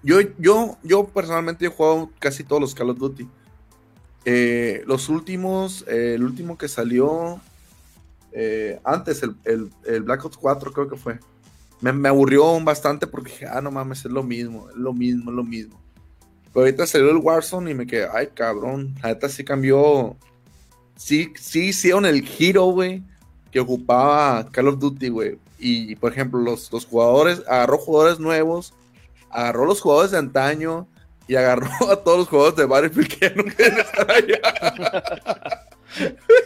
Yo, 0.02 0.20
yo, 0.38 0.78
yo 0.84 1.06
personalmente 1.06 1.66
he 1.66 1.70
jugado 1.70 2.10
casi 2.20 2.44
todos 2.44 2.62
los 2.62 2.76
Call 2.76 2.90
of 2.90 2.98
Duty. 2.98 3.30
Eh, 4.26 4.84
los 4.86 5.08
últimos, 5.08 5.86
eh, 5.88 6.16
el 6.16 6.24
último 6.24 6.58
que 6.58 6.68
salió 6.68 7.40
eh, 8.34 8.80
antes, 8.84 9.24
el, 9.24 9.36
el- 9.46 9.70
el 9.86 10.04
Black 10.04 10.26
Ops 10.26 10.38
4, 10.38 10.72
creo 10.74 10.90
que 10.90 10.98
fue. 10.98 11.20
Me, 11.82 11.92
me 11.94 12.10
aburrió 12.10 12.60
bastante 12.64 13.08
porque 13.08 13.32
dije, 13.32 13.46
ah, 13.48 13.62
no 13.62 13.72
mames, 13.72 14.00
es 14.06 14.12
lo 14.12 14.24
mismo, 14.24 14.70
es 14.70 14.76
lo 14.76 14.94
mismo, 14.94 15.32
es 15.32 15.36
lo 15.36 15.44
mismo. 15.44 15.80
Pero 16.54 16.66
ahorita 16.66 16.86
salió 16.88 17.10
el 17.10 17.18
Warzone 17.18 17.72
y 17.72 17.74
me 17.74 17.88
quedé, 17.88 18.08
ay, 18.14 18.28
cabrón. 18.34 18.96
La 19.02 19.10
neta 19.10 19.28
sí 19.30 19.44
cambió. 19.44 20.16
Sí, 20.96 21.34
sí 21.40 21.70
hicieron 21.70 22.06
el 22.06 22.22
giro, 22.24 22.66
güey 22.66 23.04
que 23.54 23.60
ocupaba 23.60 24.50
Call 24.52 24.68
of 24.68 24.80
Duty, 24.80 25.10
güey. 25.10 25.38
Y, 25.60 25.96
por 25.98 26.12
ejemplo, 26.12 26.40
los, 26.40 26.72
los 26.74 26.86
jugadores, 26.88 27.44
agarró 27.48 27.78
jugadores 27.78 28.20
nuevos, 28.20 28.74
agarró 29.30 29.66
los 29.66 29.80
jugadores 29.80 30.10
de 30.12 30.18
antaño 30.18 30.88
y 31.28 31.36
agarró 31.36 31.70
a 31.92 32.04
todos 32.04 32.18
los 32.18 32.28
jugadores 32.30 32.58
de 32.58 32.66
Battlefield 32.66 33.08
que 33.10 33.18
quieren 33.20 33.48
estar 33.50 34.12
allá. 34.12 35.42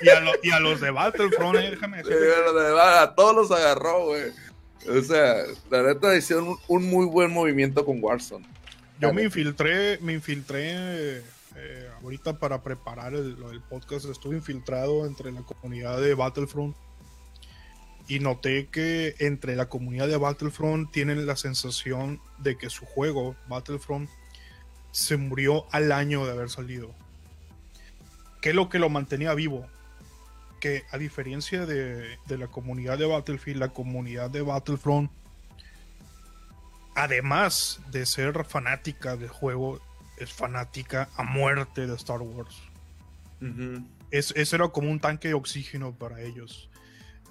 Y 0.02 0.10
a, 0.10 0.20
lo- 0.20 0.32
y 0.44 0.52
a 0.52 0.60
los 0.60 0.80
de 0.82 0.92
Battlefront, 0.92 1.58
eh, 1.58 1.72
déjame 1.72 1.98
decirte. 1.98 2.20
bueno, 2.28 2.54
de 2.54 2.64
verdad, 2.66 3.04
a 3.04 3.16
todos 3.16 3.36
los 3.36 3.52
agarró, 3.52 4.06
güey. 4.06 4.24
O 4.90 5.02
sea, 5.02 5.36
la 5.70 5.84
neta 5.84 6.16
hicieron 6.16 6.48
un, 6.50 6.58
un 6.68 6.90
muy 6.90 7.06
buen 7.06 7.32
movimiento 7.32 7.84
con 7.86 8.02
Warzone. 8.04 8.46
Yo 9.00 9.14
me 9.14 9.24
infiltré, 9.24 9.98
me 10.00 10.14
infiltré 10.14 10.72
eh, 11.58 11.90
ahorita 12.02 12.40
para 12.40 12.62
preparar 12.64 13.14
el, 13.14 13.34
lo 13.40 13.50
del 13.50 13.62
podcast. 13.62 14.06
Estuve 14.06 14.38
infiltrado 14.38 15.06
entre 15.06 15.32
la 15.32 15.42
comunidad 15.42 16.00
de 16.02 16.14
Battlefront 16.14 16.76
y 18.08 18.20
noté 18.20 18.68
que 18.68 19.16
entre 19.20 19.56
la 19.56 19.68
comunidad 19.68 20.08
de 20.08 20.16
Battlefront 20.18 20.90
tienen 20.92 21.26
la 21.26 21.36
sensación 21.36 22.22
de 22.38 22.58
que 22.58 22.70
su 22.70 22.86
juego, 22.86 23.36
Battlefront, 23.48 24.10
se 24.92 25.18
murió 25.18 25.66
al 25.72 25.92
año 25.92 26.26
de 26.26 26.32
haber 26.32 26.50
salido. 26.50 26.96
¿Qué 28.42 28.50
es 28.50 28.56
lo 28.56 28.70
que 28.70 28.80
lo 28.80 28.90
mantenía 28.90 29.34
vivo? 29.34 29.68
Que 30.60 30.84
a 30.91 30.98
diferencia 30.98 31.65
de, 31.65 32.17
de 32.26 32.38
la 32.38 32.48
comunidad 32.48 32.98
de 32.98 33.06
Battlefield, 33.06 33.60
la 33.60 33.70
comunidad 33.70 34.30
de 34.30 34.41
Battlefront 34.41 35.12
además 36.98 37.80
de 37.91 38.08
ser 38.08 38.43
fanática 38.43 39.15
del 39.15 39.30
juego, 39.30 39.80
es 40.17 40.34
fanática 40.34 41.10
a 41.15 41.22
muerte 41.22 41.86
de 41.86 41.96
Star 41.96 42.22
Wars. 42.22 42.60
Es, 44.10 44.34
eso 44.36 44.56
era 44.56 44.67
como 44.70 44.89
un 44.89 45.00
tanque 45.00 45.28
de 45.28 45.36
oxígeno 45.36 45.93
para 45.93 46.22
ellos. 46.22 46.70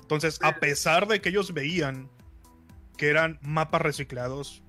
Entonces, 0.01 0.39
a 0.41 0.61
pesar 0.61 1.09
de 1.09 1.21
que 1.21 1.31
ellos 1.31 1.53
veían 1.53 2.09
que 2.97 3.09
eran 3.09 3.41
mapas 3.43 3.83
reciclados, 3.83 4.63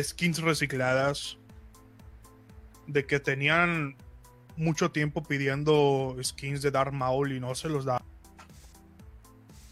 skins 0.00 0.38
recicladas, 0.38 1.38
de 2.86 3.04
que 3.04 3.18
tenían 3.18 3.96
mucho 4.56 4.90
tiempo 4.90 5.22
pidiendo 5.22 6.16
skins 6.22 6.62
de 6.62 6.70
Darth 6.70 6.92
Maul 6.92 7.32
y 7.32 7.40
no 7.40 7.54
se 7.54 7.68
los 7.68 7.84
da. 7.84 8.02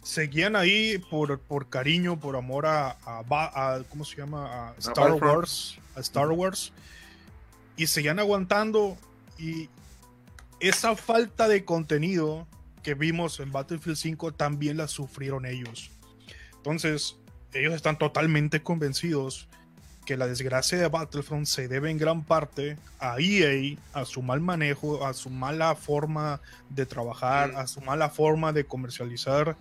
Seguían 0.02 0.54
ahí 0.54 0.98
por, 1.10 1.40
por 1.40 1.68
cariño, 1.68 2.20
por 2.20 2.36
amor 2.36 2.66
a, 2.66 2.98
a, 3.06 3.82
¿cómo 3.88 4.04
se 4.04 4.16
llama? 4.16 4.68
A 4.68 4.74
Star. 4.78 5.12
Wars, 5.12 5.78
a 5.96 6.00
Star 6.00 6.28
Wars, 6.28 6.72
y 7.76 7.86
seguían 7.86 8.18
aguantando 8.18 8.98
y 9.38 9.68
esa 10.60 10.94
falta 10.94 11.48
de 11.48 11.64
contenido 11.64 12.46
que 12.82 12.94
vimos 12.94 13.40
en 13.40 13.50
Battlefield 13.50 13.96
5 13.96 14.32
también 14.32 14.76
la 14.76 14.88
sufrieron 14.88 15.46
ellos. 15.46 15.90
Entonces, 16.56 17.16
ellos 17.52 17.74
están 17.74 17.98
totalmente 17.98 18.62
convencidos 18.62 19.48
que 20.04 20.16
la 20.16 20.26
desgracia 20.26 20.78
de 20.78 20.88
Battlefront 20.88 21.46
se 21.46 21.66
debe 21.68 21.90
en 21.90 21.98
gran 21.98 22.22
parte 22.24 22.76
a 22.98 23.16
EA, 23.18 23.76
a 23.92 24.04
su 24.04 24.22
mal 24.22 24.40
manejo, 24.40 25.06
a 25.06 25.14
su 25.14 25.30
mala 25.30 25.74
forma 25.74 26.40
de 26.70 26.86
trabajar, 26.86 27.50
Sí. 27.50 27.56
a 27.56 27.66
su 27.66 27.80
mala 27.80 28.10
forma 28.10 28.52
de 28.52 28.64
comercializar 28.64 29.56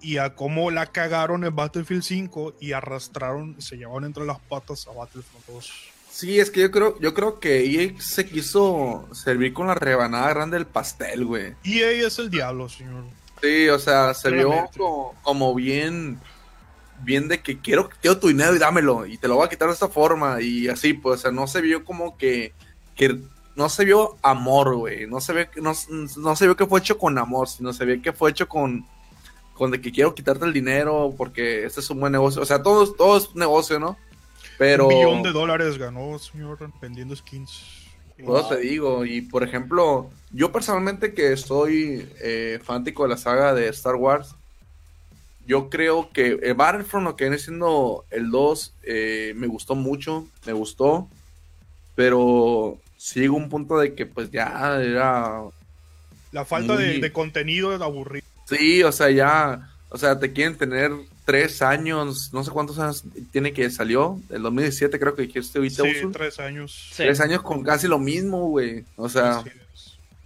y 0.00 0.18
a 0.18 0.34
cómo 0.34 0.70
la 0.70 0.86
cagaron 0.86 1.44
en 1.44 1.54
Battlefield 1.54 2.02
5 2.02 2.54
y 2.60 2.72
arrastraron 2.72 3.56
y 3.58 3.62
se 3.62 3.76
llevaron 3.76 4.04
entre 4.04 4.24
las 4.24 4.38
patas 4.40 4.86
a 4.86 4.92
Battlefield 4.92 5.44
2. 5.48 5.72
Sí, 6.10 6.40
es 6.40 6.50
que 6.50 6.60
yo 6.62 6.70
creo, 6.70 6.98
yo 7.00 7.14
creo 7.14 7.38
que 7.38 7.64
EA 7.64 7.92
se 8.00 8.26
quiso 8.26 9.08
servir 9.12 9.52
con 9.52 9.68
la 9.68 9.74
rebanada 9.74 10.28
grande 10.30 10.56
del 10.56 10.66
pastel, 10.66 11.24
güey. 11.24 11.54
EA 11.64 12.06
es 12.06 12.18
el 12.18 12.30
diablo, 12.30 12.68
señor. 12.68 13.04
Sí, 13.40 13.68
o 13.68 13.78
sea, 13.78 14.14
se 14.14 14.30
vio 14.32 14.68
como 15.22 15.54
bien, 15.54 16.18
bien 17.02 17.28
de 17.28 17.40
que 17.40 17.58
quiero, 17.60 17.88
quiero 18.00 18.18
tu 18.18 18.28
dinero 18.28 18.54
y 18.54 18.58
dámelo, 18.58 19.06
y 19.06 19.18
te 19.18 19.28
lo 19.28 19.36
voy 19.36 19.46
a 19.46 19.48
quitar 19.48 19.68
de 19.68 19.74
esta 19.74 19.88
forma, 19.88 20.40
y 20.40 20.68
así, 20.68 20.94
pues, 20.94 21.20
o 21.20 21.22
sea, 21.22 21.30
no 21.30 21.46
se 21.46 21.60
vio 21.60 21.84
como 21.84 22.16
que, 22.16 22.52
que 22.96 23.18
no 23.56 23.68
se 23.68 23.84
vio 23.84 24.16
amor, 24.22 24.76
güey, 24.76 25.06
no 25.06 25.20
se 25.20 25.32
ve, 25.32 25.50
no, 25.56 25.72
no 26.16 26.36
se 26.36 26.44
vio 26.46 26.56
que 26.56 26.66
fue 26.66 26.80
hecho 26.80 26.98
con 26.98 27.18
amor, 27.18 27.48
sino 27.48 27.72
se 27.72 27.84
ve 27.84 28.00
que 28.00 28.12
fue 28.12 28.30
hecho 28.30 28.48
con, 28.48 28.86
con 29.54 29.70
de 29.70 29.80
que 29.80 29.92
quiero 29.92 30.14
quitarte 30.14 30.44
el 30.44 30.52
dinero 30.52 31.14
porque 31.16 31.64
este 31.64 31.80
es 31.80 31.90
un 31.90 32.00
buen 32.00 32.12
negocio, 32.12 32.42
o 32.42 32.46
sea, 32.46 32.62
todo, 32.62 32.92
todo 32.92 33.16
es 33.16 33.34
negocio, 33.34 33.78
¿no? 33.78 33.96
Pero... 34.58 34.86
Un 34.86 34.94
billón 34.94 35.22
de 35.22 35.32
dólares 35.32 35.78
ganó, 35.78 36.18
señor, 36.18 36.58
vendiendo 36.80 37.14
skins. 37.14 37.88
Pues 38.24 38.48
te 38.48 38.56
digo, 38.58 39.04
y 39.04 39.20
por 39.20 39.44
ejemplo, 39.44 40.10
yo 40.32 40.50
personalmente 40.50 41.14
que 41.14 41.36
soy 41.36 42.08
eh, 42.20 42.58
fanático 42.64 43.04
de 43.04 43.10
la 43.10 43.16
saga 43.16 43.54
de 43.54 43.68
Star 43.68 43.94
Wars, 43.94 44.34
yo 45.48 45.68
creo 45.70 46.10
que 46.12 46.38
el 46.42 46.54
Battlefront, 46.54 47.04
lo 47.06 47.16
que 47.16 47.24
viene 47.24 47.38
siendo 47.38 48.04
el 48.10 48.30
2, 48.30 48.74
eh, 48.84 49.32
me 49.34 49.48
gustó 49.48 49.74
mucho, 49.74 50.28
me 50.46 50.52
gustó, 50.52 51.08
pero 51.94 52.78
sigo 52.96 53.36
un 53.36 53.48
punto 53.48 53.78
de 53.78 53.94
que 53.94 54.06
pues 54.06 54.30
ya 54.30 54.78
era... 54.80 55.40
La 56.32 56.44
falta 56.44 56.76
de, 56.76 56.86
Muy- 56.92 57.00
de 57.00 57.12
contenido 57.12 57.74
es 57.74 57.80
aburrido. 57.80 58.24
Sí, 58.46 58.82
o 58.82 58.92
sea, 58.92 59.10
ya, 59.10 59.70
o 59.88 59.98
sea, 59.98 60.18
te 60.20 60.32
quieren 60.32 60.56
tener 60.56 60.92
tres 61.24 61.60
años, 61.62 62.30
no 62.32 62.44
sé 62.44 62.50
cuántos 62.50 62.78
años 62.78 63.04
tiene 63.32 63.52
que 63.52 63.68
salió, 63.70 64.20
el 64.30 64.42
2017 64.42 64.98
creo 64.98 65.14
que 65.14 65.22
dijiste 65.22 65.58
ahorita, 65.58 65.82
Sí, 65.82 65.90
Usul. 65.98 66.12
tres 66.12 66.38
años. 66.38 66.88
Sí. 66.90 67.02
tres 67.02 67.20
años 67.20 67.42
con 67.42 67.62
casi 67.62 67.88
lo 67.88 67.98
mismo, 67.98 68.48
güey, 68.48 68.84
o 68.96 69.08
sea... 69.08 69.42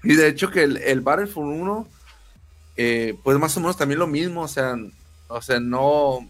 Y 0.04 0.14
de 0.14 0.26
hecho 0.26 0.50
que 0.50 0.64
el, 0.64 0.78
el 0.78 1.00
Battlefront 1.00 1.60
1, 1.62 1.88
eh, 2.76 3.14
pues 3.22 3.38
más 3.38 3.56
o 3.56 3.60
menos 3.60 3.76
también 3.76 4.00
lo 4.00 4.08
mismo, 4.08 4.42
o 4.42 4.48
sea, 4.48 4.74
o 5.32 5.42
sea, 5.42 5.60
no, 5.60 6.28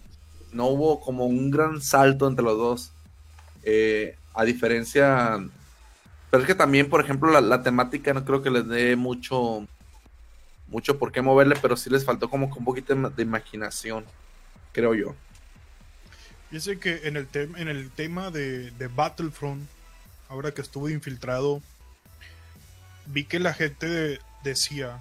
no 0.53 0.67
hubo 0.67 1.01
como 1.01 1.27
un 1.27 1.51
gran 1.51 1.81
salto 1.83 2.29
entre 2.29 2.45
los 2.45 2.57
dos. 2.59 2.93
Eh, 3.65 4.17
a 4.35 4.45
diferencia, 4.45 5.39
Pero 6.31 6.43
es 6.43 6.47
que 6.47 6.55
también, 6.55 6.89
por 6.89 7.01
ejemplo, 7.03 7.31
la, 7.31 7.41
la 7.41 7.63
temática 7.63 8.15
no 8.15 8.25
creo 8.25 8.43
que 8.43 8.51
les 8.51 8.67
dé 8.69 8.97
mucho 8.97 9.67
mucho 10.69 10.99
por 10.99 11.13
qué 11.13 11.21
moverle, 11.23 11.57
pero 11.61 11.77
sí 11.77 11.91
les 11.91 12.05
faltó 12.05 12.31
como 12.31 12.47
un 12.47 12.65
poquito 12.65 12.95
de, 12.95 13.23
imaginación, 13.23 14.05
creo 14.73 14.95
yo. 14.95 15.15
Dice 16.51 16.79
que 16.79 17.07
en 17.09 17.17
el, 17.17 17.29
en 17.35 17.69
el 17.69 17.91
tema 17.91 18.31
de, 18.31 18.71
de 18.73 18.87
Battlefront, 18.89 19.69
ahora 20.29 20.53
que 20.53 20.63
estuve 20.63 20.93
infiltrado, 20.93 21.63
vi 23.07 23.25
que 23.25 23.39
la 23.39 23.55
gente 23.55 23.87
de- 23.89 24.21
decía 24.43 24.99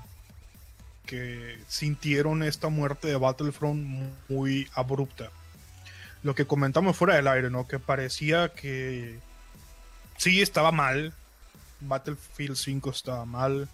que 1.11 1.59
sintieron 1.67 2.41
esta 2.41 2.69
muerte 2.69 3.09
de 3.09 3.17
Battlefront 3.17 3.83
mu- 3.83 4.09
muy 4.29 4.69
abrupta. 4.73 5.29
Lo 6.23 6.35
que 6.35 6.45
comentamos 6.45 6.95
fuera 6.95 7.15
del 7.15 7.27
aire, 7.27 7.49
¿no? 7.49 7.67
Que 7.67 7.79
parecía 7.79 8.47
que 8.53 9.19
sí 10.17 10.41
estaba 10.41 10.71
mal. 10.71 11.13
Battlefield 11.81 12.55
5 12.55 12.91
estaba 12.91 13.25
mal. 13.25 13.67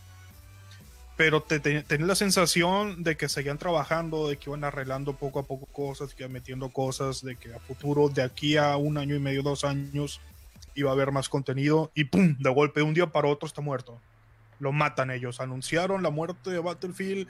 Pero 1.16 1.44
te, 1.44 1.86
la 2.00 2.16
sensación 2.16 3.04
de 3.04 3.18
que 3.18 3.30
seguían 3.30 3.60
trabajando, 3.60 4.28
de 4.30 4.38
que 4.38 4.50
iban 4.50 4.64
arreglando 4.64 5.14
poco 5.16 5.40
a 5.40 5.44
poco 5.44 5.68
cosas, 5.68 6.16
que 6.16 6.24
iban 6.24 6.32
metiendo 6.32 6.70
cosas, 6.70 7.22
de 7.24 7.36
que 7.36 7.54
a 7.54 7.60
futuro, 7.60 8.10
de 8.10 8.24
aquí 8.24 8.58
a 8.58 8.78
un 8.78 8.98
año 8.98 9.16
y 9.16 9.20
medio, 9.20 9.44
dos 9.44 9.64
años, 9.64 10.22
iba 10.74 10.90
a 10.90 10.94
haber 10.94 11.12
más 11.12 11.30
contenido. 11.30 11.92
Y 11.94 12.06
¡pum! 12.06 12.36
De 12.40 12.50
golpe, 12.50 12.80
de 12.80 12.86
un 12.86 12.94
día 12.96 13.08
para 13.08 13.28
otro 13.28 13.46
está 13.48 13.62
muerto. 13.62 14.00
Lo 14.60 14.72
matan 14.72 15.12
ellos. 15.12 15.40
Anunciaron 15.40 16.04
la 16.04 16.10
muerte 16.10 16.50
de 16.50 16.60
Battlefield 16.60 17.28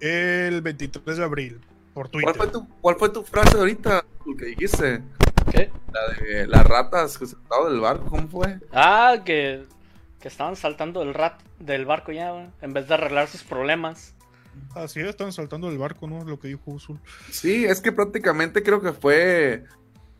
el 0.00 0.62
23 0.62 1.16
de 1.16 1.24
abril 1.24 1.60
por 1.94 2.08
Twitter. 2.08 2.34
¿Cuál 2.34 2.50
fue 2.50 2.60
tu, 2.60 2.68
cuál 2.80 2.96
fue 2.96 3.08
tu 3.10 3.22
frase 3.22 3.56
ahorita? 3.56 4.04
Lo 4.26 4.36
que 4.36 4.46
dijiste. 4.46 5.02
¿Qué? 5.50 5.70
La 5.92 6.24
de 6.24 6.46
las 6.46 6.66
ratas 6.66 7.18
que 7.18 7.26
se 7.26 7.32
saltaron 7.34 7.72
del 7.72 7.80
barco, 7.80 8.06
¿cómo 8.06 8.28
fue? 8.28 8.58
Ah, 8.72 9.16
que, 9.24 9.64
que 10.20 10.28
estaban 10.28 10.56
saltando 10.56 11.00
del, 11.00 11.14
rat, 11.14 11.40
del 11.58 11.84
barco 11.84 12.12
ya, 12.12 12.30
güey, 12.30 12.46
en 12.60 12.72
vez 12.72 12.88
de 12.88 12.94
arreglar 12.94 13.28
sus 13.28 13.42
problemas. 13.42 14.14
Así 14.74 15.00
es, 15.00 15.06
están 15.08 15.32
saltando 15.32 15.68
del 15.68 15.78
barco, 15.78 16.06
¿no? 16.06 16.24
Lo 16.24 16.38
que 16.38 16.48
dijo 16.48 16.62
Usul. 16.66 17.00
Sí, 17.30 17.64
es 17.64 17.80
que 17.80 17.90
prácticamente 17.90 18.62
creo 18.62 18.80
que 18.80 18.92
fue 18.92 19.64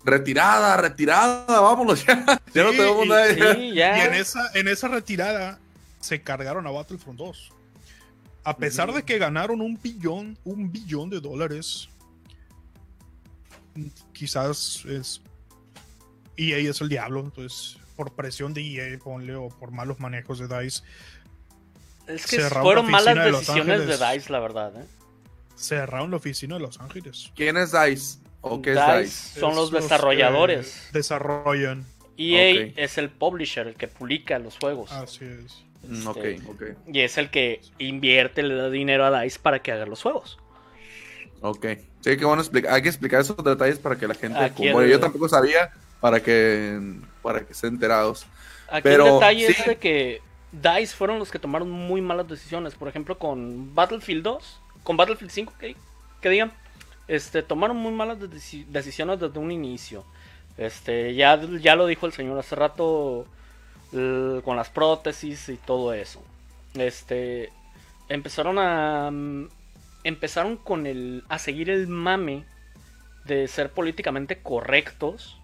retirada, 0.04 0.76
retirada, 0.76 1.60
vámonos 1.60 2.04
ya. 2.04 2.24
ya 2.54 2.64
no 2.64 2.70
tenemos 2.70 3.06
y- 3.06 3.08
nada. 3.08 3.54
Sí, 3.54 3.74
ya. 3.74 3.98
Y 3.98 4.00
en 4.00 4.14
esa, 4.14 4.40
en 4.54 4.68
esa 4.68 4.88
retirada 4.88 5.60
se 6.02 6.22
cargaron 6.22 6.66
a 6.66 6.70
Battlefront 6.70 7.18
2. 7.18 7.50
A 8.44 8.56
pesar 8.56 8.92
de 8.92 9.04
que 9.04 9.18
ganaron 9.18 9.60
un 9.60 9.78
billón, 9.80 10.36
un 10.44 10.70
billón 10.70 11.08
de 11.10 11.20
dólares, 11.20 11.88
quizás 14.12 14.84
es 14.84 15.22
EA 16.36 16.58
es 16.58 16.80
el 16.80 16.88
diablo, 16.88 17.20
entonces 17.20 17.78
por 17.96 18.12
presión 18.14 18.52
de 18.52 18.62
EA, 18.62 18.98
ponle, 18.98 19.34
o 19.36 19.48
por 19.48 19.70
malos 19.70 20.00
manejos 20.00 20.38
de 20.38 20.48
DICE, 20.48 20.82
Es 22.08 22.26
que 22.26 22.40
fueron 22.40 22.86
la 22.86 22.92
malas 22.92 23.14
de 23.14 23.32
decisiones 23.32 23.86
de. 23.86 23.96
DICE, 23.96 24.32
la 24.32 24.40
verdad. 24.40 24.72
¿eh? 24.76 24.86
cerraron 25.54 26.10
la 26.10 26.16
oficina 26.16 26.56
de 26.56 26.60
Los 26.60 26.80
Ángeles. 26.80 27.30
¿Quién 27.36 27.56
es 27.56 27.72
DICE? 27.72 28.18
¿O 28.40 28.60
qué 28.60 28.72
es 28.72 28.78
DICE 28.78 29.40
son 29.40 29.50
Es 29.52 29.56
los 29.56 29.70
desarrolladores. 29.70 30.88
desarrollan, 30.92 31.86
EA 32.16 32.72
es 32.76 32.98
el 32.98 33.10
publisher, 33.10 33.68
el 33.68 33.76
que 33.76 33.88
publica 33.88 34.38
los 34.38 34.58
juegos. 34.58 34.90
así 34.90 35.24
es. 35.24 35.64
Este, 35.90 36.40
ok, 36.46 36.62
Y 36.92 37.00
es 37.00 37.18
el 37.18 37.30
que 37.30 37.60
invierte, 37.78 38.42
le 38.42 38.54
da 38.54 38.70
dinero 38.70 39.04
a 39.04 39.20
DICE 39.22 39.38
para 39.40 39.60
que 39.60 39.72
haga 39.72 39.86
los 39.86 40.02
juegos. 40.02 40.38
ok. 41.40 41.66
Sí, 42.00 42.16
que 42.16 42.24
bueno. 42.24 42.42
Hay 42.68 42.82
que 42.82 42.88
explicar 42.88 43.20
esos 43.20 43.36
detalles 43.44 43.78
para 43.78 43.96
que 43.96 44.08
la 44.08 44.14
gente. 44.14 44.38
Aquí 44.38 44.66
el- 44.68 44.88
yo 44.90 44.98
tampoco 45.00 45.28
sabía 45.28 45.70
para 46.00 46.20
que 46.20 46.80
para 47.22 47.40
que 47.46 47.52
estén 47.52 47.74
enterados. 47.74 48.26
Aquí 48.68 48.82
Pero, 48.82 49.06
el 49.06 49.12
detalle 49.14 49.46
sí. 49.46 49.54
es 49.60 49.66
de 49.66 49.76
que 49.76 50.20
DICE 50.50 50.94
fueron 50.96 51.18
los 51.20 51.30
que 51.30 51.38
tomaron 51.38 51.70
muy 51.70 52.00
malas 52.00 52.26
decisiones. 52.28 52.74
Por 52.74 52.88
ejemplo, 52.88 53.18
con 53.18 53.74
Battlefield 53.74 54.22
2, 54.24 54.60
con 54.82 54.96
Battlefield 54.96 55.30
5, 55.30 55.52
que, 55.60 55.76
que 56.20 56.28
digan, 56.28 56.52
este, 57.06 57.42
tomaron 57.42 57.76
muy 57.76 57.92
malas 57.92 58.18
deci- 58.18 58.66
decisiones 58.66 59.20
desde 59.20 59.38
un 59.38 59.52
inicio. 59.52 60.04
Este, 60.58 61.14
ya, 61.14 61.40
ya 61.60 61.76
lo 61.76 61.86
dijo 61.86 62.06
el 62.06 62.12
señor 62.12 62.38
hace 62.38 62.56
rato 62.56 63.26
con 63.92 64.56
las 64.56 64.70
prótesis 64.70 65.48
y 65.48 65.56
todo 65.56 65.92
eso. 65.94 66.22
Este, 66.74 67.50
empezaron 68.08 68.58
a 68.58 69.10
mm, 69.10 69.48
empezaron 70.04 70.56
con 70.56 70.86
el 70.86 71.24
a 71.28 71.38
seguir 71.38 71.70
el 71.70 71.86
mame 71.88 72.44
de 73.24 73.46
ser 73.48 73.70
políticamente 73.70 74.38
correctos 74.38 75.36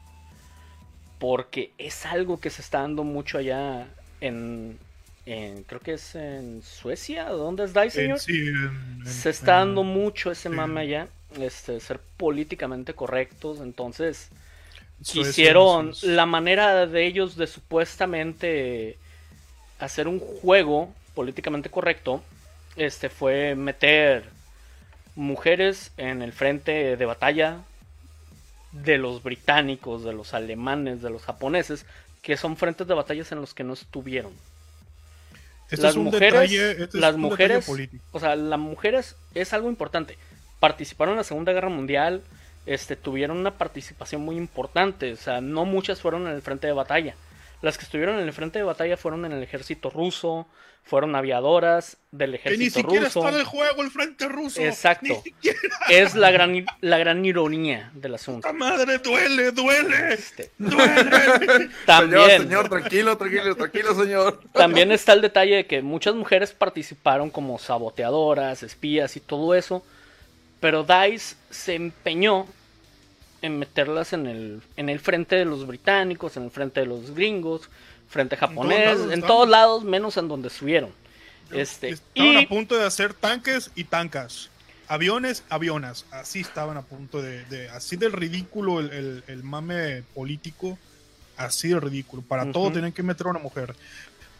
porque 1.18 1.72
es 1.78 2.06
algo 2.06 2.40
que 2.40 2.50
se 2.50 2.62
está 2.62 2.80
dando 2.80 3.04
mucho 3.04 3.38
allá 3.38 3.86
en, 4.20 4.78
en- 5.26 5.62
creo 5.64 5.80
que 5.80 5.94
es 5.94 6.14
en 6.14 6.62
Suecia, 6.62 7.28
¿dónde 7.30 7.64
es 7.64 7.74
DICE, 7.74 7.90
señor? 7.90 8.18
Sí, 8.20 8.32
en- 8.48 9.00
en- 9.00 9.06
se 9.06 9.30
está 9.30 9.56
dando 9.56 9.82
mucho 9.82 10.30
ese 10.30 10.48
sí. 10.48 10.54
mame 10.54 10.80
allá, 10.82 11.08
este, 11.40 11.80
ser 11.80 12.00
políticamente 12.16 12.94
correctos, 12.94 13.60
entonces 13.60 14.30
Es. 15.04 16.02
la 16.02 16.26
manera 16.26 16.86
de 16.86 17.06
ellos 17.06 17.36
de 17.36 17.46
supuestamente 17.46 18.98
hacer 19.78 20.08
un 20.08 20.18
juego 20.20 20.92
políticamente 21.14 21.70
correcto 21.70 22.22
este 22.76 23.08
fue 23.08 23.54
meter 23.54 24.24
mujeres 25.16 25.90
en 25.96 26.22
el 26.22 26.32
frente 26.32 26.96
de 26.96 27.04
batalla 27.06 27.58
de 28.72 28.98
los 28.98 29.22
británicos, 29.22 30.04
de 30.04 30.12
los 30.12 30.34
alemanes, 30.34 31.02
de 31.02 31.10
los 31.10 31.22
japoneses, 31.22 31.86
que 32.22 32.36
son 32.36 32.56
frentes 32.56 32.86
de 32.86 32.94
batallas 32.94 33.32
en 33.32 33.40
los 33.40 33.54
que 33.54 33.64
no 33.64 33.72
estuvieron. 33.72 34.32
Este 35.70 35.82
las 35.82 35.92
es 35.92 35.96
un 35.96 36.04
mujeres- 36.04 36.32
detalle, 36.32 36.70
este 36.72 36.84
es 36.84 36.94
las 36.94 37.14
un 37.14 37.20
mujeres-. 37.22 37.68
O 38.12 38.20
sea, 38.20 38.36
las 38.36 38.58
mujeres 38.58 39.16
es 39.34 39.52
algo 39.52 39.68
importante. 39.68 40.16
Participaron 40.60 41.12
en 41.14 41.18
la 41.18 41.24
Segunda 41.24 41.52
Guerra 41.52 41.68
Mundial, 41.68 42.22
este, 42.68 42.96
tuvieron 42.96 43.38
una 43.38 43.56
participación 43.56 44.22
muy 44.22 44.36
importante. 44.36 45.12
O 45.12 45.16
sea, 45.16 45.40
no 45.40 45.64
muchas 45.64 46.00
fueron 46.00 46.26
en 46.26 46.34
el 46.34 46.42
frente 46.42 46.66
de 46.66 46.74
batalla. 46.74 47.14
Las 47.62 47.78
que 47.78 47.84
estuvieron 47.84 48.16
en 48.18 48.26
el 48.26 48.32
frente 48.32 48.58
de 48.58 48.64
batalla 48.64 48.96
fueron 48.96 49.24
en 49.24 49.32
el 49.32 49.42
ejército 49.42 49.90
ruso, 49.90 50.46
fueron 50.84 51.16
aviadoras 51.16 51.96
del 52.12 52.30
Que 52.32 52.36
ejército 52.36 52.64
ni 52.64 52.70
siquiera 52.70 53.06
ruso. 53.06 53.20
está 53.20 53.30
en 53.32 53.40
el 53.40 53.44
juego 53.44 53.82
el 53.82 53.90
frente 53.90 54.28
ruso. 54.28 54.60
Exacto. 54.60 55.06
Ni 55.08 55.16
siquiera. 55.16 55.58
Es 55.88 56.14
la 56.14 56.30
gran, 56.30 56.66
la 56.82 56.98
gran 56.98 57.24
ironía 57.24 57.90
del 57.94 58.14
asunto. 58.14 58.46
¡Puta 58.46 58.52
madre! 58.52 58.98
¡Duele, 58.98 59.50
duele! 59.50 60.14
Este, 60.14 60.50
¡Duele! 60.58 61.70
también, 61.86 62.22
Señor, 62.22 62.42
señor, 62.42 62.68
tranquilo, 62.68 63.16
tranquilo, 63.18 63.56
tranquilo, 63.56 63.94
señor. 63.94 64.40
también 64.52 64.92
está 64.92 65.14
el 65.14 65.22
detalle 65.22 65.56
de 65.56 65.66
que 65.66 65.82
muchas 65.82 66.14
mujeres 66.14 66.52
participaron 66.52 67.30
como 67.30 67.58
saboteadoras, 67.58 68.62
espías 68.62 69.16
y 69.16 69.20
todo 69.20 69.54
eso. 69.54 69.82
Pero 70.60 70.84
DICE 70.84 71.36
se 71.50 71.74
empeñó 71.74 72.46
en 73.42 73.58
meterlas 73.58 74.12
en 74.12 74.26
el, 74.26 74.62
en 74.76 74.88
el 74.88 75.00
frente 75.00 75.36
de 75.36 75.44
los 75.44 75.66
británicos, 75.66 76.36
en 76.36 76.44
el 76.44 76.50
frente 76.50 76.80
de 76.80 76.86
los 76.86 77.12
gringos, 77.14 77.68
frente 78.08 78.36
japonés, 78.36 78.98
lados 78.98 79.12
en 79.12 79.22
todos 79.22 79.48
lados 79.48 79.84
menos 79.84 80.16
en 80.16 80.28
donde 80.28 80.48
estuvieron. 80.48 80.90
Este, 81.50 81.90
estaban 81.90 82.32
y 82.32 82.44
a 82.44 82.48
punto 82.48 82.76
de 82.76 82.84
hacer 82.84 83.14
tanques 83.14 83.70
y 83.74 83.84
tancas. 83.84 84.50
Aviones, 84.86 85.44
avionas. 85.50 86.04
Así 86.10 86.40
estaban 86.40 86.76
a 86.76 86.82
punto 86.82 87.20
de. 87.22 87.44
de- 87.44 87.68
así 87.70 87.96
del 87.96 88.12
ridículo 88.12 88.80
el, 88.80 88.90
el- 88.90 89.24
el 89.28 89.42
mame 89.44 90.02
político. 90.14 90.78
Así 91.36 91.68
de 91.68 91.78
ridículo. 91.80 92.22
Para 92.22 92.50
todo 92.50 92.72
tienen 92.72 92.92
que 92.92 93.02
meter 93.02 93.26
a 93.26 93.30
una 93.30 93.38
mujer. 93.38 93.74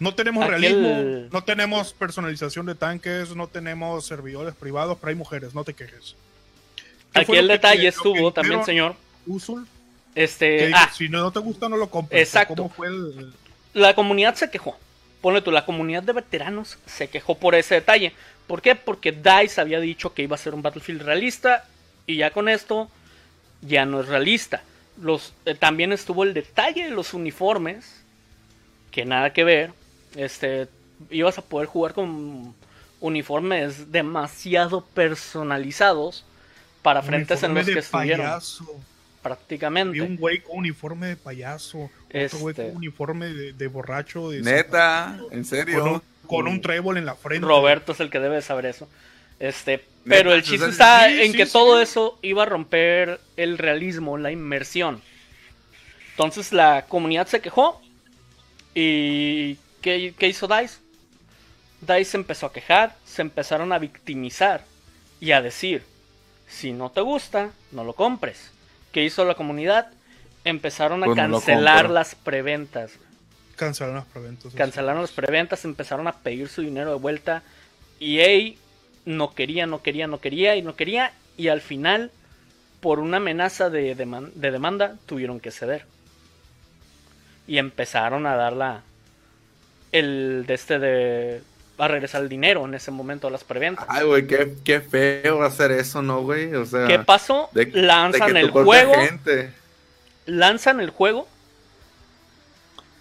No 0.01 0.15
tenemos 0.15 0.45
Aquel- 0.45 0.49
realismo, 0.51 1.29
no 1.33 1.45
tenemos 1.45 1.93
personalización 1.93 2.67
de 2.67 2.75
tanques, 2.75 3.35
no 3.37 3.47
tenemos 3.47 4.07
servidores 4.07 4.55
privados, 4.55 4.97
pero 5.01 5.11
hay 5.11 5.15
mujeres, 5.17 5.55
no 5.55 5.65
te 5.65 5.75
quejes. 5.75 6.15
¿Qué 7.13 7.21
aquí 7.21 7.37
el 7.37 7.49
detalle 7.49 7.83
que 7.83 7.89
estuvo 7.89 8.33
también, 8.33 8.65
señor. 8.65 8.95
Usul? 9.27 9.67
Este, 10.15 10.73
ah, 10.75 10.91
si 10.93 11.09
no, 11.09 11.21
no 11.21 11.31
te 11.31 11.39
gusta, 11.39 11.69
no 11.69 11.77
lo 11.77 11.91
compres. 11.91 12.21
Exacto. 12.21 12.57
¿Cómo 12.57 12.71
fue 12.71 12.89
el, 12.89 13.33
la 13.75 13.95
comunidad 13.95 14.35
se 14.35 14.51
quejó. 14.51 14.77
Ponle 15.21 15.43
tú, 15.43 15.51
la 15.51 15.65
comunidad 15.65 16.03
de 16.03 16.13
veteranos 16.13 16.79
se 16.87 17.09
quejó 17.09 17.37
por 17.37 17.55
ese 17.55 17.77
detalle. 17.77 18.13
¿Por 18.47 18.63
qué? 18.63 18.75
Porque 18.75 19.13
DICE 19.13 19.61
había 19.61 19.81
dicho 19.81 20.15
que 20.15 20.23
iba 20.23 20.35
a 20.35 20.39
ser 20.39 20.55
un 20.55 20.63
Battlefield 20.63 21.03
realista 21.03 21.65
y 22.07 22.17
ya 22.17 22.31
con 22.31 22.49
esto 22.49 22.89
ya 23.61 23.85
no 23.85 24.01
es 24.01 24.09
realista. 24.09 24.63
Los, 25.01 25.35
eh, 25.45 25.55
también 25.55 25.93
estuvo 25.93 26.25
el 26.25 26.35
detalle 26.35 26.85
de 26.85 26.91
los 26.91 27.15
uniformes, 27.15 28.03
que 28.91 29.05
nada 29.05 29.33
que 29.33 29.45
ver. 29.45 29.73
Este, 30.17 30.69
ibas 31.11 31.39
a 31.39 31.43
poder 31.43 31.69
jugar 31.69 31.93
con 31.93 32.55
uniformes 33.01 33.93
demasiado 33.93 34.85
personalizados 34.85 36.25
para 36.83 37.03
frentes 37.03 37.43
en 37.43 37.55
los 37.55 37.71
que 37.71 37.81
de 37.81 37.81
estuvieron 37.81 38.33
payaso? 38.33 38.85
prácticamente. 39.23 39.93
Vi 39.93 40.01
un 40.01 40.17
güey 40.17 40.43
con 40.43 40.59
uniforme 40.59 41.09
de 41.09 41.17
payaso. 41.17 41.91
Otro 42.13 42.39
güey 42.39 42.55
Este. 42.55 42.63
con 42.63 42.77
uniforme 42.77 43.27
de, 43.29 43.53
de 43.53 43.67
borracho. 43.69 44.31
De 44.31 44.43
Neta, 44.43 45.27
en 45.31 45.45
Con 45.71 45.85
serio. 45.85 45.85
un, 45.85 46.03
con 46.27 46.47
un 46.49 46.61
trébol 46.61 46.97
en 46.99 47.07
la 47.07 47.17
frente. 47.17 47.47
Roberto 47.47 47.93
es 47.93 48.01
el 48.01 48.11
que 48.11 48.21
debe 48.21 48.37
de 48.37 48.43
saber 48.43 48.67
eso. 48.67 48.89
Este, 49.39 49.89
pero 50.07 50.33
el 50.33 50.43
chiste 50.43 50.71
está 50.71 51.09
sí, 51.09 51.21
en 51.21 51.33
sí, 51.33 51.37
que 51.37 51.47
sí. 51.47 51.53
todo 51.53 51.81
eso 51.81 52.19
iba 52.23 52.43
a 52.45 52.47
romper 52.47 53.21
el 53.37 53.59
realismo, 53.59 54.19
la 54.19 54.33
inmersión. 54.33 55.03
Entonces 56.13 56.53
la 56.53 56.87
comunidad 56.89 57.27
se 57.29 57.41
quejó 57.41 57.81
¿Y 58.75 59.57
qué, 59.81 60.15
qué 60.19 60.29
hizo 60.29 60.47
DICE? 60.49 60.79
DICE 61.81 62.17
empezó 62.17 62.47
a 62.47 62.53
quejar, 62.53 62.97
se 63.05 63.23
empezaron 63.23 63.73
a 63.73 63.79
victimizar 63.79 64.65
y 65.21 65.33
a 65.33 65.43
decir, 65.43 65.89
si 66.49 66.73
no 66.73 66.91
te 66.91 67.01
gusta, 67.01 67.51
no 67.73 67.85
lo 67.85 67.93
compres. 67.93 68.51
¿Qué 68.93 69.05
hizo 69.05 69.25
la 69.25 69.35
comunidad? 69.35 69.89
Empezaron 70.45 71.03
a 71.03 71.07
Pues 71.07 71.17
cancelar 71.17 71.91
las 71.91 72.15
preventas. 72.15 72.93
Cancelaron 73.57 73.97
las 73.97 74.07
preventas. 74.07 74.55
Cancelaron 74.55 75.03
las 75.03 75.11
preventas, 75.11 75.65
empezaron 75.65 76.07
a 76.09 76.13
pedir 76.13 76.49
su 76.49 76.63
dinero 76.63 76.91
de 76.93 76.99
vuelta. 76.99 77.43
EA 78.01 78.55
no 79.05 79.35
quería, 79.35 79.67
no 79.67 79.83
quería, 79.83 80.07
no 80.07 80.21
quería 80.21 80.57
y 80.57 80.63
no 80.63 80.77
quería. 80.77 81.13
Y 81.37 81.49
al 81.49 81.61
final, 81.61 82.11
por 82.81 82.99
una 83.01 83.17
amenaza 83.19 83.69
de, 83.69 83.97
deman- 83.97 84.33
de 84.35 84.51
demanda, 84.51 84.97
tuvieron 85.07 85.41
que 85.41 85.51
ceder. 85.51 85.85
Y 87.47 87.59
empezaron 87.59 88.27
a 88.27 88.37
dar 88.37 88.53
la. 88.53 88.83
El 89.93 90.45
de 90.47 90.55
este 90.55 90.79
de. 90.79 91.43
A 91.79 91.87
regresar 91.89 92.23
el 92.23 92.29
dinero 92.29 92.65
en 92.65 92.75
ese 92.75 92.91
momento 92.91 93.29
a 93.29 93.31
las 93.31 93.45
preventas. 93.45 93.87
Ay, 93.89 94.05
güey, 94.05 94.27
qué, 94.27 94.55
qué 94.65 94.81
feo 94.81 95.43
hacer 95.43 95.71
eso, 95.71 96.03
¿no, 96.03 96.23
güey? 96.23 96.53
O 96.55 96.67
sea, 96.67 96.87
¿Qué 96.89 96.99
pasó? 96.99 97.49
de- 97.53 97.67
lanzan 97.73 98.37
el 98.37 98.51
juego. 98.51 98.95
gente- 98.95 99.53
lanzan 100.27 100.81
el 100.81 100.91
juego 100.91 101.29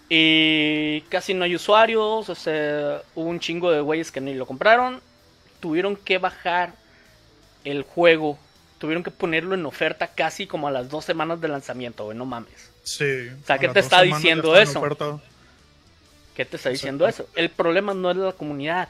y 0.09 1.01
casi 1.09 1.33
no 1.33 1.43
hay 1.43 1.55
usuarios, 1.55 2.29
o 2.29 2.35
sea, 2.35 3.01
hubo 3.15 3.29
un 3.29 3.39
chingo 3.39 3.71
de 3.71 3.81
güeyes 3.81 4.11
que 4.11 4.21
ni 4.21 4.33
lo 4.33 4.45
compraron, 4.45 5.01
tuvieron 5.59 5.95
que 5.97 6.17
bajar 6.17 6.71
el 7.65 7.83
juego, 7.83 8.37
tuvieron 8.77 9.03
que 9.03 9.11
ponerlo 9.11 9.53
en 9.55 9.65
oferta 9.65 10.07
casi 10.07 10.47
como 10.47 10.67
a 10.67 10.71
las 10.71 10.89
dos 10.89 11.03
semanas 11.03 11.41
de 11.41 11.49
lanzamiento, 11.49 12.05
güey, 12.05 12.17
no 12.17 12.25
mames. 12.25 12.69
Sí. 12.83 13.27
sea, 13.45 13.55
a 13.55 13.59
¿qué 13.59 13.67
te 13.67 13.79
está 13.81 14.01
diciendo 14.01 14.55
está 14.55 14.79
en 14.79 14.87
eso? 14.87 15.17
¿Qué 16.37 16.45
te 16.45 16.57
está 16.57 16.69
diciendo 16.69 17.07
eso? 17.07 17.27
El 17.35 17.49
problema 17.49 17.95
no 17.95 18.11
es 18.11 18.17
la 18.17 18.31
comunidad, 18.31 18.89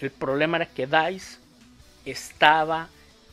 el 0.00 0.12
problema 0.12 0.58
era 0.58 0.66
que 0.66 0.86
DICE 0.86 1.38
estaba 2.04 2.88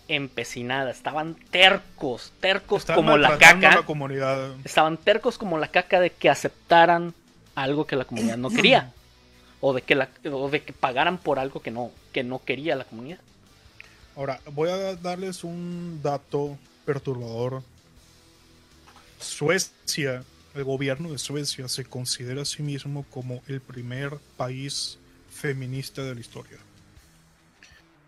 empecinada, 0.08 0.90
estaban 0.90 1.36
tercos, 1.52 2.34
tercos 2.40 2.82
Están 2.82 2.96
como 2.96 3.16
la 3.16 3.38
caca. 3.38 3.76
la 3.76 3.84
comunidad. 3.84 4.56
estaban 4.64 4.98
tercos 4.98 5.38
como 5.38 5.60
la 5.60 5.68
caca 5.68 6.00
de 6.00 6.10
que 6.10 6.32
aceptaran 6.32 7.14
algo 7.54 7.86
que 7.86 7.96
la 7.96 8.06
comunidad 8.06 8.38
no 8.38 8.50
quería 8.50 8.92
o 9.62 9.72
de 9.74 9.84
que 9.84 9.94
la, 9.94 10.10
o 10.32 10.50
de 10.50 10.64
que 10.64 10.74
pagaran 10.74 11.20
por 11.20 11.38
algo 11.38 11.62
que 11.62 11.70
no 11.70 11.92
que 12.12 12.24
no 12.24 12.44
quería 12.44 12.76
la 12.76 12.86
comunidad 12.86 13.20
Ahora, 14.16 14.40
voy 14.52 14.70
a 14.70 14.96
darles 14.96 15.44
un 15.44 16.00
dato 16.04 16.58
perturbador. 16.86 17.64
Suecia, 19.20 20.24
el 20.54 20.64
gobierno 20.64 21.12
de 21.12 21.18
Suecia 21.18 21.68
se 21.68 21.86
considera 21.86 22.44
a 22.44 22.46
sí 22.46 22.64
mismo 22.64 23.04
como 23.10 23.42
el 23.48 23.62
primer 23.62 24.18
país 24.38 25.00
feminista 25.30 26.04
de 26.04 26.16
la 26.16 26.22
historia. 26.22 26.58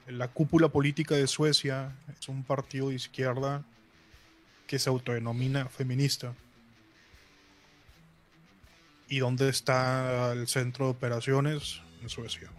La 0.07 0.27
cúpula 0.27 0.69
política 0.69 1.15
de 1.15 1.27
Suecia 1.27 1.95
es 2.19 2.29
un 2.29 2.43
partido 2.43 2.89
de 2.89 2.95
izquierda 2.95 3.63
que 4.67 4.77
se 4.77 4.89
autodenomina 4.89 5.67
feminista. 5.67 6.35
¿Y 9.09 9.19
dónde 9.19 9.49
está 9.49 10.33
el 10.33 10.47
centro 10.47 10.85
de 10.85 10.91
operaciones? 10.91 11.81
En 12.01 12.09
Suecia 12.09 12.51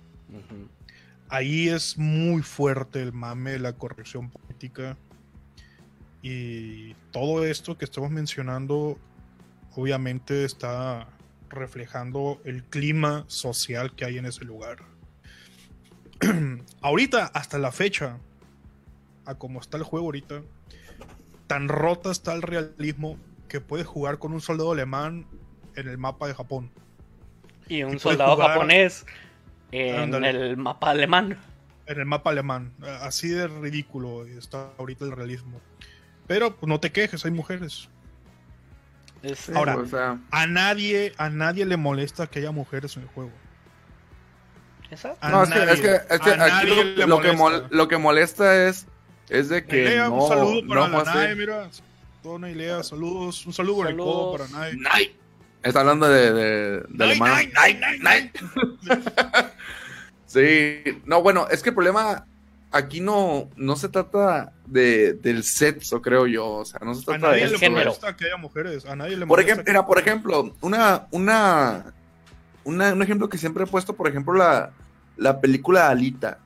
ahí 1.29 1.69
es 1.69 1.99
muy 1.99 2.43
fuerte 2.43 3.03
el 3.03 3.13
mame 3.13 3.53
de 3.53 3.59
la 3.59 3.73
corrección 3.73 4.31
política. 4.31 4.97
Y 6.23 6.95
todo 7.13 7.45
esto 7.45 7.79
que 7.79 7.85
estamos 7.85 8.11
mencionando, 8.11 8.99
obviamente 9.77 10.45
está 10.45 11.09
reflejando 11.49 12.41
el 12.45 12.65
clima 12.65 13.25
social 13.29 13.95
que 13.95 14.05
hay 14.05 14.19
en 14.19 14.27
ese 14.27 14.45
lugar. 14.45 14.79
ahorita, 16.81 17.27
hasta 17.27 17.59
la 17.59 17.73
fecha, 17.73 18.19
a 19.25 19.35
como 19.35 19.61
está 19.61 19.77
el 19.77 19.83
juego 19.83 20.07
ahorita, 20.07 20.43
tan 21.47 21.69
rota 21.69 22.11
está 22.11 22.33
el 22.35 22.43
realismo 22.43 23.17
que 23.49 23.61
puedes 23.61 23.87
jugar 23.87 24.19
con 24.19 24.33
un 24.33 24.41
soldado 24.41 24.73
alemán 24.73 25.27
en 25.77 25.89
el 25.89 25.99
mapa 25.99 26.27
de 26.27 26.35
Japón. 26.35 26.71
y 27.69 27.83
un 27.83 27.99
soldado 27.99 28.35
jugar- 28.35 28.51
japonés 28.53 29.05
en 29.73 30.15
el 30.25 30.57
mapa 30.57 30.91
alemán 30.91 31.39
en 31.87 32.01
el 32.01 32.05
mapa 32.07 32.31
alemán. 32.31 32.73
Así 33.01 33.29
de 33.29 33.47
ridículo 33.47 34.27
está 34.27 34.73
ahorita 34.79 35.05
el 35.05 35.13
realismo. 35.13 35.61
Pero 36.27 36.57
pues, 36.57 36.69
no 36.69 36.81
te 36.81 36.91
quejes, 36.91 37.25
hay 37.25 37.31
mujeres. 37.31 37.89
Es- 39.23 39.49
Ahora- 39.51 39.77
o 39.77 39.87
sea, 39.87 40.19
A 40.31 40.47
nadie, 40.47 41.13
a 41.19 41.29
nadie 41.31 41.65
le 41.67 41.77
molesta 41.77 42.27
que 42.27 42.39
haya 42.41 42.51
mujeres 42.53 42.97
en 42.97 43.03
el 43.03 43.09
juego. 43.09 43.33
Exacto. 44.91 45.29
No, 45.29 45.43
es 45.43 45.49
que, 45.51 45.59
nadie, 45.59 45.73
es 45.73 45.81
que, 45.81 46.15
es 46.15 46.21
que 46.21 46.31
a 46.31 46.59
aquí 46.59 46.67
lo, 47.07 47.21
que 47.21 47.33
mol- 47.33 47.67
lo 47.71 47.89
que 47.89 47.97
molesta 47.99 48.67
es, 48.69 48.87
es 49.29 49.49
de 49.49 49.65
que 49.65 49.97
no, 49.97 50.15
un 50.15 50.29
saludo 50.29 50.67
para 50.69 50.89
no 50.89 51.03
la. 51.03 51.15
Nae, 51.15 51.35
mira. 51.35 51.69
Saludos. 52.83 53.47
Un 53.47 53.53
saludo 53.53 53.89
el 53.89 53.97
codo 53.97 54.37
para 54.37 54.49
Nae. 54.49 54.77
Nay. 54.77 55.17
Está 55.63 55.81
hablando 55.81 56.09
de, 56.09 56.33
de, 56.33 56.51
de 56.81 56.85
Nay, 56.91 57.11
alemán. 57.11 57.31
nay, 57.33 57.75
nay, 57.75 57.99
nay, 57.99 57.99
nay. 58.01 58.31
Sí, 60.27 60.83
no, 61.05 61.23
bueno, 61.23 61.47
es 61.51 61.63
que 61.63 61.69
el 61.71 61.75
problema 61.75 62.27
aquí 62.77 63.01
no, 63.01 63.49
no 63.57 63.77
se 63.77 63.89
trata 63.89 64.53
de, 64.67 65.15
del 65.15 65.43
sexo, 65.45 66.01
creo 66.03 66.27
yo. 66.27 66.47
O 66.49 66.65
sea, 66.65 66.81
no 66.85 66.95
se 66.95 67.03
A 67.03 67.05
trata 67.05 67.27
de 67.29 67.33
nadie 67.33 67.41
le 67.47 67.51
eso. 67.51 67.59
género. 67.59 67.85
molesta 67.87 68.17
que 68.17 68.25
haya 68.27 68.37
mujeres. 68.37 68.87
A 68.87 68.97
nadie 68.97 69.13
le 69.17 69.27
Por 69.27 69.39
molesta. 69.39 69.53
ejemplo, 69.53 69.73
mira, 69.73 69.87
por 69.87 69.99
ejemplo, 69.99 70.55
una, 70.61 71.07
una, 71.11 71.95
una- 72.65 72.93
un 72.93 73.03
ejemplo 73.03 73.29
que 73.29 73.39
siempre 73.39 73.65
he 73.65 73.67
puesto, 73.67 73.95
por 73.95 74.09
ejemplo, 74.09 74.35
la, 74.35 74.71
la 75.17 75.41
película 75.41 75.89
Alita. 75.89 76.39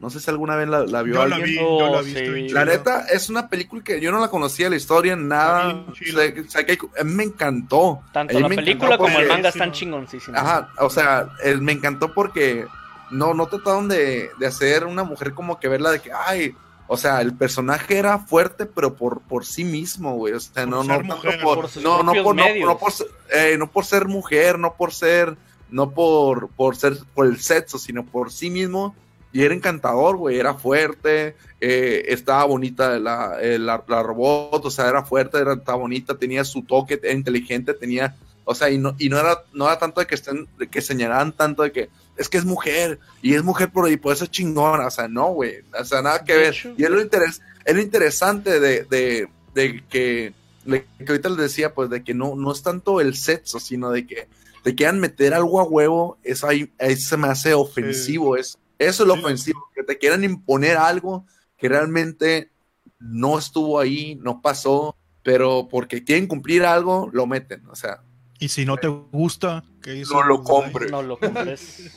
No 0.00 0.08
sé 0.08 0.18
si 0.18 0.30
alguna 0.30 0.56
vez 0.56 0.66
la, 0.66 0.86
la 0.86 1.02
vio 1.02 1.12
Yo 1.16 1.26
la 1.26 1.36
alguien. 1.36 1.44
vi, 1.56 1.56
yo 1.56 1.90
la 1.92 1.98
Oh, 1.98 2.02
vi. 2.02 2.14
sí. 2.14 2.48
La 2.48 2.64
neta, 2.64 3.00
es 3.12 3.28
una 3.28 3.48
película 3.50 3.84
que 3.84 4.00
yo 4.00 4.10
no 4.10 4.18
la 4.18 4.28
conocía, 4.28 4.70
la 4.70 4.76
historia, 4.76 5.14
nada. 5.14 5.84
O 5.90 5.94
sea, 5.94 6.32
o 6.46 6.48
sea, 6.48 6.64
que 6.64 6.78
a 6.98 7.04
mí 7.04 7.12
me 7.12 7.24
encantó. 7.24 8.00
tanto 8.10 8.34
A 8.38 8.40
la 8.40 8.48
película 8.48 8.96
como 8.96 9.18
el 9.18 9.28
manga 9.28 9.50
están 9.50 9.72
chingoncísimos 9.72 10.40
Ajá, 10.40 10.70
o 10.78 10.88
sea, 10.88 11.28
eh, 11.44 11.54
me 11.56 11.72
encantó 11.72 12.14
porque 12.14 12.64
no, 13.10 13.34
no 13.34 13.46
trataron 13.46 13.88
de, 13.88 14.30
de 14.38 14.46
hacer 14.46 14.84
una 14.84 15.04
mujer 15.04 15.34
como 15.34 15.58
que 15.58 15.68
verla 15.68 15.90
de 15.90 16.00
que, 16.00 16.10
ay, 16.12 16.54
o 16.86 16.96
sea, 16.96 17.20
el 17.20 17.34
personaje 17.36 17.98
era 17.98 18.18
fuerte, 18.18 18.66
pero 18.66 18.94
por, 18.94 19.20
por 19.20 19.44
sí 19.46 19.64
mismo, 19.64 20.14
güey. 20.16 20.34
O 20.34 20.40
sea, 20.40 20.64
Por 20.64 20.68
no, 20.68 20.82
no 20.84 21.00
mujer, 21.04 21.40
por, 21.42 21.70
no, 21.82 22.12
por, 22.24 22.34
no, 22.66 22.78
por, 22.78 22.92
ser- 22.92 23.06
eh, 23.32 23.56
no 23.58 23.70
por 23.70 23.84
ser 23.84 24.08
mujer, 24.08 24.58
no 24.58 24.74
por 24.74 24.92
ser, 24.92 25.36
no 25.70 25.90
por, 25.92 26.48
por 26.48 26.76
ser, 26.76 26.98
por 27.14 27.26
el 27.26 27.38
sexo, 27.40 27.78
sino 27.78 28.04
por 28.04 28.32
sí 28.32 28.50
mismo. 28.50 28.94
Y 29.32 29.44
era 29.44 29.54
encantador, 29.54 30.16
güey, 30.16 30.40
era 30.40 30.54
fuerte, 30.54 31.36
eh, 31.60 32.04
estaba 32.08 32.44
bonita 32.46 32.98
la, 32.98 33.36
eh, 33.40 33.60
la, 33.60 33.84
la 33.86 34.02
robot, 34.02 34.64
o 34.66 34.70
sea, 34.72 34.88
era 34.88 35.04
fuerte, 35.04 35.38
era, 35.38 35.52
estaba 35.54 35.78
bonita, 35.78 36.18
tenía 36.18 36.42
su 36.44 36.62
toque, 36.64 36.98
era 37.00 37.12
inteligente, 37.12 37.72
tenía, 37.74 38.16
o 38.44 38.56
sea, 38.56 38.70
y 38.70 38.78
no, 38.78 38.96
y 38.98 39.08
no 39.08 39.20
era, 39.20 39.44
no 39.52 39.66
era 39.66 39.78
tanto 39.78 40.00
de 40.00 40.08
que 40.08 40.16
estén, 40.16 40.48
de 40.58 40.66
que 40.66 40.80
señalaran 40.80 41.30
tanto 41.30 41.62
de 41.62 41.70
que 41.70 41.90
es 42.16 42.28
que 42.28 42.38
es 42.38 42.44
mujer, 42.44 42.98
y 43.22 43.34
es 43.34 43.42
mujer 43.42 43.70
por, 43.70 43.90
y 43.90 43.96
por 43.96 44.12
eso 44.12 44.24
es 44.24 44.30
chingona, 44.30 44.86
o 44.86 44.90
sea, 44.90 45.08
no, 45.08 45.32
güey, 45.32 45.56
o 45.78 45.84
sea, 45.84 46.02
nada 46.02 46.24
que 46.24 46.34
ver. 46.36 46.56
Y 46.76 46.84
es 46.84 46.90
lo, 46.90 47.00
interes, 47.00 47.40
es 47.64 47.74
lo 47.74 47.80
interesante 47.80 48.60
de, 48.60 48.84
de, 48.84 49.28
de 49.54 49.82
que, 49.88 50.32
que 50.66 51.06
ahorita 51.08 51.28
les 51.30 51.38
decía, 51.38 51.74
pues, 51.74 51.88
de 51.90 52.04
que 52.04 52.12
no, 52.14 52.34
no 52.36 52.52
es 52.52 52.62
tanto 52.62 53.00
el 53.00 53.16
sexo, 53.16 53.58
sino 53.58 53.90
de 53.90 54.06
que 54.06 54.28
te 54.62 54.74
quieran 54.74 55.00
meter 55.00 55.32
algo 55.32 55.60
a 55.60 55.64
huevo, 55.64 56.18
eso 56.22 56.46
ahí, 56.46 56.70
ahí 56.78 56.94
se 56.96 57.16
me 57.16 57.28
hace 57.28 57.54
ofensivo, 57.54 58.36
es, 58.36 58.58
eso 58.78 59.02
es 59.04 59.08
lo 59.08 59.14
Sí. 59.14 59.20
ofensivo, 59.20 59.60
que 59.74 59.82
te 59.82 59.96
quieran 59.98 60.22
imponer 60.24 60.76
algo 60.76 61.24
que 61.56 61.68
realmente 61.68 62.50
no 62.98 63.38
estuvo 63.38 63.78
ahí, 63.80 64.16
no 64.16 64.42
pasó, 64.42 64.96
pero 65.22 65.68
porque 65.70 66.04
quieren 66.04 66.26
cumplir 66.26 66.64
algo, 66.64 67.08
lo 67.12 67.26
meten, 67.26 67.66
o 67.68 67.74
sea, 67.76 68.02
Y 68.40 68.48
si 68.48 68.64
no 68.64 68.76
te 68.78 68.88
gusta, 68.88 69.62
¿qué 69.82 69.96
hizo? 69.96 70.14
No 70.14 70.22
lo 70.24 70.42
compres. 70.42 70.90
no 70.90 71.02
lo 71.02 71.18
compres 71.18 71.92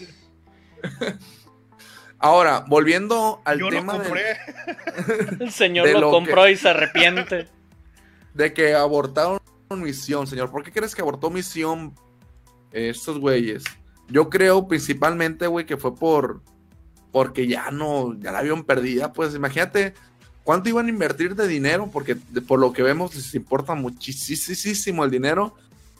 ahora, 2.19 2.65
volviendo 2.67 3.41
al 3.45 3.59
Yo 3.59 3.69
tema 3.69 3.93
lo 3.93 3.99
del- 3.99 4.07
compré. 4.09 4.37
el 5.45 5.51
señor 5.51 5.87
De 5.87 5.93
lo 5.93 5.99
lo 6.01 6.11
compró 6.11 6.47
y 6.49 6.55
se 6.55 6.69
arrepiente 6.69 7.47
de 8.33 8.53
que 8.53 8.73
abortaron 8.75 9.39
misión, 9.71 10.27
señor. 10.27 10.51
¿Por 10.51 10.63
qué 10.63 10.71
crees 10.71 10.93
que 10.93 11.01
abortó 11.01 11.29
misión 11.31 11.95
eh, 12.71 12.89
estos 12.89 13.17
güeyes? 13.19 13.63
Yo 14.09 14.29
creo 14.29 14.67
principalmente, 14.67 15.47
güey, 15.47 15.65
que 15.65 15.77
fue 15.77 15.95
por 15.95 16.41
porque 17.11 17.47
ya 17.47 17.69
no, 17.71 18.13
ya 18.19 18.31
la 18.31 18.39
habían 18.39 18.63
perdida. 18.63 19.13
Pues 19.13 19.33
imagínate 19.35 19.93
cuánto 20.43 20.69
iban 20.69 20.87
a 20.87 20.89
invertir 20.89 21.35
de 21.35 21.47
dinero, 21.47 21.89
porque 21.91 22.15
de- 22.29 22.41
por 22.41 22.59
lo 22.59 22.73
que 22.73 22.83
vemos 22.83 23.15
les 23.15 23.33
importa 23.35 23.73
muchísimo 23.75 25.03
el 25.03 25.11
dinero. 25.11 25.55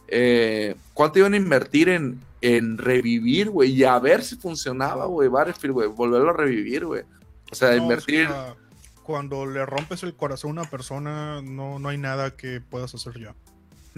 Eh, 0.08 0.76
¿Cuánto 0.94 1.20
iban 1.20 1.34
a 1.34 1.38
invertir 1.38 1.90
en, 1.90 2.20
en 2.42 2.78
revivir, 2.78 3.50
güey? 3.50 3.72
Y 3.72 3.84
a 3.84 3.98
ver 4.00 4.24
si 4.24 4.36
funcionaba, 4.36 5.06
güey, 5.06 5.30
Battlefield, 5.30 5.74
güey, 5.74 5.88
volverlo 5.90 6.30
a 6.32 6.34
revivir, 6.34 6.86
güey. 6.86 7.04
O 7.52 7.56
sea, 7.56 7.72
No, 7.72 7.84
invertir. 7.84 8.28
o 8.28 8.32
sea, 8.32 8.56
cuando 9.04 9.46
le 9.46 9.66
rompes 9.66 10.04
el 10.04 10.16
corazón 10.16 10.58
a 10.58 10.62
una 10.62 10.70
persona, 10.70 11.42
no, 11.42 11.80
no 11.80 11.90
hay 11.90 11.98
nada 11.98 12.36
que 12.36 12.62
puedas 12.62 12.94
hacer 12.96 13.20
ya. 13.20 13.36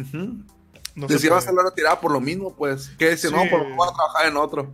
Ujú. 0.01 0.43
No 0.95 1.10
si 1.10 1.28
vas 1.28 1.45
a 1.47 1.51
la 1.51 1.72
tirada 1.72 1.99
por 1.99 2.12
lo 2.12 2.22
mismo, 2.22 2.56
pues. 2.56 2.89
Que 2.97 3.10
decir, 3.10 3.30
no, 3.32 3.39
pues 3.49 3.64
voy 3.76 3.88
a 3.89 3.93
trabajar 3.93 4.28
en 4.28 4.38
otro. 4.38 4.72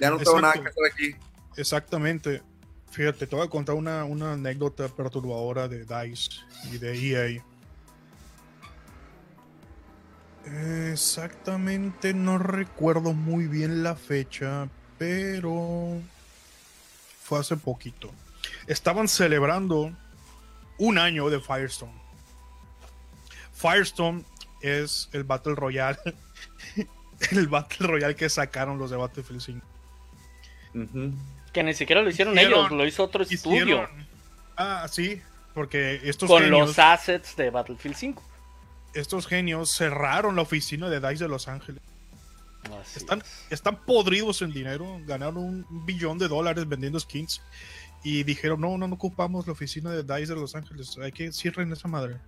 Ya 0.00 0.10
no 0.10 0.18
tengo 0.18 0.40
nada 0.40 0.54
que 0.54 0.68
hacer 0.68 0.84
aquí. 0.92 1.14
Exactamente. 1.56 2.40
Fíjate, 2.90 3.26
te 3.26 3.34
voy 3.34 3.44
a 3.44 3.50
contar 3.50 3.74
una, 3.74 4.04
una 4.04 4.34
anécdota 4.34 4.86
perturbadora 4.88 5.66
de 5.66 5.84
DICE 5.84 6.30
y 6.72 6.78
de 6.78 6.94
EA. 7.36 7.44
Exactamente, 10.46 12.12
no 12.12 12.38
recuerdo 12.38 13.12
muy 13.14 13.46
bien 13.46 13.82
la 13.82 13.94
fecha, 13.96 14.68
pero 14.98 16.00
fue 17.22 17.38
hace 17.38 17.56
poquito. 17.56 18.10
Estaban 18.66 19.08
celebrando 19.08 19.92
un 20.78 20.98
año 20.98 21.30
de 21.30 21.40
Firestone. 21.40 21.92
Firestone 23.54 24.24
es 24.60 25.08
el 25.12 25.24
Battle 25.24 25.54
Royale. 25.54 25.98
el 27.30 27.48
Battle 27.48 27.86
Royale 27.86 28.14
que 28.14 28.28
sacaron 28.28 28.78
los 28.78 28.90
de 28.90 28.96
Battlefield 28.96 29.40
5. 29.40 29.66
Que 31.52 31.62
ni 31.62 31.72
siquiera 31.72 32.02
lo 32.02 32.10
hicieron, 32.10 32.36
ellos, 32.36 32.70
lo 32.70 32.84
hizo 32.84 33.04
otro 33.04 33.22
estudio. 33.22 33.88
Ah, 34.56 34.86
sí, 34.90 35.22
porque 35.54 36.00
estos 36.04 36.28
Con 36.28 36.50
los 36.50 36.78
assets 36.78 37.36
de 37.36 37.50
Battlefield 37.50 37.96
5. 37.96 38.22
Estos 38.94 39.26
genios 39.26 39.72
cerraron 39.72 40.36
la 40.36 40.42
oficina 40.42 40.88
de 40.88 41.00
DICE 41.00 41.24
de 41.24 41.28
Los 41.28 41.48
Ángeles. 41.48 41.82
están, 42.94 43.22
están 43.50 43.84
podridos 43.84 44.40
en 44.42 44.52
dinero, 44.52 45.00
ganaron 45.04 45.36
un 45.36 45.86
billón 45.86 46.18
de 46.18 46.28
dólares 46.28 46.68
vendiendo 46.68 47.00
skins 47.00 47.42
y 48.04 48.22
dijeron, 48.22 48.60
no, 48.60 48.78
no, 48.78 48.86
no 48.86 48.94
ocupamos 48.94 49.46
la 49.46 49.52
oficina 49.52 49.90
de 49.90 50.02
DICE 50.02 50.34
de 50.34 50.40
Los 50.40 50.54
Ángeles, 50.54 50.96
hay 50.98 51.10
que 51.10 51.32
cierren 51.32 51.72
esa 51.72 51.88
madre. 51.88 52.20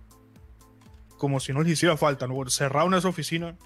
Como 1.17 1.39
si 1.39 1.53
no 1.53 1.61
les 1.61 1.73
hiciera 1.73 1.95
falta, 1.97 2.27
¿no? 2.27 2.49
cerraron 2.49 2.93
esa 2.93 3.07
oficina. 3.07 3.57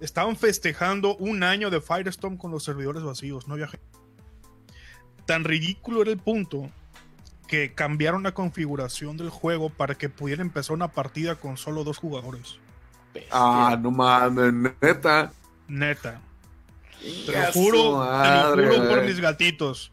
Estaban 0.00 0.36
festejando 0.36 1.16
un 1.16 1.42
año 1.42 1.68
de 1.68 1.82
Firestorm 1.82 2.38
con 2.38 2.50
los 2.50 2.64
servidores 2.64 3.02
vacíos, 3.02 3.46
no 3.46 3.54
había 3.54 3.68
Tan 5.26 5.44
ridículo 5.44 6.02
era 6.02 6.10
el 6.10 6.18
punto 6.18 6.70
que 7.50 7.72
cambiaron 7.74 8.22
la 8.22 8.30
configuración 8.30 9.16
del 9.16 9.28
juego 9.28 9.70
para 9.70 9.96
que 9.96 10.08
pudiera 10.08 10.40
empezar 10.40 10.72
una 10.72 10.86
partida 10.86 11.34
con 11.34 11.56
solo 11.56 11.82
dos 11.82 11.98
jugadores. 11.98 12.60
Ah, 13.32 13.76
no 13.82 13.90
mames, 13.90 14.72
neta. 14.80 15.32
Neta. 15.66 16.20
Te 17.00 17.32
lo 17.32 17.52
juro, 17.52 18.08
te 18.54 18.56
lo 18.56 18.72
juro 18.72 18.88
por 18.88 19.02
mis 19.02 19.18
gatitos. 19.18 19.90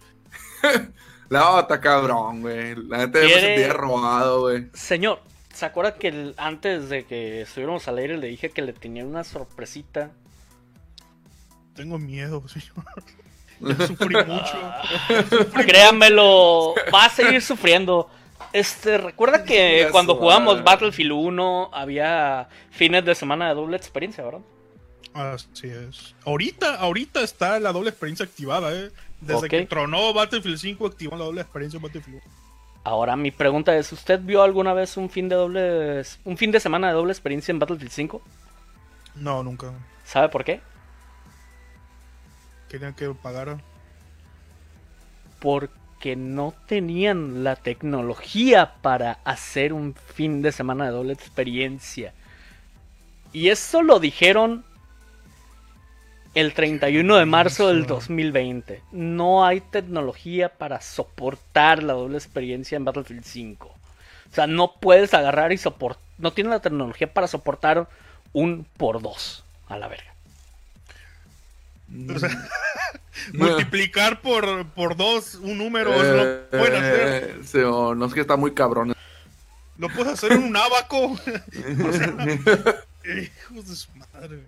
La 1.30 1.60
está 1.62 1.82
cabrón, 1.82 2.42
güey. 2.42 2.76
La 2.76 3.00
gente 3.00 3.24
me 3.24 3.30
sentía 3.34 3.74
robado, 3.74 4.42
güey. 4.42 4.68
Señor, 4.76 5.24
¿se 5.52 5.66
acuerda 5.66 5.96
que 5.96 6.36
antes 6.38 6.90
de 6.90 7.06
que 7.06 7.42
estuviéramos 7.42 7.88
al 7.88 7.98
aire 7.98 8.18
le 8.18 8.28
dije 8.28 8.52
que 8.52 8.62
le 8.62 8.74
tenía 8.74 9.04
una 9.04 9.24
sorpresita? 9.24 10.12
Tengo 11.74 11.98
miedo, 11.98 12.48
señor. 12.48 12.86
Sufrí 13.60 14.16
mucho. 14.16 15.54
Créanmelo, 15.66 16.76
va 16.94 17.06
a 17.06 17.10
seguir 17.10 17.42
sufriendo. 17.42 18.10
Este, 18.54 18.98
recuerda 18.98 19.44
que 19.44 19.88
cuando 19.92 20.16
jugamos 20.16 20.64
Battlefield 20.64 21.12
1 21.12 21.72
había 21.74 22.48
fines 22.72 23.04
de 23.04 23.16
semana 23.16 23.50
de 23.50 23.56
doble 23.56 23.78
experiencia, 23.78 24.24
¿verdad? 24.24 24.42
Así 25.14 25.68
es. 25.68 26.16
Ahorita, 26.26 26.76
ahorita 26.76 27.22
está 27.22 27.60
la 27.60 27.72
doble 27.72 27.90
experiencia 27.90 28.26
activada, 28.26 28.74
¿eh? 28.74 28.92
Desde 29.20 29.50
que 29.50 29.66
tronó 29.66 30.14
Battlefield 30.14 30.58
5 30.58 30.86
activó 30.86 31.18
la 31.18 31.26
doble 31.26 31.42
experiencia 31.42 31.80
Battlefield 31.80 32.22
1. 32.24 32.34
Ahora 32.84 33.16
mi 33.16 33.32
pregunta 33.32 33.76
es, 33.76 33.92
¿usted 33.92 34.22
vio 34.22 34.44
alguna 34.44 34.74
vez 34.74 34.96
un 34.96 35.10
fin 35.10 35.28
de 35.28 35.36
doble 35.36 36.04
un 36.24 36.38
fin 36.38 36.52
de 36.52 36.60
semana 36.60 36.88
de 36.88 36.94
doble 36.94 37.12
experiencia 37.12 37.52
en 37.52 37.60
Battlefield 37.60 37.92
5? 37.92 38.22
No, 39.16 39.44
nunca. 39.44 39.74
¿Sabe 40.06 40.30
por 40.30 40.46
qué? 40.46 40.62
Querían 42.70 42.94
que 42.94 43.10
pagara. 43.10 43.60
Porque 45.40 46.16
no 46.16 46.54
tenían 46.68 47.44
la 47.44 47.56
tecnología 47.56 48.76
para 48.82 49.20
hacer 49.24 49.74
un 49.74 49.94
fin 49.94 50.42
de 50.42 50.52
semana 50.52 50.86
de 50.86 50.92
doble 50.92 51.14
experiencia. 51.14 52.14
Y 53.34 53.50
eso 53.50 53.82
lo 53.82 54.00
dijeron 54.00 54.66
el 56.34 56.54
31 56.54 57.18
de 57.18 57.26
marzo 57.26 57.70
del 57.70 57.86
2020. 57.88 58.84
No 58.92 59.46
hay 59.46 59.62
tecnología 59.62 60.50
para 60.50 60.82
soportar 60.82 61.84
la 61.84 61.94
doble 61.94 62.18
experiencia 62.18 62.76
en 62.76 62.86
Battlefield 62.86 63.24
5. 63.24 63.68
O 63.68 64.36
sea, 64.36 64.46
no 64.46 64.74
puedes 64.74 65.14
agarrar 65.14 65.52
y 65.52 65.58
soportar. 65.58 66.04
No 66.18 66.34
tiene 66.34 66.50
la 66.50 66.60
tecnología 66.60 67.12
para 67.12 67.28
soportar 67.28 67.88
un 68.34 68.66
por 68.78 69.02
dos. 69.02 69.44
A 69.68 69.78
la 69.78 69.88
verga. 69.88 70.17
O 72.16 72.20
sea, 72.20 72.50
multiplicar 73.34 74.22
por, 74.22 74.66
por 74.68 74.98
dos 74.98 75.36
un 75.36 75.58
número 75.58 75.92
lo 75.92 76.50
pueden 76.50 76.84
hacer. 76.84 77.40
Sí, 77.46 77.60
no 77.60 78.06
es 78.06 78.14
que 78.14 78.22
está 78.22 78.36
muy 78.36 78.54
cabrón. 78.54 78.94
Lo 79.78 79.90
puedes 79.90 80.14
hacer 80.14 80.34
en 80.34 80.44
un 80.44 80.58
abaco. 80.58 81.18
hijos 83.06 83.68
de 83.68 83.76
su 83.76 83.92
madre. 84.14 84.40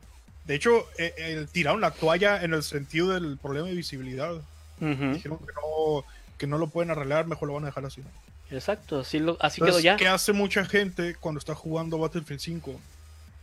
De 0.46 0.56
hecho, 0.56 0.88
eh, 0.98 1.46
tiraron 1.52 1.82
la 1.82 1.92
toalla 1.92 2.44
en 2.44 2.54
el 2.54 2.64
sentido 2.64 3.10
del 3.10 3.38
problema 3.38 3.68
de 3.68 3.76
visibilidad. 3.76 4.34
Dijeron 4.80 5.38
que 5.40 5.54
no, 5.54 6.06
que 6.38 6.48
no 6.48 6.58
lo 6.58 6.68
pueden 6.68 6.90
arreglar, 6.90 7.28
mejor 7.28 7.50
lo 7.50 7.54
van 7.54 7.64
a 7.64 7.68
dejar 7.68 7.86
así. 7.86 8.02
Exacto, 8.50 9.02
así, 9.02 9.20
lo, 9.20 9.38
así 9.40 9.62
quedó 9.62 9.80
ya. 9.80 9.98
¿Qué 9.98 10.08
hace 10.08 10.34
mucha 10.34 10.66
gente 10.66 11.16
cuando 11.20 11.38
está 11.38 11.54
jugando 11.54 12.00
Battlefield 12.00 12.42
5? 12.42 12.80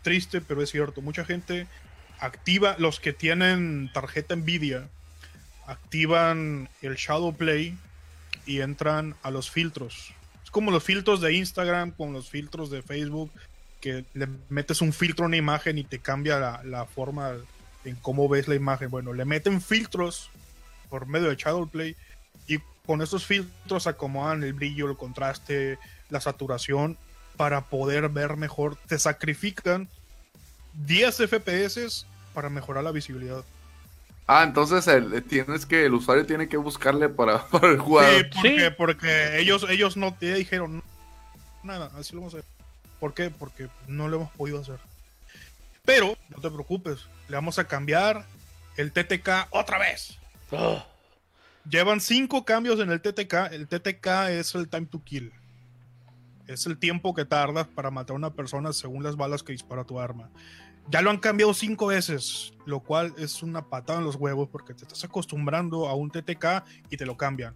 Triste, 0.02 0.40
pero 0.40 0.62
es 0.62 0.70
cierto. 0.70 1.00
Mucha 1.00 1.24
gente 1.24 1.68
activa, 2.20 2.76
los 2.78 3.00
que 3.00 3.12
tienen 3.12 3.90
tarjeta 3.92 4.36
Nvidia, 4.36 4.88
activan 5.66 6.68
el 6.82 6.96
Shadow 6.96 7.34
Play 7.34 7.76
y 8.46 8.60
entran 8.60 9.14
a 9.22 9.30
los 9.30 9.50
filtros. 9.50 10.12
Es 10.44 10.50
como 10.50 10.70
los 10.70 10.84
filtros 10.84 11.20
de 11.20 11.34
Instagram, 11.34 11.90
como 11.90 12.12
los 12.12 12.30
filtros 12.30 12.70
de 12.70 12.82
Facebook, 12.82 13.30
que 13.80 14.04
le 14.14 14.28
metes 14.48 14.80
un 14.80 14.92
filtro 14.92 15.24
a 15.24 15.28
una 15.28 15.36
imagen 15.36 15.78
y 15.78 15.84
te 15.84 15.98
cambia 15.98 16.62
la, 16.64 16.86
forma 16.86 17.34
en 17.84 17.96
cómo 17.96 18.28
ves 18.28 18.48
la 18.48 18.54
imagen. 18.54 18.90
Bueno, 18.90 19.12
le 19.12 19.24
meten 19.24 19.60
filtros 19.60 20.30
por 20.88 21.06
medio 21.06 21.28
de 21.28 21.36
Shadowplay 21.36 21.96
y 22.46 22.58
con 22.86 23.02
esos 23.02 23.26
filtros 23.26 23.86
acomodan 23.86 24.44
el 24.44 24.52
brillo, 24.52 24.88
el 24.88 24.96
contraste, 24.96 25.78
la 26.08 26.20
saturación 26.20 26.96
para 27.36 27.62
poder 27.66 28.08
ver 28.08 28.36
mejor. 28.36 28.76
Te 28.86 28.98
sacrifican 28.98 29.88
10 30.84 31.16
FPS 31.28 32.06
para 32.34 32.50
mejorar 32.50 32.84
la 32.84 32.92
visibilidad. 32.92 33.44
Ah, 34.26 34.42
entonces 34.42 34.84
tienes 35.28 35.66
que 35.66 35.86
el 35.86 35.94
usuario 35.94 36.26
tiene 36.26 36.48
que 36.48 36.56
buscarle 36.56 37.08
para, 37.08 37.46
para 37.48 37.68
el 37.68 37.78
jugador. 37.78 38.24
Sí, 38.24 38.28
porque, 38.34 38.70
porque 38.72 39.38
ellos 39.38 39.66
ellos 39.68 39.96
no 39.96 40.14
te 40.14 40.34
dijeron 40.34 40.82
nada, 41.62 41.90
así 41.98 42.14
lo 42.14 42.20
vamos 42.20 42.34
a 42.34 42.38
hacer. 42.38 42.50
¿Por 42.98 43.14
qué? 43.14 43.30
Porque 43.30 43.68
no 43.86 44.08
lo 44.08 44.16
hemos 44.16 44.30
podido 44.32 44.60
hacer. 44.60 44.78
Pero, 45.84 46.16
no 46.30 46.40
te 46.40 46.50
preocupes, 46.50 47.06
le 47.28 47.36
vamos 47.36 47.58
a 47.58 47.64
cambiar 47.64 48.26
el 48.76 48.92
TTK 48.92 49.48
otra 49.50 49.78
vez. 49.78 50.18
Ah. 50.52 50.84
Llevan 51.68 52.00
cinco 52.00 52.44
cambios 52.44 52.80
en 52.80 52.90
el 52.90 53.00
TTK. 53.00 53.52
El 53.52 53.68
TTK 53.68 54.06
es 54.30 54.54
el 54.54 54.68
time 54.68 54.86
to 54.86 55.02
kill. 55.04 55.32
Es 56.46 56.66
el 56.66 56.78
tiempo 56.78 57.14
que 57.14 57.24
tardas 57.24 57.66
para 57.66 57.90
matar 57.90 58.14
a 58.14 58.18
una 58.18 58.32
persona 58.32 58.72
según 58.72 59.02
las 59.02 59.16
balas 59.16 59.42
que 59.42 59.52
dispara 59.52 59.84
tu 59.84 59.98
arma. 59.98 60.30
Ya 60.88 61.02
lo 61.02 61.10
han 61.10 61.18
cambiado 61.18 61.52
cinco 61.52 61.88
veces, 61.88 62.52
lo 62.64 62.80
cual 62.80 63.14
es 63.18 63.42
una 63.42 63.68
patada 63.68 63.98
en 63.98 64.04
los 64.04 64.16
huevos 64.16 64.48
porque 64.50 64.72
te 64.72 64.84
estás 64.84 65.02
acostumbrando 65.04 65.88
a 65.88 65.94
un 65.94 66.10
TTK 66.10 66.64
y 66.90 66.96
te 66.96 67.06
lo 67.06 67.16
cambian 67.16 67.54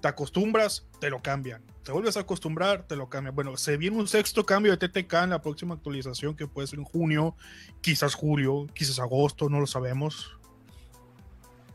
te 0.00 0.08
acostumbras, 0.08 0.86
te 0.98 1.10
lo 1.10 1.20
cambian. 1.20 1.62
Te 1.84 1.92
vuelves 1.92 2.16
a 2.16 2.20
acostumbrar, 2.20 2.86
te 2.86 2.96
lo 2.96 3.08
cambian. 3.08 3.34
Bueno, 3.34 3.56
se 3.56 3.76
viene 3.76 3.96
un 3.96 4.08
sexto 4.08 4.44
cambio 4.44 4.76
de 4.76 4.88
TTK 4.88 5.12
en 5.24 5.30
la 5.30 5.42
próxima 5.42 5.74
actualización 5.74 6.34
que 6.34 6.46
puede 6.46 6.66
ser 6.66 6.78
en 6.78 6.84
junio, 6.84 7.34
quizás 7.80 8.14
julio, 8.14 8.66
quizás 8.74 8.98
agosto, 8.98 9.48
no 9.48 9.60
lo 9.60 9.66
sabemos. 9.66 10.36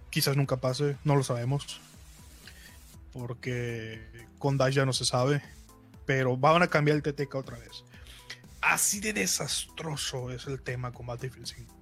Quizás 0.10 0.38
nunca 0.38 0.58
pase, 0.58 0.98
no 1.04 1.16
lo 1.16 1.24
sabemos. 1.24 1.80
Porque 3.14 4.02
con 4.40 4.58
Dash 4.58 4.74
ya 4.74 4.86
no 4.86 4.94
se 4.94 5.06
sabe. 5.06 5.42
Pero 6.06 6.38
van 6.38 6.62
a 6.62 6.68
cambiar 6.68 6.98
el 6.98 7.04
TTK 7.04 7.36
otra 7.36 7.58
vez. 7.58 7.84
Así 8.66 9.00
de 9.00 9.14
desastroso 9.14 10.32
es 10.32 10.48
el 10.48 10.60
tema 10.60 10.92
con 10.92 11.06
Battlefield 11.06 11.46
5. 11.46 11.76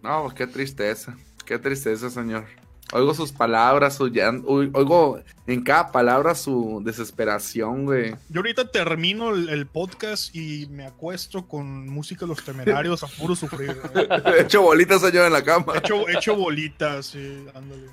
No, 0.00 0.22
pues 0.22 0.34
qué 0.34 0.46
tristeza. 0.46 1.16
Qué 1.44 1.58
tristeza, 1.58 2.08
señor. 2.08 2.46
Oigo 2.92 3.12
sus 3.14 3.32
palabras, 3.32 3.96
su 3.96 4.04
oigo 4.04 5.20
en 5.48 5.64
cada 5.64 5.90
palabra 5.90 6.36
su 6.36 6.80
desesperación, 6.84 7.84
güey. 7.84 8.14
Yo 8.28 8.40
ahorita 8.40 8.70
termino 8.70 9.34
el, 9.34 9.66
podcast 9.66 10.34
y 10.36 10.68
me 10.70 10.86
acuesto 10.86 11.48
con 11.48 11.88
música 11.88 12.20
de 12.20 12.28
los 12.28 12.44
temerarios 12.44 13.02
a 13.02 13.08
puro 13.08 13.34
sufrir. 13.34 13.76
hecho 14.38 14.62
bolitas 14.62 15.00
señor 15.00 15.26
en 15.26 15.32
la 15.32 15.42
cama. 15.42 15.72
Hecho, 15.76 16.08
hecho 16.08 16.36
bolitas, 16.36 17.06
sí, 17.06 17.44
dándole. 17.52 17.88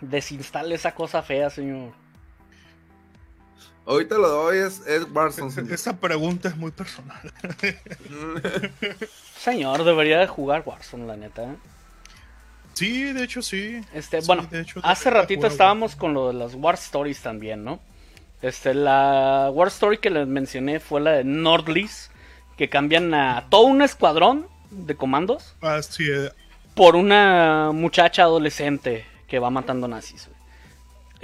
Desinstale 0.00 0.74
esa 0.74 0.96
cosa 0.96 1.22
fea, 1.22 1.48
señor. 1.48 1.92
Ahorita 3.86 4.16
lo 4.16 4.28
doy, 4.28 4.58
es, 4.58 4.80
es 4.86 5.06
Warzone. 5.12 5.50
señor. 5.52 5.72
Esta 5.72 5.96
pregunta 5.96 6.48
es 6.48 6.56
muy 6.56 6.72
personal. 6.72 7.20
Señor, 9.38 9.84
debería 9.84 10.18
de 10.18 10.26
jugar 10.26 10.62
Warzone, 10.66 11.06
la 11.06 11.16
neta. 11.16 11.44
¿eh? 11.44 11.56
Sí, 12.74 13.12
de 13.12 13.24
hecho 13.24 13.42
sí. 13.42 13.80
Este, 13.94 14.20
Sí, 14.20 14.26
bueno, 14.26 14.46
de 14.50 14.60
hecho, 14.62 14.80
hace 14.82 15.10
ratito 15.10 15.46
estábamos 15.46 15.94
con 15.96 16.14
lo 16.14 16.28
de 16.28 16.34
las 16.34 16.54
War 16.54 16.74
Stories 16.74 17.20
también, 17.22 17.64
¿no? 17.64 17.80
Este, 18.42 18.74
la 18.74 19.50
War 19.52 19.68
Story 19.68 19.98
que 19.98 20.10
les 20.10 20.26
mencioné 20.26 20.80
fue 20.80 21.00
la 21.00 21.12
de 21.12 21.24
Nordlis, 21.24 22.10
que 22.56 22.68
cambian 22.68 23.14
a 23.14 23.46
todo 23.48 23.62
un 23.62 23.82
escuadrón 23.82 24.46
de 24.70 24.94
comandos 24.96 25.54
Ah, 25.62 25.80
sí, 25.82 26.04
eh, 26.10 26.30
por 26.74 26.96
una 26.96 27.70
muchacha 27.72 28.22
adolescente 28.22 29.06
que 29.28 29.38
va 29.38 29.48
matando 29.50 29.88
nazis. 29.88 30.26
güey. 30.26 30.36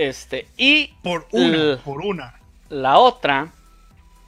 Este, 0.08 0.46
y 0.56 0.94
por 1.02 1.26
una, 1.32 1.56
El- 1.56 1.78
por 1.84 2.00
una. 2.00 2.34
La 2.73 2.99
otra, 2.99 3.53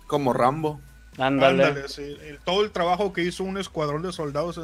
Como 0.07 0.33
Rambo. 0.33 0.81
ándale, 1.19 1.65
Ándale, 1.65 1.89
sí, 1.89 2.03
el- 2.23 2.39
todo 2.45 2.63
el 2.63 2.71
trabajo 2.71 3.13
que 3.13 3.23
hizo 3.23 3.43
un 3.45 3.59
escuadrón 3.59 4.03
de 4.03 4.13
soldados 4.13 4.61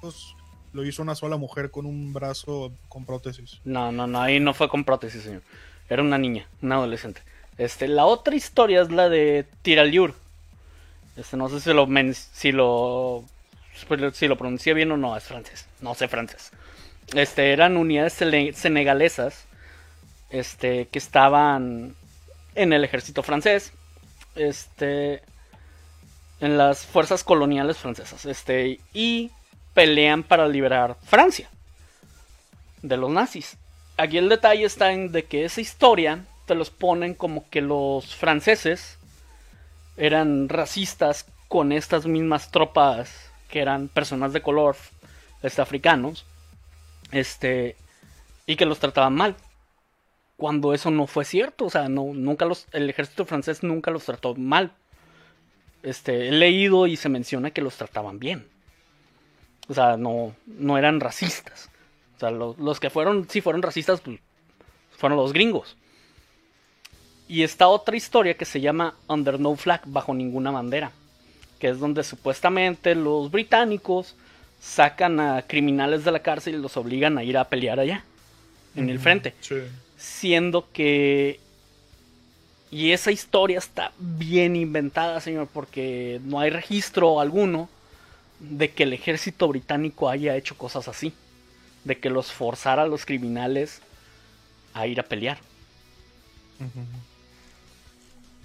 pues, 0.00 0.34
lo 0.72 0.84
hizo 0.84 1.02
una 1.02 1.14
sola 1.14 1.36
mujer 1.36 1.70
con 1.70 1.86
un 1.86 2.12
brazo 2.12 2.72
con 2.88 3.04
prótesis. 3.04 3.60
No, 3.64 3.90
no, 3.92 4.06
no, 4.06 4.20
ahí 4.20 4.38
no 4.40 4.54
fue 4.54 4.68
con 4.68 4.84
prótesis, 4.84 5.22
señor. 5.22 5.42
Era 5.88 6.02
una 6.02 6.18
niña, 6.18 6.46
una 6.62 6.76
adolescente. 6.76 7.22
Este, 7.58 7.86
la 7.88 8.04
otra 8.06 8.34
historia 8.34 8.82
es 8.82 8.90
la 8.90 9.08
de 9.08 9.46
Tiraliur. 9.62 10.14
Este, 11.16 11.36
no 11.36 11.48
sé 11.48 11.60
si 11.60 11.72
lo 11.72 11.86
men- 11.86 12.14
si 12.14 12.52
lo 12.52 13.24
si 14.12 14.28
lo 14.28 14.36
pronuncié 14.38 14.74
bien 14.74 14.90
o 14.92 14.96
no, 14.96 15.16
es 15.16 15.24
francés. 15.24 15.66
No 15.80 15.94
sé 15.94 16.06
francés. 16.08 16.50
Este, 17.14 17.52
eran 17.52 17.76
unidades 17.76 18.14
senegalesas 18.14 19.44
este 20.30 20.86
que 20.88 20.98
estaban 20.98 21.94
en 22.54 22.72
el 22.72 22.84
ejército 22.84 23.22
francés. 23.22 23.72
Este 24.34 25.22
en 26.40 26.58
las 26.58 26.84
fuerzas 26.84 27.24
coloniales 27.24 27.78
francesas, 27.78 28.26
este 28.26 28.80
y 28.92 29.30
pelean 29.72 30.22
para 30.22 30.48
liberar 30.48 30.96
Francia 31.04 31.48
de 32.82 32.96
los 32.96 33.10
nazis. 33.10 33.56
Aquí 33.96 34.18
el 34.18 34.28
detalle 34.28 34.64
está 34.64 34.92
en 34.92 35.12
de 35.12 35.24
que 35.24 35.44
esa 35.44 35.60
historia 35.60 36.24
te 36.46 36.54
los 36.54 36.70
ponen 36.70 37.14
como 37.14 37.48
que 37.48 37.60
los 37.60 38.14
franceses 38.14 38.98
eran 39.96 40.48
racistas 40.48 41.26
con 41.48 41.72
estas 41.72 42.06
mismas 42.06 42.50
tropas 42.50 43.30
que 43.48 43.60
eran 43.60 43.88
personas 43.88 44.32
de 44.32 44.42
color, 44.42 44.76
este, 45.42 45.62
africanos, 45.62 46.26
este, 47.12 47.76
y 48.46 48.56
que 48.56 48.66
los 48.66 48.80
trataban 48.80 49.14
mal. 49.14 49.36
Cuando 50.36 50.74
eso 50.74 50.90
no 50.90 51.06
fue 51.06 51.24
cierto, 51.24 51.66
o 51.66 51.70
sea, 51.70 51.88
no, 51.88 52.12
nunca 52.12 52.44
los, 52.44 52.66
el 52.72 52.90
ejército 52.90 53.24
francés 53.24 53.62
nunca 53.62 53.90
los 53.90 54.04
trató 54.04 54.34
mal. 54.34 54.72
Este, 55.82 56.28
he 56.28 56.32
leído 56.32 56.86
y 56.86 56.96
se 56.96 57.08
menciona 57.08 57.50
que 57.50 57.60
los 57.62 57.76
trataban 57.76 58.18
bien. 58.18 58.46
O 59.68 59.74
sea, 59.74 59.96
no, 59.96 60.34
no 60.46 60.76
eran 60.78 61.00
racistas. 61.00 61.70
O 62.16 62.20
sea, 62.20 62.30
lo- 62.30 62.56
los 62.58 62.80
que 62.80 62.90
fueron, 62.90 63.28
sí 63.28 63.40
fueron 63.40 63.62
racistas, 63.62 64.00
pues, 64.00 64.18
fueron 64.96 65.18
los 65.18 65.32
gringos. 65.32 65.76
Y 67.28 67.42
está 67.42 67.68
otra 67.68 67.96
historia 67.96 68.36
que 68.36 68.44
se 68.44 68.60
llama 68.60 68.94
Under 69.08 69.40
No 69.40 69.54
Flag, 69.56 69.82
bajo 69.86 70.12
ninguna 70.14 70.50
bandera. 70.50 70.90
Que 71.58 71.68
es 71.68 71.78
donde 71.78 72.02
supuestamente 72.02 72.94
los 72.94 73.30
británicos 73.30 74.14
sacan 74.60 75.20
a 75.20 75.42
criminales 75.42 76.04
de 76.04 76.12
la 76.12 76.20
cárcel 76.20 76.54
y 76.56 76.58
los 76.58 76.76
obligan 76.76 77.18
a 77.18 77.24
ir 77.24 77.36
a 77.38 77.48
pelear 77.48 77.80
allá, 77.80 78.04
en 78.76 78.88
el 78.88 78.98
frente 78.98 79.34
Sí. 79.40 79.56
Siendo 80.04 80.70
que 80.72 81.40
y 82.70 82.90
esa 82.92 83.10
historia 83.12 83.58
está 83.58 83.92
bien 83.98 84.56
inventada, 84.56 85.20
señor, 85.20 85.48
porque 85.52 86.20
no 86.24 86.40
hay 86.40 86.50
registro 86.50 87.20
alguno 87.20 87.68
de 88.40 88.70
que 88.72 88.82
el 88.82 88.92
ejército 88.92 89.46
británico 89.48 90.08
haya 90.10 90.36
hecho 90.36 90.56
cosas 90.58 90.88
así, 90.88 91.12
de 91.84 91.98
que 91.98 92.10
los 92.10 92.32
forzara 92.32 92.82
a 92.82 92.86
los 92.86 93.06
criminales 93.06 93.80
a 94.74 94.86
ir 94.88 94.98
a 94.98 95.04
pelear. 95.04 95.38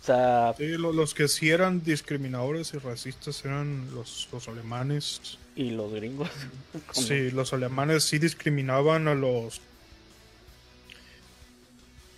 O 0.02 0.06
sea, 0.06 0.54
Sí, 0.58 0.68
lo- 0.78 0.94
los 0.94 1.14
que 1.14 1.28
sí 1.28 1.50
eran 1.50 1.84
discriminadores 1.84 2.74
y 2.74 2.78
racistas 2.78 3.44
eran 3.46 3.94
los, 3.94 4.30
los 4.32 4.48
alemanes. 4.48 5.38
y 5.56 5.72
los 5.72 5.92
gringos. 5.92 6.30
Como- 6.94 7.08
Sí, 7.08 7.32
los 7.32 7.52
alemanes 7.54 8.04
sí 8.04 8.18
discriminaban 8.20 9.08
a 9.08 9.16
los. 9.16 9.60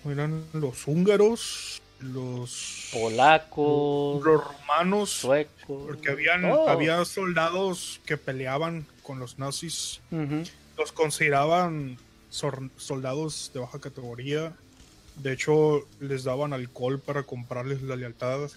Eran 0.05 0.43
los 0.53 0.87
húngaros, 0.87 1.81
los. 1.99 2.89
Polacos, 2.93 4.23
Los 4.23 4.43
romanos. 4.43 5.09
suecos. 5.11 5.83
Porque 5.87 6.09
habían, 6.09 6.45
Oh. 6.45 6.67
había 6.67 7.03
soldados 7.05 7.99
que 8.05 8.17
peleaban 8.17 8.85
con 9.03 9.19
los 9.19 9.37
nazis. 9.39 10.01
Los 10.77 10.91
consideraban 10.91 11.97
soldados 12.77 13.51
de 13.53 13.59
baja 13.59 13.79
categoría. 13.79 14.53
De 15.17 15.33
hecho, 15.33 15.85
les 15.99 16.23
daban 16.23 16.53
alcohol 16.53 16.99
para 16.99 17.23
comprarles 17.23 17.81
la 17.83 17.95
lealtad. 17.95 18.49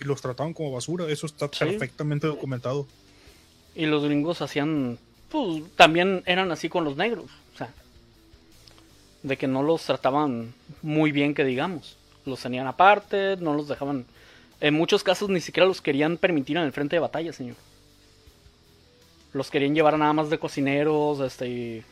Y 0.00 0.04
los 0.04 0.20
trataban 0.20 0.52
como 0.54 0.72
basura. 0.72 1.08
Eso 1.10 1.26
está 1.26 1.46
Sí. 1.52 1.58
perfectamente 1.64 2.26
documentado. 2.26 2.86
Y 3.74 3.86
los 3.86 4.02
gringos 4.04 4.40
hacían, 4.42 4.98
pues 5.28 5.62
también 5.76 6.22
eran 6.26 6.50
así 6.52 6.68
con 6.68 6.84
los 6.84 6.96
negros, 6.96 7.26
de 9.22 9.36
que 9.36 9.46
no 9.46 9.62
los 9.62 9.84
trataban 9.84 10.54
muy 10.82 11.12
bien, 11.12 11.34
que 11.34 11.44
digamos, 11.44 11.96
los 12.24 12.40
tenían 12.40 12.66
aparte, 12.66 13.36
no 13.36 13.54
los 13.54 13.68
dejaban, 13.68 14.06
en 14.60 14.74
muchos 14.74 15.02
casos 15.02 15.28
ni 15.28 15.40
siquiera 15.40 15.66
los 15.66 15.80
querían 15.80 16.16
permitir 16.16 16.56
en 16.56 16.64
el 16.64 16.72
frente 16.72 16.96
de 16.96 17.00
batalla, 17.00 17.32
señor. 17.32 17.56
Los 19.32 19.50
querían 19.50 19.74
llevar 19.74 19.98
nada 19.98 20.12
más 20.12 20.30
de 20.30 20.38
cocineros, 20.38 21.20
este, 21.20 21.84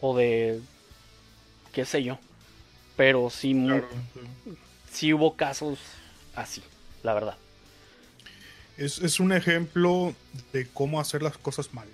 o 0.00 0.16
de, 0.16 0.60
qué 1.72 1.84
sé 1.84 2.02
yo, 2.02 2.18
pero 2.96 3.30
sí, 3.30 3.56
sí 4.90 5.12
hubo 5.12 5.34
casos 5.36 5.78
así, 6.34 6.62
la 7.02 7.14
verdad. 7.14 7.36
Es, 8.78 8.98
es 8.98 9.20
un 9.20 9.32
ejemplo 9.32 10.14
de 10.52 10.66
cómo 10.66 10.98
hacer 10.98 11.22
las 11.22 11.36
cosas 11.36 11.74
mal. 11.74 11.86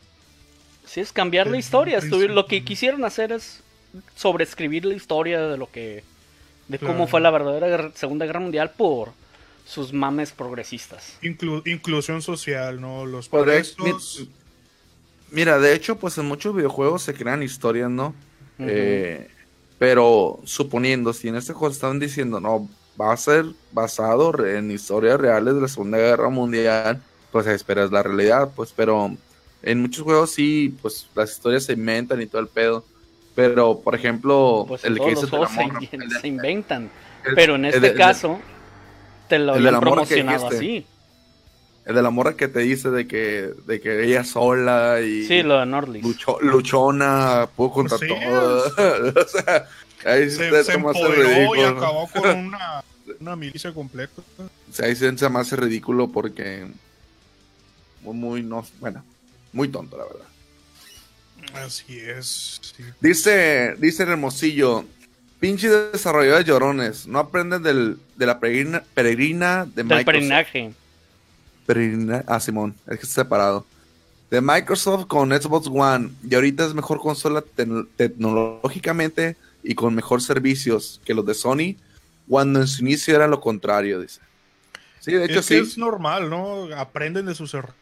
Sí, 0.86 1.01
es 1.01 1.12
cambiar 1.12 1.49
la 1.49 1.59
historia. 1.59 2.01
lo 2.01 2.47
que 2.47 2.64
quisieron 2.64 3.05
hacer 3.05 3.32
es 3.32 3.62
sobreescribir 4.14 4.84
la 4.84 4.94
historia 4.94 5.40
de 5.42 5.57
lo 5.57 5.70
que. 5.70 6.05
de 6.68 6.78
cómo 6.78 6.92
Claro. 6.92 7.07
fue 7.09 7.20
la 7.22 7.30
verdadera 7.30 7.66
guerra- 7.68 7.92
Segunda 7.94 8.26
Guerra 8.26 8.40
Mundial 8.40 8.72
por 8.76 9.12
sus 9.66 9.92
mames 9.94 10.32
progresistas. 10.32 11.16
Inclu- 11.22 11.62
inclusión 11.66 12.20
social, 12.20 12.78
¿no? 12.80 13.07
Los 13.07 13.28
Pues, 13.30 13.74
mi- 13.78 13.92
Mira, 15.30 15.59
de 15.59 15.74
hecho, 15.74 15.96
pues 15.99 16.16
en 16.18 16.26
muchos 16.26 16.55
videojuegos 16.55 17.03
se 17.03 17.14
crean 17.14 17.42
historias, 17.42 17.90
¿no? 17.90 18.14
Eh, 18.59 19.28
pero 19.78 20.40
suponiendo, 20.44 21.12
si 21.12 21.28
en 21.28 21.36
este 21.36 21.53
juego 21.53 21.72
estaban 21.72 22.01
diciendo, 22.01 22.40
no, 22.40 22.68
va 23.01 23.12
a 23.12 23.16
ser 23.16 23.46
basado 23.72 24.34
en 24.44 24.70
historias 24.70 25.20
reales 25.20 25.55
de 25.55 25.61
la 25.61 25.68
Segunda 25.68 25.99
Guerra 25.99 26.28
Mundial, 26.30 27.03
pues 27.30 27.46
esperas 27.46 27.90
la 27.92 28.03
realidad, 28.03 28.51
pues, 28.57 28.72
pero 28.74 29.14
en 29.62 29.80
muchos 29.80 30.03
juegos 30.03 30.30
sí, 30.32 30.74
pues 30.82 31.09
las 31.14 31.30
historias 31.32 31.64
se 31.64 31.74
inventan 31.74 32.20
y 32.22 32.26
todo 32.26 32.40
el 32.40 32.49
pedo. 32.49 32.84
Pero, 33.39 33.78
por 33.78 33.95
ejemplo, 33.95 34.64
Pues 34.66 34.82
el 34.84 34.99
que 34.99 35.11
dice 35.11 35.20
los 35.22 35.30
juegos 35.30 35.53
morra, 35.53 35.78
se, 35.78 35.95
el 35.97 36.09
de- 36.09 36.20
se 36.20 36.26
inventan. 36.26 36.91
el- 37.24 37.34
Pero 37.36 37.55
en 37.55 37.66
el 37.66 37.74
este 37.74 37.86
el 37.91 37.97
caso, 37.97 38.41
te 39.28 39.39
lo 39.39 39.55
habían 39.55 39.78
promocionado 39.78 40.51
dijiste. 40.51 40.57
así. 40.57 40.86
el 41.86 41.95
de 41.95 42.03
la 42.03 42.11
morra 42.11 42.34
que 42.36 42.49
te 42.49 42.59
dice 42.59 42.91
de 42.91 43.07
que, 43.07 43.53
de 43.64 43.80
que 43.80 44.03
ella 44.05 44.24
sola 44.24 45.01
y 45.03 45.24
Sí, 45.24 45.45
lo 45.45 45.61
de 45.61 45.66
Nordlis. 45.66 46.03
lucho- 46.03 46.41
luchona, 46.41 47.49
pudo 47.55 47.70
contra 47.70 47.97
Pues 47.97 48.11
sí, 48.11 48.16
todo. 48.24 48.64
o 49.24 49.28
sea, 49.28 49.68
ahí 50.05 50.28
se, 50.30 50.64
se, 50.64 50.72
empoderó 50.72 51.14
y 51.14 51.22
ridículo. 51.34 51.70
¿no? 51.74 51.78
acabó 51.78 52.09
con 52.09 52.39
una, 52.47 52.82
una 53.20 53.36
milicia 53.36 53.72
completa. 53.72 54.20
O 54.68 54.72
sea, 54.72 54.86
ahí 54.86 54.97
se 54.97 55.16
se 55.16 55.28
me 55.28 55.39
hace 55.39 55.55
ridículo 55.55 56.09
porque 56.09 56.66
muy, 58.03 58.14
muy 58.16 58.43
no, 58.43 58.66
bueno, 58.80 59.05
muy 59.53 59.68
tonto 59.68 59.97
la 59.97 60.07
verdad. 60.07 60.26
Así 61.55 61.99
es. 61.99 62.61
sí. 62.76 62.84
Dice, 63.01 63.74
dice 63.78 64.03
el 64.05 64.11
Hermosillo, 64.11 64.84
pinche 65.40 65.68
desarrolladores 65.68 66.46
llorones, 66.46 67.07
no 67.07 67.18
aprenden 67.18 67.62
del, 67.62 67.99
de 68.16 68.26
la 68.26 68.38
peregrina, 68.38 68.82
peregrina 68.94 69.64
de 69.64 69.72
Del 69.76 69.84
Microsoft. 69.86 70.05
peregrinaje. 70.07 70.72
Peregrina- 71.66 72.24
ah, 72.26 72.40
Simón, 72.40 72.74
es 72.86 72.99
que 72.99 73.07
está 73.07 73.22
separado. 73.22 73.66
De 74.30 74.40
Microsoft 74.40 75.07
con 75.07 75.30
Xbox 75.30 75.68
One, 75.72 76.11
y 76.28 76.34
ahorita 76.34 76.66
es 76.66 76.74
mejor 76.74 76.99
consola 77.01 77.42
tec- 77.57 77.86
tecnológicamente 77.96 79.36
y 79.62 79.74
con 79.74 79.94
mejor 79.94 80.20
servicios 80.22 81.01
que 81.05 81.14
los 81.14 81.24
de 81.26 81.34
Sony, 81.34 81.76
cuando 82.28 82.61
en 82.61 82.66
su 82.66 82.82
inicio 82.82 83.14
era 83.14 83.26
lo 83.26 83.40
contrario, 83.40 84.01
dice. 84.01 84.20
Sí, 85.01 85.12
de 85.12 85.24
hecho 85.24 85.40
es 85.40 85.46
que 85.46 85.55
sí. 85.64 85.70
es 85.70 85.78
normal, 85.78 86.28
¿no? 86.28 86.68
Aprenden 86.76 87.24
de 87.26 87.34
sus 87.34 87.55
errores 87.55 87.74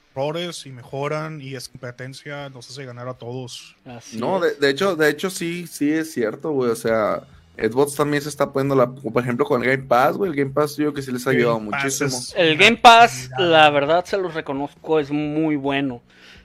y 0.64 0.70
mejoran 0.70 1.40
y 1.40 1.54
esa 1.54 1.70
competencia 1.70 2.48
nos 2.48 2.70
hace 2.70 2.84
ganar 2.84 3.06
a 3.08 3.14
todos. 3.14 3.76
Así 3.84 4.18
No, 4.18 4.42
es. 4.44 4.58
de, 4.58 4.66
de 4.66 4.70
hecho, 4.72 4.96
de 4.96 5.10
hecho 5.10 5.28
sí, 5.30 5.66
sí 5.66 5.92
es 5.92 6.12
cierto, 6.12 6.52
güey. 6.52 6.70
O 6.70 6.76
sea, 6.76 7.24
Xbox 7.58 7.94
también 7.96 8.22
se 8.22 8.28
está 8.30 8.50
poniendo 8.52 8.74
la, 8.74 8.90
por 8.90 9.22
ejemplo, 9.22 9.44
con 9.44 9.62
el 9.62 9.68
Game 9.70 9.88
Pass, 9.88 10.16
güey. 10.16 10.30
El 10.30 10.36
Game 10.36 10.50
Pass 10.52 10.70
yo 10.76 10.84
creo 10.84 10.94
que 10.94 11.02
sí 11.02 11.12
les 11.12 11.26
ha 11.26 11.30
ayudado 11.30 11.60
muchísimo. 11.60 12.08
es- 12.08 12.34
El 12.36 12.56
Game 12.56 12.78
Pass, 12.78 13.30
la 13.38 13.68
verdad 13.70 14.04
se 14.06 14.16
los 14.16 14.32
reconozco, 14.34 14.98
es 15.00 15.10
muy 15.10 15.56
bueno. 15.56 16.02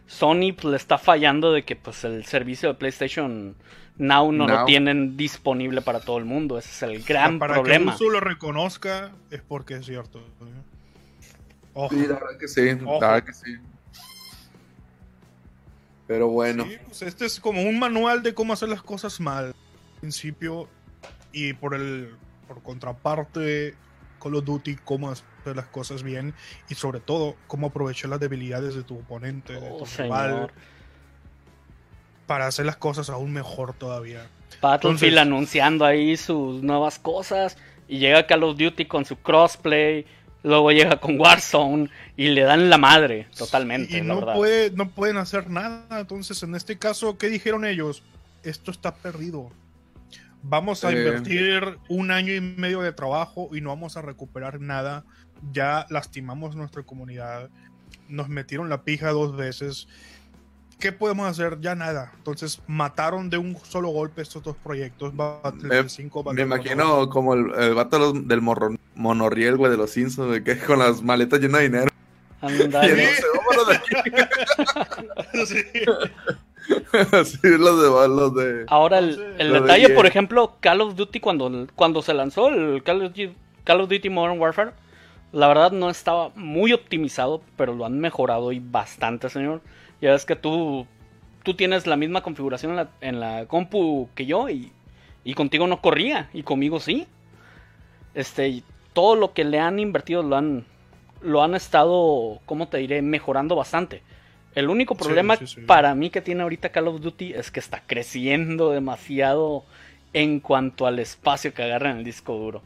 Sony 0.08 0.52
pues, 0.54 0.66
le 0.66 0.76
está 0.78 0.98
fallando 0.98 1.54
de 1.54 1.64
que 1.64 1.78
pues 1.78 2.04
el 2.04 2.26
servicio 2.26 2.68
de 2.70 2.76
PlayStation 2.76 3.56
Now 3.98 4.32
no 4.34 4.48
lo 4.48 4.66
tienen 4.66 5.16
disponible 5.16 5.82
para 5.82 6.00
todo 6.02 6.18
el 6.18 6.26
mundo. 6.26 6.58
Ese 6.58 6.70
es 6.72 6.84
el 6.84 7.04
gran 7.04 7.40
para 7.40 7.54
problema. 7.56 7.92
que 7.96 8.04
uso 8.04 8.12
lo 8.12 8.20
reconozca 8.20 9.12
es 9.30 9.42
porque 9.42 9.76
es 9.76 9.86
cierto. 9.86 10.22
Ojo. 11.74 11.90
Sí, 11.96 12.02
la 12.08 12.14
verdad 12.16 12.38
que 12.40 12.48
sí, 12.48 12.70
Ojo. 12.86 13.00
la 13.02 13.08
verdad 13.12 13.24
que 13.26 13.34
sí. 13.34 13.56
Pero 16.08 16.28
bueno, 16.28 16.66
Sí, 16.66 16.78
pues 16.86 17.02
este 17.04 17.26
es 17.26 17.40
como 17.40 17.62
un 17.64 17.80
manual 17.80 18.22
de 18.24 18.34
cómo 18.34 18.54
hacer 18.54 18.70
las 18.70 18.82
cosas 18.84 19.20
mal. 19.20 19.46
Al 19.48 20.00
principio 20.02 20.68
y 21.32 21.54
por 21.54 21.74
el 21.74 22.16
por 22.48 22.62
contraparte 22.62 23.76
Call 24.22 24.36
of 24.36 24.44
Duty 24.44 24.76
cómo 24.84 25.10
hacer 25.10 25.56
las 25.56 25.68
cosas 25.68 26.04
bien 26.04 26.34
y 26.70 26.76
sobre 26.76 27.00
todo 27.00 27.36
cómo 27.48 27.68
aprovechar 27.68 28.10
las 28.10 28.20
debilidades 28.20 28.76
de 28.76 28.84
tu 28.84 28.98
oponente, 29.00 29.54
de 29.54 29.70
Oh, 29.72 29.78
tu 29.78 29.86
rival, 30.04 30.52
para 32.28 32.48
hacer 32.48 32.66
las 32.66 32.76
cosas 32.76 33.10
aún 33.10 33.32
mejor 33.32 33.74
todavía. 33.74 34.28
Battlefield 34.62 35.14
Entonces- 35.14 35.18
anunciando 35.22 35.86
ahí 35.86 36.18
sus 36.18 36.62
nuevas 36.62 37.00
cosas 37.00 37.58
y 37.88 38.00
llega 38.00 38.28
Call 38.28 38.44
of 38.44 38.58
Duty 38.58 38.86
con 38.86 39.06
su 39.06 39.16
crossplay, 39.18 40.06
luego 40.44 40.72
llega 40.72 41.00
con 41.00 41.20
Warzone 41.20 41.90
y 42.18 42.30
le 42.30 42.42
dan 42.42 42.70
la 42.70 42.78
madre 42.78 43.28
totalmente, 43.38 43.98
y 43.98 44.02
la 44.02 44.06
no, 44.08 44.16
verdad. 44.20 44.36
puede, 44.36 44.72
no 44.72 44.90
pueden 44.90 45.18
hacer 45.18 45.50
nada. 45.50 46.00
Entonces, 46.00 46.42
en 46.44 46.56
este 46.56 46.78
caso, 46.78 47.18
¿qué 47.18 47.30
dijeron 47.30 47.66
ellos? 47.66 48.04
Esto 48.44 48.72
está 48.72 48.94
perdido. 48.96 49.50
Vamos 50.44 50.84
a 50.84 50.92
Eh. 50.92 50.98
invertir 50.98 51.78
un 51.90 52.10
año 52.12 52.34
y 52.34 52.42
medio 52.42 52.82
de 52.82 52.92
trabajo 52.92 53.50
y 53.54 53.62
no 53.62 53.70
vamos 53.70 53.98
a 53.98 54.02
recuperar 54.02 54.60
nada. 54.60 55.04
Ya 55.54 55.86
lastimamos 55.90 56.56
nuestra 56.56 56.84
comunidad. 56.84 57.50
Nos 58.08 58.28
metieron 58.30 58.68
la 58.70 58.84
pija 58.84 59.10
dos 59.12 59.36
veces. 59.36 59.88
¿Qué 60.82 60.92
podemos 60.92 61.28
hacer? 61.28 61.60
Ya 61.62 61.76
nada. 61.76 62.12
Entonces 62.18 62.62
mataron 62.68 63.30
de 63.30 63.38
un 63.38 63.56
solo 63.64 63.90
golpe 63.90 64.22
estos 64.22 64.44
dos 64.44 64.56
proyectos. 64.62 65.16
Battlefield 65.16 65.84
Me- 65.84 65.90
5, 65.90 66.20
me 66.20 66.26
Battlefield 66.44 66.48
imagino 66.48 67.10
como 67.10 67.34
el, 67.36 67.54
el 67.58 67.74
vato 67.76 67.98
de 67.98 68.02
los- 68.06 68.28
del 68.28 68.42
morro- 68.42 68.76
monorriel, 68.96 69.56
güey, 69.58 69.72
de 69.72 69.78
los 69.78 69.92
Simpsons, 69.92 70.28
güey, 70.28 70.44
que 70.44 70.58
con 70.58 70.80
las 70.80 71.02
maletas 71.02 71.40
llenas 71.40 71.62
de 71.62 71.70
dinero. 71.70 71.92
Y 72.44 72.46
Ándale. 72.64 72.90
entonces, 72.90 73.26
vámonos 73.38 73.68
de 73.68 73.76
aquí. 73.76 75.46
Sí. 75.46 75.64
Sí, 77.26 77.40
los 77.58 77.82
de, 77.82 78.08
los 78.08 78.36
de... 78.36 78.66
Ahora 78.68 79.00
el, 79.00 79.18
de 79.38 79.50
detalle, 79.60 79.90
por 79.90 80.06
ejemplo, 80.06 80.58
Call 80.60 80.82
of 80.82 80.96
Duty 80.96 81.20
cuando, 81.20 81.68
cuando 81.76 82.02
se 82.02 82.14
lanzó 82.14 82.50
el 82.50 82.82
Call 82.84 82.98
of, 82.98 83.04
Duty, 83.10 83.34
Call 83.64 83.82
of 83.82 83.90
Duty 83.90 84.10
Modern 84.10 84.40
Warfare, 84.40 84.72
la 85.32 85.48
verdad 85.48 85.72
no 85.72 85.90
estaba 85.90 86.30
muy 86.36 86.72
optimizado, 86.74 87.42
pero 87.58 87.74
lo 87.74 87.86
han 87.86 88.00
mejorado 88.00 88.52
y 88.52 88.60
bastante, 88.60 89.30
señor. 89.30 89.62
Ya 90.02 90.12
ves 90.12 90.26
que 90.26 90.36
tú, 90.36 90.88
tú 91.44 91.54
tienes 91.54 91.88
la 91.88 91.96
misma 91.96 92.22
configuración 92.22 92.72
en 92.72 92.76
la, 92.78 92.90
en 93.02 93.20
la 93.20 93.46
compu 93.46 94.10
que 94.16 94.26
yo 94.26 94.50
y, 94.50 94.72
y 95.24 95.34
contigo 95.36 95.68
no 95.68 95.82
corría 95.82 96.30
y 96.34 96.44
conmigo 96.44 96.80
sí. 96.80 97.08
Este, 98.14 98.50
y 98.50 98.64
todo 98.94 99.16
lo 99.16 99.34
que 99.34 99.44
le 99.44 99.60
han 99.60 99.80
invertido 99.80 100.24
lo 100.24 100.36
han, 100.36 100.66
lo 101.22 101.44
han 101.44 101.56
estado, 101.56 102.40
¿cómo 102.46 102.68
te 102.68 102.78
diré? 102.78 103.02
Mejorando 103.02 103.56
bastante. 103.56 104.02
El 104.56 104.70
único 104.70 104.96
problema 104.96 105.38
sí, 105.38 105.48
sí. 105.48 105.62
para 105.62 105.96
mí 105.96 106.10
que 106.10 106.22
tiene 106.22 106.44
ahorita 106.44 106.70
Call 106.70 106.90
of 106.90 107.00
Duty 107.00 107.34
es 107.34 107.52
que 107.52 107.62
está 107.62 107.84
creciendo 107.86 108.72
demasiado 108.72 109.64
en 110.14 110.40
cuanto 110.42 110.88
al 110.88 111.00
espacio 111.00 111.54
que 111.54 111.64
agarra 111.64 111.92
en 111.92 112.00
el 112.00 112.04
disco 112.04 112.34
duro. 112.34 112.62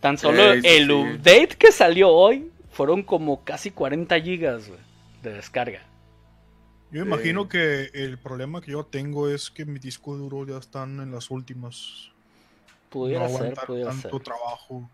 Tan 0.00 0.18
solo 0.18 0.52
el 0.52 0.62
sí. 0.62 0.92
update 0.92 1.56
que 1.58 1.72
salió 1.72 2.10
hoy 2.10 2.50
fueron 2.72 3.02
como 3.02 3.42
casi 3.42 3.70
40 3.70 4.20
gigas 4.20 4.68
güey, 4.68 4.80
de 5.24 5.32
descarga. 5.32 5.82
Yo 6.90 7.02
imagino 7.02 7.48
que 7.48 7.90
el 7.92 8.18
problema 8.18 8.60
que 8.60 8.70
yo 8.70 8.86
tengo 8.86 9.28
es 9.28 9.50
que 9.50 9.64
mi 9.64 9.80
disco 9.80 10.16
duro 10.16 10.46
ya 10.46 10.58
están 10.58 11.00
en 11.00 11.10
las 11.10 11.30
últimas. 11.30 12.12
Pudiera 12.88 13.24
no 13.24 13.30
ser, 13.30 13.36
aguantar 13.36 13.66
pudiera 13.66 13.90
tanto 13.90 14.10
ser. 14.10 14.22
trabajo. 14.22 14.88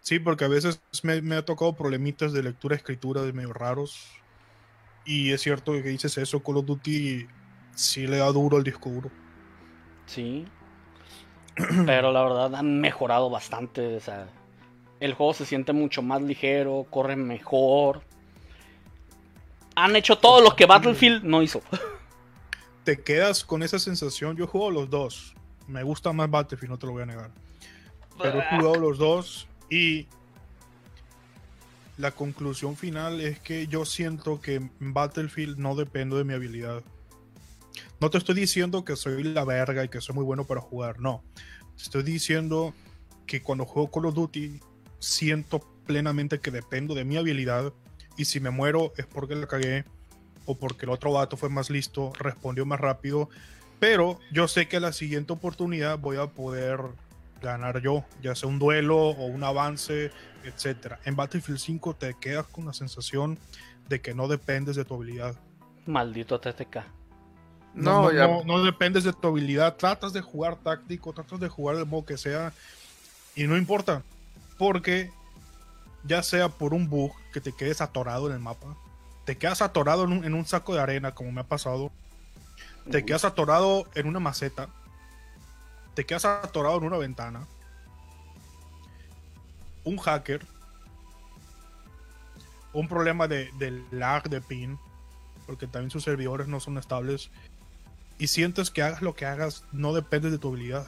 Sí, 0.00 0.18
porque 0.18 0.44
a 0.44 0.48
veces 0.48 0.82
me, 1.02 1.22
me 1.22 1.36
ha 1.36 1.44
tocado 1.44 1.74
problemitas 1.74 2.34
de 2.34 2.42
lectura 2.42 2.76
escritura 2.76 3.22
de 3.22 3.32
medio 3.32 3.54
raros. 3.54 4.10
Y 5.06 5.32
es 5.32 5.40
cierto 5.40 5.72
que 5.72 5.82
dices 5.82 6.18
eso, 6.18 6.42
Call 6.42 6.58
of 6.58 6.66
Duty 6.66 7.26
sí 7.74 8.06
le 8.06 8.18
da 8.18 8.26
duro 8.26 8.58
al 8.58 8.64
disco 8.64 8.90
duro. 8.90 9.10
Sí. 10.06 10.44
Pero 11.86 12.12
la 12.12 12.22
verdad 12.22 12.54
han 12.54 12.80
mejorado 12.80 13.30
bastante. 13.30 13.96
O 13.96 14.00
sea, 14.00 14.28
el 15.00 15.14
juego 15.14 15.34
se 15.34 15.46
siente 15.46 15.72
mucho 15.72 16.02
más 16.02 16.20
ligero, 16.20 16.86
corre 16.90 17.16
mejor. 17.16 18.02
Han 19.74 19.96
hecho 19.96 20.16
todo 20.16 20.40
lo 20.40 20.54
que 20.56 20.66
Battlefield 20.66 21.24
no 21.24 21.42
hizo. 21.42 21.62
Te 22.84 23.00
quedas 23.00 23.44
con 23.44 23.62
esa 23.62 23.78
sensación. 23.78 24.36
Yo 24.36 24.46
juego 24.46 24.70
los 24.70 24.90
dos. 24.90 25.34
Me 25.68 25.82
gusta 25.82 26.12
más 26.12 26.28
Battlefield, 26.28 26.70
no 26.70 26.78
te 26.78 26.86
lo 26.86 26.92
voy 26.92 27.02
a 27.02 27.06
negar. 27.06 27.30
Pero 28.20 28.40
he 28.40 28.56
jugado 28.56 28.74
los 28.76 28.98
dos 28.98 29.46
y 29.70 30.06
la 31.96 32.10
conclusión 32.10 32.76
final 32.76 33.20
es 33.20 33.38
que 33.38 33.68
yo 33.68 33.84
siento 33.84 34.40
que 34.40 34.56
en 34.56 34.72
Battlefield 34.80 35.58
no 35.58 35.76
dependo 35.76 36.18
de 36.18 36.24
mi 36.24 36.34
habilidad. 36.34 36.82
No 38.00 38.10
te 38.10 38.18
estoy 38.18 38.34
diciendo 38.34 38.84
que 38.84 38.96
soy 38.96 39.22
la 39.22 39.44
verga 39.44 39.84
y 39.84 39.88
que 39.88 40.00
soy 40.00 40.16
muy 40.16 40.24
bueno 40.24 40.44
para 40.44 40.60
jugar, 40.60 40.98
no. 40.98 41.22
Te 41.76 41.84
estoy 41.84 42.02
diciendo 42.02 42.74
que 43.26 43.42
cuando 43.42 43.64
juego 43.64 43.90
Call 43.90 44.06
of 44.06 44.14
Duty 44.14 44.60
siento 44.98 45.60
plenamente 45.86 46.40
que 46.40 46.50
dependo 46.50 46.94
de 46.94 47.04
mi 47.04 47.16
habilidad 47.16 47.72
y 48.16 48.24
si 48.24 48.40
me 48.40 48.50
muero 48.50 48.92
es 48.96 49.06
porque 49.06 49.34
la 49.34 49.46
cagué 49.46 49.84
o 50.46 50.56
porque 50.56 50.86
el 50.86 50.90
otro 50.90 51.12
vato 51.12 51.36
fue 51.36 51.48
más 51.48 51.70
listo, 51.70 52.12
respondió 52.18 52.66
más 52.66 52.80
rápido, 52.80 53.28
pero 53.78 54.18
yo 54.32 54.48
sé 54.48 54.68
que 54.68 54.76
a 54.76 54.80
la 54.80 54.92
siguiente 54.92 55.32
oportunidad 55.32 55.98
voy 55.98 56.16
a 56.16 56.26
poder 56.26 56.80
ganar 57.40 57.80
yo, 57.80 58.04
ya 58.22 58.34
sea 58.34 58.48
un 58.48 58.58
duelo 58.58 58.96
o 58.98 59.26
un 59.26 59.42
avance, 59.42 60.10
etcétera. 60.44 61.00
En 61.04 61.16
Battlefield 61.16 61.58
5 61.58 61.94
te 61.96 62.14
quedas 62.20 62.46
con 62.46 62.66
la 62.66 62.72
sensación 62.72 63.38
de 63.88 64.00
que 64.00 64.14
no 64.14 64.28
dependes 64.28 64.76
de 64.76 64.84
tu 64.84 64.94
habilidad. 64.94 65.34
Maldito 65.86 66.38
TTK. 66.40 66.84
No, 67.74 68.02
no, 68.02 68.12
ya- 68.12 68.26
no- 68.28 68.44
no 68.44 68.62
dependes 68.64 69.02
de 69.04 69.12
tu 69.12 69.26
habilidad. 69.28 69.76
Tratas 69.76 70.12
de 70.12 70.20
jugar 70.20 70.56
táctico, 70.56 71.12
tratas 71.12 71.40
de 71.40 71.48
jugar 71.48 71.76
del 71.76 71.86
modo 71.86 72.04
que 72.04 72.16
sea. 72.18 72.52
Y 73.34 73.44
no 73.48 73.56
importa. 73.56 74.02
Porque 74.58 75.10
ya 76.04 76.22
sea 76.22 76.48
por 76.48 76.74
un 76.74 76.88
bug 76.88 77.12
que 77.32 77.40
te 77.40 77.52
quedes 77.52 77.80
atorado 77.80 78.28
en 78.28 78.34
el 78.34 78.40
mapa, 78.40 78.76
te 79.24 79.38
quedas 79.38 79.62
atorado 79.62 80.04
en 80.04 80.12
un, 80.12 80.24
en 80.24 80.34
un 80.34 80.46
saco 80.46 80.74
de 80.74 80.80
arena, 80.80 81.14
como 81.14 81.30
me 81.32 81.42
ha 81.42 81.46
pasado. 81.46 81.92
Te 82.90 83.04
quedas 83.04 83.24
atorado 83.24 83.86
en 83.94 84.06
una 84.08 84.18
maceta. 84.18 84.68
Te 85.94 86.04
quedas 86.04 86.24
atorado 86.24 86.78
en 86.78 86.84
una 86.84 86.96
ventana. 86.98 87.46
Un 89.84 89.96
hacker. 89.98 90.44
Un 92.72 92.88
problema 92.88 93.28
de, 93.28 93.52
de 93.58 93.84
lag 93.92 94.28
de 94.28 94.40
pin. 94.40 94.78
Porque 95.46 95.68
también 95.68 95.90
sus 95.90 96.02
servidores 96.02 96.48
no 96.48 96.58
son 96.58 96.78
estables. 96.78 97.30
Y 98.18 98.26
sientes 98.26 98.70
que 98.70 98.82
hagas 98.82 99.02
lo 99.02 99.14
que 99.14 99.26
hagas, 99.26 99.64
no 99.70 99.92
depende 99.92 100.30
de 100.30 100.38
tu 100.38 100.48
habilidad. 100.48 100.86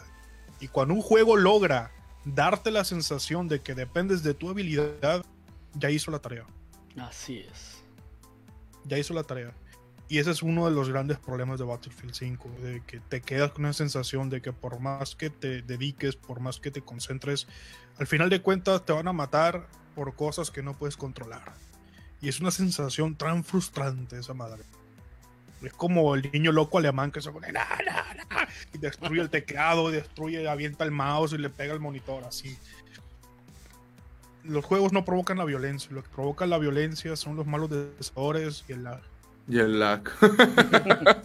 Y 0.58 0.68
cuando 0.68 0.94
un 0.94 1.02
juego 1.02 1.36
logra 1.36 1.92
darte 2.24 2.70
la 2.70 2.84
sensación 2.84 3.48
de 3.48 3.60
que 3.60 3.74
dependes 3.74 4.22
de 4.22 4.34
tu 4.34 4.48
habilidad, 4.48 5.24
ya 5.74 5.90
hizo 5.90 6.10
la 6.10 6.18
tarea 6.20 6.46
Así 6.96 7.38
es. 7.38 7.82
ya 8.84 8.98
hizo 8.98 9.14
la 9.14 9.24
tarea. 9.24 9.52
Y 10.06 10.18
ese 10.18 10.30
es 10.30 10.42
uno 10.42 10.66
de 10.66 10.70
los 10.70 10.90
grandes 10.90 11.18
problemas 11.18 11.58
de 11.58 11.64
Battlefield 11.64 12.14
5, 12.14 12.50
de 12.62 12.82
que 12.86 13.00
te 13.00 13.22
quedas 13.22 13.52
con 13.52 13.64
una 13.64 13.72
sensación 13.72 14.28
de 14.28 14.42
que 14.42 14.52
por 14.52 14.78
más 14.78 15.16
que 15.16 15.30
te 15.30 15.62
dediques, 15.62 16.14
por 16.14 16.40
más 16.40 16.60
que 16.60 16.70
te 16.70 16.82
concentres, 16.82 17.48
al 17.98 18.06
final 18.06 18.28
de 18.28 18.42
cuentas 18.42 18.84
te 18.84 18.92
van 18.92 19.08
a 19.08 19.12
matar 19.14 19.66
por 19.94 20.14
cosas 20.14 20.50
que 20.50 20.62
no 20.62 20.74
puedes 20.74 20.96
controlar. 20.96 21.54
Y 22.20 22.28
es 22.28 22.40
una 22.40 22.50
sensación 22.50 23.16
tan 23.16 23.44
frustrante 23.44 24.18
esa 24.18 24.34
madre. 24.34 24.64
Es 25.66 25.72
como 25.72 26.14
el 26.14 26.30
niño 26.32 26.52
loco 26.52 26.78
alemán 26.78 27.10
que 27.10 27.20
se 27.20 27.30
pone 27.30 27.50
"Na, 27.52 27.66
na, 27.84 28.14
na", 28.14 28.48
y 28.72 28.78
destruye 28.78 29.20
el 29.20 29.30
teclado, 29.30 29.90
destruye, 29.90 30.48
avienta 30.48 30.84
el 30.84 30.90
mouse 30.90 31.32
y 31.32 31.38
le 31.38 31.50
pega 31.50 31.72
el 31.74 31.80
monitor 31.80 32.24
así. 32.24 32.56
Los 34.44 34.64
juegos 34.64 34.92
no 34.92 35.04
provocan 35.04 35.38
la 35.38 35.44
violencia, 35.44 35.90
lo 35.92 36.02
que 36.02 36.08
provoca 36.10 36.46
la 36.46 36.58
violencia 36.58 37.16
son 37.16 37.36
los 37.36 37.46
malos 37.46 37.70
desadores 37.70 38.64
y 38.68 38.72
el 38.72 38.84
lag. 38.84 39.00
Y 39.48 39.58
el 39.58 39.78
lag. 39.78 40.02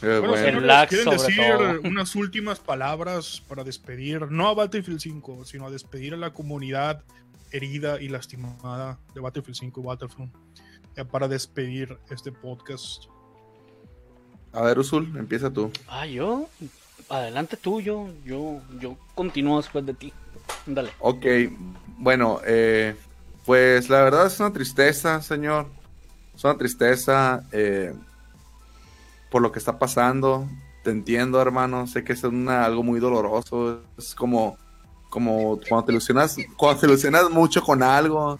Bueno, 0.00 0.20
bueno. 0.20 0.34
El 0.34 0.44
señores, 0.46 0.66
lag 0.66 0.88
¿quieren 0.88 1.04
sobre 1.04 1.18
decir 1.18 1.44
todo. 1.56 1.80
unas 1.82 2.14
últimas 2.16 2.58
palabras 2.58 3.42
para 3.46 3.64
despedir, 3.64 4.30
no 4.30 4.48
a 4.48 4.54
Battlefield 4.54 4.98
5, 4.98 5.44
sino 5.44 5.66
a 5.66 5.70
despedir 5.70 6.14
a 6.14 6.16
la 6.16 6.32
comunidad 6.32 7.04
herida 7.52 8.00
y 8.00 8.08
lastimada 8.08 8.98
de 9.14 9.20
Battlefield 9.20 9.56
5 9.58 9.80
y 9.80 9.84
Battlefront? 9.84 10.34
Ya 10.96 11.04
para 11.04 11.28
despedir 11.28 11.98
este 12.10 12.32
podcast. 12.32 13.04
A 14.52 14.62
ver, 14.62 14.78
Usul, 14.78 15.16
empieza 15.16 15.50
tú. 15.50 15.70
Ah, 15.88 16.06
yo. 16.06 16.48
Adelante 17.08 17.56
tú, 17.56 17.80
yo, 17.80 18.08
yo, 18.24 18.60
yo 18.80 18.96
continúo 19.14 19.56
después 19.58 19.84
de 19.86 19.94
ti. 19.94 20.12
Dale. 20.66 20.90
Ok, 21.00 21.26
bueno, 21.98 22.40
eh, 22.44 22.94
pues 23.46 23.88
la 23.88 24.02
verdad 24.02 24.26
es 24.26 24.38
una 24.40 24.52
tristeza, 24.52 25.22
señor. 25.22 25.66
Es 26.34 26.44
una 26.44 26.56
tristeza 26.56 27.44
eh, 27.52 27.94
por 29.30 29.42
lo 29.42 29.52
que 29.52 29.58
está 29.58 29.78
pasando. 29.78 30.48
Te 30.82 30.90
entiendo, 30.90 31.40
hermano. 31.40 31.86
Sé 31.86 32.04
que 32.04 32.12
es 32.12 32.24
una, 32.24 32.64
algo 32.64 32.82
muy 32.82 33.00
doloroso. 33.00 33.82
Es 33.98 34.14
como, 34.14 34.56
como 35.08 35.60
cuando 35.68 35.86
te 35.86 35.92
ilusionas, 35.92 36.36
cuando 36.56 36.80
te 36.80 36.86
ilusionas 36.86 37.30
mucho 37.30 37.62
con 37.62 37.82
algo 37.82 38.38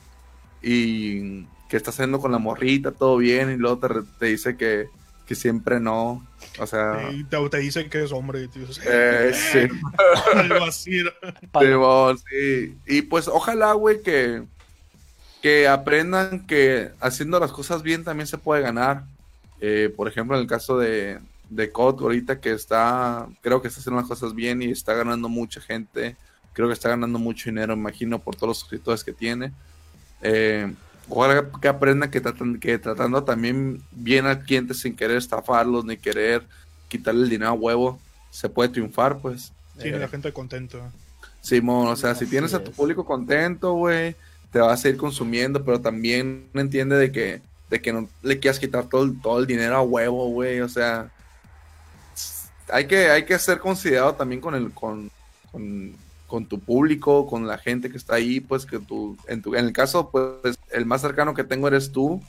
y 0.62 1.44
que 1.70 1.76
estás 1.76 1.94
haciendo 1.94 2.18
con 2.18 2.32
la 2.32 2.38
morrita, 2.38 2.90
todo 2.90 3.16
bien, 3.16 3.52
y 3.52 3.56
luego 3.56 3.78
te, 3.78 3.88
te 4.18 4.26
dice 4.26 4.56
que, 4.56 4.88
que 5.24 5.36
siempre 5.36 5.78
no. 5.78 6.26
O 6.58 6.66
sea. 6.66 7.08
Y 7.12 7.22
te, 7.22 7.36
te 7.48 7.58
dicen 7.58 7.88
que 7.88 8.02
es 8.02 8.10
hombre. 8.10 8.48
Tío. 8.48 8.64
Eh, 8.84 9.32
sí. 9.32 9.60
Algo 10.34 10.64
así. 10.64 11.02
¿no? 11.04 11.60
Sí, 11.60 11.72
bon, 11.74 12.18
sí. 12.18 12.76
Y 12.88 13.02
pues 13.02 13.28
ojalá, 13.28 13.72
güey, 13.74 14.02
que, 14.02 14.42
que 15.40 15.68
aprendan 15.68 16.44
que 16.48 16.90
haciendo 16.98 17.38
las 17.38 17.52
cosas 17.52 17.84
bien 17.84 18.02
también 18.02 18.26
se 18.26 18.36
puede 18.36 18.62
ganar. 18.62 19.04
Eh, 19.60 19.94
por 19.96 20.08
ejemplo, 20.08 20.34
en 20.36 20.42
el 20.42 20.48
caso 20.48 20.76
de, 20.76 21.20
de 21.50 21.70
COD, 21.70 22.02
ahorita 22.02 22.40
que 22.40 22.50
está, 22.50 23.28
creo 23.42 23.62
que 23.62 23.68
está 23.68 23.78
haciendo 23.78 24.00
las 24.00 24.08
cosas 24.08 24.34
bien 24.34 24.60
y 24.60 24.72
está 24.72 24.94
ganando 24.94 25.28
mucha 25.28 25.60
gente. 25.60 26.16
Creo 26.52 26.66
que 26.66 26.74
está 26.74 26.88
ganando 26.88 27.20
mucho 27.20 27.48
dinero, 27.48 27.74
imagino, 27.74 28.18
por 28.18 28.34
todos 28.34 28.48
los 28.48 28.58
suscriptores 28.58 29.04
que 29.04 29.12
tiene. 29.12 29.52
Eh, 30.22 30.74
ojalá 31.10 31.50
que 31.60 31.68
aprendan 31.68 32.10
que, 32.10 32.20
tratan, 32.20 32.58
que 32.58 32.78
tratando 32.78 33.22
también 33.24 33.82
bien 33.90 34.26
al 34.26 34.42
cliente 34.42 34.74
sin 34.74 34.96
querer 34.96 35.16
estafarlos 35.18 35.84
ni 35.84 35.96
querer 35.96 36.42
quitarle 36.88 37.24
el 37.24 37.30
dinero 37.30 37.50
a 37.50 37.54
huevo, 37.54 38.00
se 38.30 38.48
puede 38.48 38.70
triunfar, 38.70 39.18
pues. 39.18 39.52
Tiene 39.80 39.96
Eh, 39.98 40.00
la 40.00 40.08
gente 40.08 40.32
contenta. 40.32 40.78
Simón, 41.40 41.88
o 41.88 41.96
sea, 41.96 42.14
si 42.14 42.26
tienes 42.26 42.54
a 42.54 42.62
tu 42.62 42.70
público 42.72 43.04
contento, 43.04 43.72
güey, 43.74 44.14
te 44.52 44.58
vas 44.58 44.84
a 44.84 44.88
ir 44.88 44.96
consumiendo, 44.96 45.64
pero 45.64 45.80
también 45.80 46.46
entiende 46.54 46.96
de 46.96 47.10
que, 47.12 47.40
de 47.70 47.80
que 47.80 47.92
no 47.92 48.08
le 48.22 48.38
quieras 48.38 48.58
quitar 48.58 48.84
todo, 48.88 49.04
el- 49.04 49.20
todo 49.20 49.38
el 49.38 49.46
dinero 49.46 49.76
a 49.76 49.82
huevo, 49.82 50.28
güey, 50.28 50.60
o 50.60 50.68
sea, 50.68 51.10
hay 52.72 52.86
que, 52.86 53.10
hay 53.10 53.24
que 53.24 53.38
ser 53.38 53.58
considerado 53.58 54.14
también 54.14 54.40
con 54.40 54.54
el, 54.54 54.70
con, 54.72 55.10
con, 55.50 55.92
con 56.30 56.46
tu 56.46 56.60
público, 56.60 57.26
con 57.26 57.48
la 57.48 57.58
gente 57.58 57.90
que 57.90 57.96
está 57.96 58.14
ahí, 58.14 58.38
pues 58.38 58.64
que 58.64 58.78
tú, 58.78 59.18
en 59.26 59.42
tu, 59.42 59.56
en 59.56 59.66
el 59.66 59.72
caso, 59.72 60.10
pues, 60.10 60.56
el 60.70 60.86
más 60.86 61.00
cercano 61.00 61.34
que 61.34 61.42
tengo 61.42 61.66
eres 61.66 61.90
tú. 61.90 62.22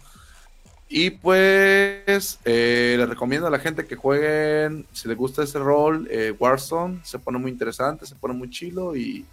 Y 0.89 1.11
pues 1.11 2.39
eh, 2.43 2.95
les 2.97 3.07
recomiendo 3.07 3.47
a 3.47 3.51
la 3.51 3.59
gente 3.59 3.85
que 3.85 3.95
jueguen, 3.95 4.87
si 4.91 5.07
les 5.07 5.15
gusta 5.15 5.43
ese 5.43 5.59
rol, 5.59 6.07
eh, 6.11 6.35
Warzone, 6.37 6.99
se 7.03 7.19
pone 7.19 7.37
muy 7.37 7.51
interesante, 7.51 8.05
se 8.07 8.15
pone 8.15 8.33
muy 8.33 8.49
chilo 8.49 8.93
y 8.95 9.23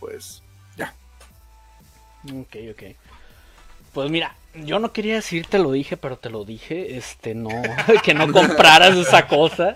pues 0.00 0.42
ya. 0.76 0.92
Ok, 2.24 2.56
ok. 2.72 2.82
Pues 3.92 4.10
mira, 4.10 4.34
yo 4.64 4.78
no 4.78 4.92
quería 4.92 5.14
decir 5.16 5.46
te 5.46 5.58
lo 5.58 5.72
dije, 5.72 5.96
pero 5.96 6.16
te 6.18 6.30
lo 6.30 6.44
dije, 6.44 6.96
este, 6.96 7.34
no, 7.34 7.48
que 8.04 8.14
no 8.14 8.30
compraras 8.32 8.96
esa 8.96 9.26
cosa. 9.26 9.74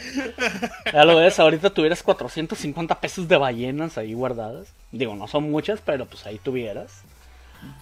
Ya 0.93 1.05
lo 1.05 1.17
ves, 1.17 1.39
ahorita 1.39 1.71
tuvieras 1.71 2.03
450 2.03 3.01
pesos 3.01 3.29
de 3.29 3.37
ballenas 3.37 3.99
ahí 3.99 4.15
guardadas. 4.15 4.69
Digo, 4.93 5.15
no 5.15 5.29
son 5.29 5.51
muchas, 5.51 5.81
pero 5.81 6.07
pues 6.07 6.27
ahí 6.27 6.39
tuvieras. 6.39 7.03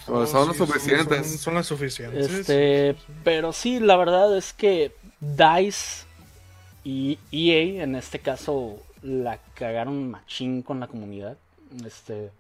Son- 0.05 0.27
Sí, 0.53 0.59
suficientes. 0.59 1.27
Son, 1.29 1.39
son 1.39 1.55
las 1.55 1.67
suficientes. 1.67 2.29
Este, 2.31 2.97
pero 3.25 3.53
sí, 3.53 3.79
la 3.81 3.97
verdad 3.97 4.37
es 4.37 4.53
que 4.53 4.93
DICE 5.21 6.05
y 6.85 7.19
EA 7.31 7.85
en 7.85 7.95
este 7.95 8.19
caso 8.19 8.77
la 9.03 9.39
cagaron 9.55 10.11
machín 10.11 10.63
con 10.63 10.81
la 10.81 10.87
comunidad. 10.89 11.37
Este 11.87 12.31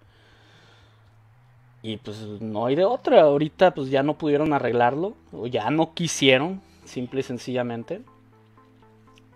y 1.82 1.96
pues 1.98 2.18
no 2.40 2.66
hay 2.66 2.74
de 2.74 2.84
otra. 2.84 3.22
Ahorita 3.22 3.72
pues 3.74 3.90
ya 3.90 4.02
no 4.02 4.18
pudieron 4.18 4.52
arreglarlo 4.52 5.14
o 5.32 5.46
ya 5.46 5.70
no 5.70 5.94
quisieron, 5.94 6.60
simple 6.84 7.20
y 7.20 7.22
sencillamente. 7.24 8.02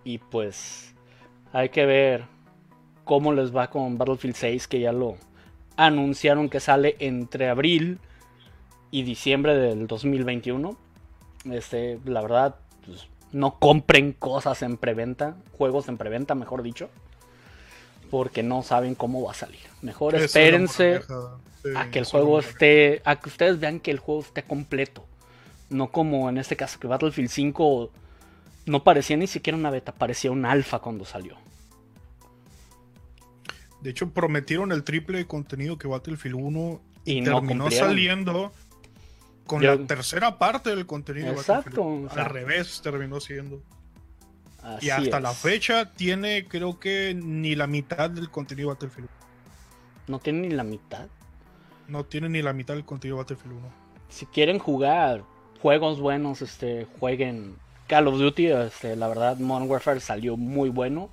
Y 0.04 0.18
pues 0.18 0.94
hay 1.52 1.68
que 1.68 1.86
ver 1.86 2.24
cómo 3.04 3.32
les 3.32 3.54
va 3.54 3.70
con 3.70 3.98
Battlefield 3.98 4.34
6 4.34 4.68
que 4.68 4.80
ya 4.80 4.92
lo 4.92 5.16
anunciaron 5.76 6.48
que 6.48 6.60
sale 6.60 6.96
entre 6.98 7.48
abril 7.48 7.98
y 8.90 9.02
diciembre 9.02 9.56
del 9.56 9.86
2021. 9.86 10.76
Este, 11.50 11.98
la 12.04 12.20
verdad, 12.20 12.56
pues, 12.84 13.08
no 13.32 13.58
compren 13.58 14.12
cosas 14.12 14.62
en 14.62 14.76
preventa, 14.76 15.36
juegos 15.52 15.88
en 15.88 15.96
preventa, 15.96 16.34
mejor 16.34 16.62
dicho, 16.62 16.90
porque 18.12 18.42
no 18.42 18.62
saben 18.62 18.94
cómo 18.94 19.22
va 19.22 19.30
a 19.30 19.34
salir. 19.34 19.58
Mejor 19.80 20.14
Esa 20.14 20.24
es 20.26 20.34
la 20.34 20.40
espérense. 20.42 21.00
Sí, 21.62 21.68
a 21.74 21.90
que 21.90 21.98
el 22.00 22.04
juego 22.04 22.38
esté, 22.40 23.00
a 23.06 23.16
que 23.18 23.30
ustedes 23.30 23.58
vean 23.58 23.80
que 23.80 23.90
el 23.90 23.98
juego 24.00 24.20
esté 24.20 24.42
completo. 24.42 25.06
No 25.70 25.90
como 25.90 26.28
en 26.28 26.36
este 26.36 26.54
caso 26.54 26.78
que 26.78 26.86
Battlefield 26.88 27.30
5 27.30 27.90
no 28.66 28.84
parecía 28.84 29.16
ni 29.16 29.26
siquiera 29.26 29.56
una 29.56 29.70
beta, 29.70 29.92
parecía 29.94 30.30
un 30.30 30.44
alfa 30.44 30.80
cuando 30.80 31.06
salió. 31.06 31.36
De 33.80 33.88
hecho, 33.90 34.10
prometieron 34.10 34.72
el 34.72 34.84
triple 34.84 35.16
de 35.16 35.26
contenido 35.26 35.78
que 35.78 35.88
Battlefield 35.88 36.36
1 36.36 36.80
y, 37.06 37.18
Y 37.20 37.24
terminó 37.24 37.70
saliendo 37.70 38.52
con 39.46 39.62
Yo- 39.62 39.74
la 39.74 39.86
tercera 39.86 40.38
parte 40.38 40.68
del 40.68 40.84
contenido 40.84 41.28
de 41.28 41.32
Exacto, 41.32 41.70
Battlefield 41.82 41.98
1. 42.00 42.06
o 42.10 42.14
sea- 42.14 42.24
Al 42.24 42.30
revés 42.30 42.80
terminó 42.82 43.20
siendo. 43.20 43.62
Así 44.62 44.86
Y 44.86 44.90
hasta 44.90 45.20
la 45.20 45.32
fecha 45.32 45.92
tiene, 45.92 46.46
creo 46.46 46.78
que 46.78 47.14
ni 47.14 47.54
la 47.54 47.66
mitad 47.66 48.10
del 48.10 48.30
contenido 48.30 48.68
Battlefield 48.68 49.08
1. 49.08 49.26
No 50.08 50.18
tiene 50.18 50.48
ni 50.48 50.54
la 50.54 50.64
mitad. 50.64 51.08
No 51.88 52.04
tiene 52.04 52.28
ni 52.28 52.42
la 52.42 52.52
mitad 52.52 52.74
del 52.74 52.84
contenido 52.84 53.18
Battlefield 53.18 53.56
1. 53.56 53.68
si 54.08 54.26
quieren 54.26 54.58
jugar 54.58 55.24
juegos 55.62 56.00
buenos, 56.00 56.42
este, 56.42 56.86
jueguen 56.98 57.56
Call 57.86 58.08
of 58.08 58.18
Duty. 58.18 58.46
Este, 58.48 58.96
la 58.96 59.08
verdad, 59.08 59.38
Modern 59.38 59.70
Warfare 59.70 60.00
salió 60.00 60.36
muy 60.36 60.68
bueno, 60.68 61.08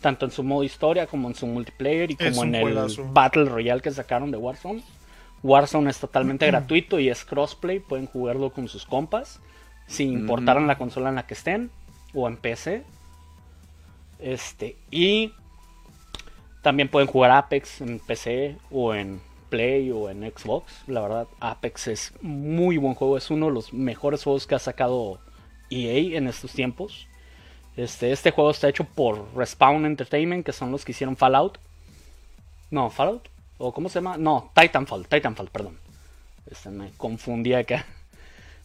tanto 0.00 0.26
en 0.26 0.30
su 0.30 0.42
modo 0.42 0.62
historia 0.62 1.06
como 1.06 1.28
en 1.28 1.34
su 1.34 1.46
multiplayer 1.46 2.10
y 2.10 2.16
como 2.16 2.44
en 2.44 2.54
el. 2.54 2.78
Battle 3.12 3.46
Royale 3.46 3.80
que 3.80 3.90
sacaron 3.90 4.30
de 4.30 4.36
Warzone. 4.36 4.82
Warzone 5.42 5.90
es 5.90 5.98
totalmente 5.98 6.46
gratuito 6.50 6.98
y 6.98 7.08
es 7.08 7.24
crossplay, 7.24 7.80
pueden 7.80 8.06
jugarlo 8.06 8.50
con 8.50 8.68
sus 8.68 8.86
compas, 8.86 9.40
sin 9.86 10.12
importar 10.12 10.56
en 10.58 10.66
la 10.66 10.78
consola 10.78 11.08
en 11.08 11.16
la 11.16 11.26
que 11.26 11.34
estén 11.34 11.70
o 12.14 12.28
en 12.28 12.36
PC. 12.36 12.84
Este, 14.24 14.78
y 14.90 15.34
también 16.62 16.88
pueden 16.88 17.06
jugar 17.06 17.30
Apex 17.30 17.82
en 17.82 17.98
PC 17.98 18.56
o 18.70 18.94
en 18.94 19.20
Play 19.50 19.90
o 19.90 20.08
en 20.08 20.22
Xbox. 20.22 20.72
La 20.86 21.02
verdad, 21.02 21.28
Apex 21.40 21.88
es 21.88 22.12
muy 22.22 22.78
buen 22.78 22.94
juego. 22.94 23.18
Es 23.18 23.30
uno 23.30 23.46
de 23.46 23.52
los 23.52 23.74
mejores 23.74 24.24
juegos 24.24 24.46
que 24.46 24.54
ha 24.54 24.58
sacado 24.58 25.20
EA 25.68 26.16
en 26.16 26.26
estos 26.26 26.52
tiempos. 26.52 27.06
Este, 27.76 28.12
este 28.12 28.30
juego 28.30 28.50
está 28.50 28.66
hecho 28.66 28.84
por 28.84 29.28
Respawn 29.36 29.84
Entertainment, 29.84 30.46
que 30.46 30.52
son 30.52 30.70
los 30.70 30.86
que 30.86 30.92
hicieron 30.92 31.18
Fallout. 31.18 31.58
No, 32.70 32.88
Fallout. 32.88 33.28
¿O 33.58 33.74
cómo 33.74 33.90
se 33.90 33.96
llama? 33.96 34.16
No, 34.16 34.50
Titanfall. 34.54 35.06
Titanfall, 35.06 35.50
perdón. 35.50 35.78
Este, 36.50 36.70
me 36.70 36.92
confundí 36.96 37.52
acá. 37.52 37.84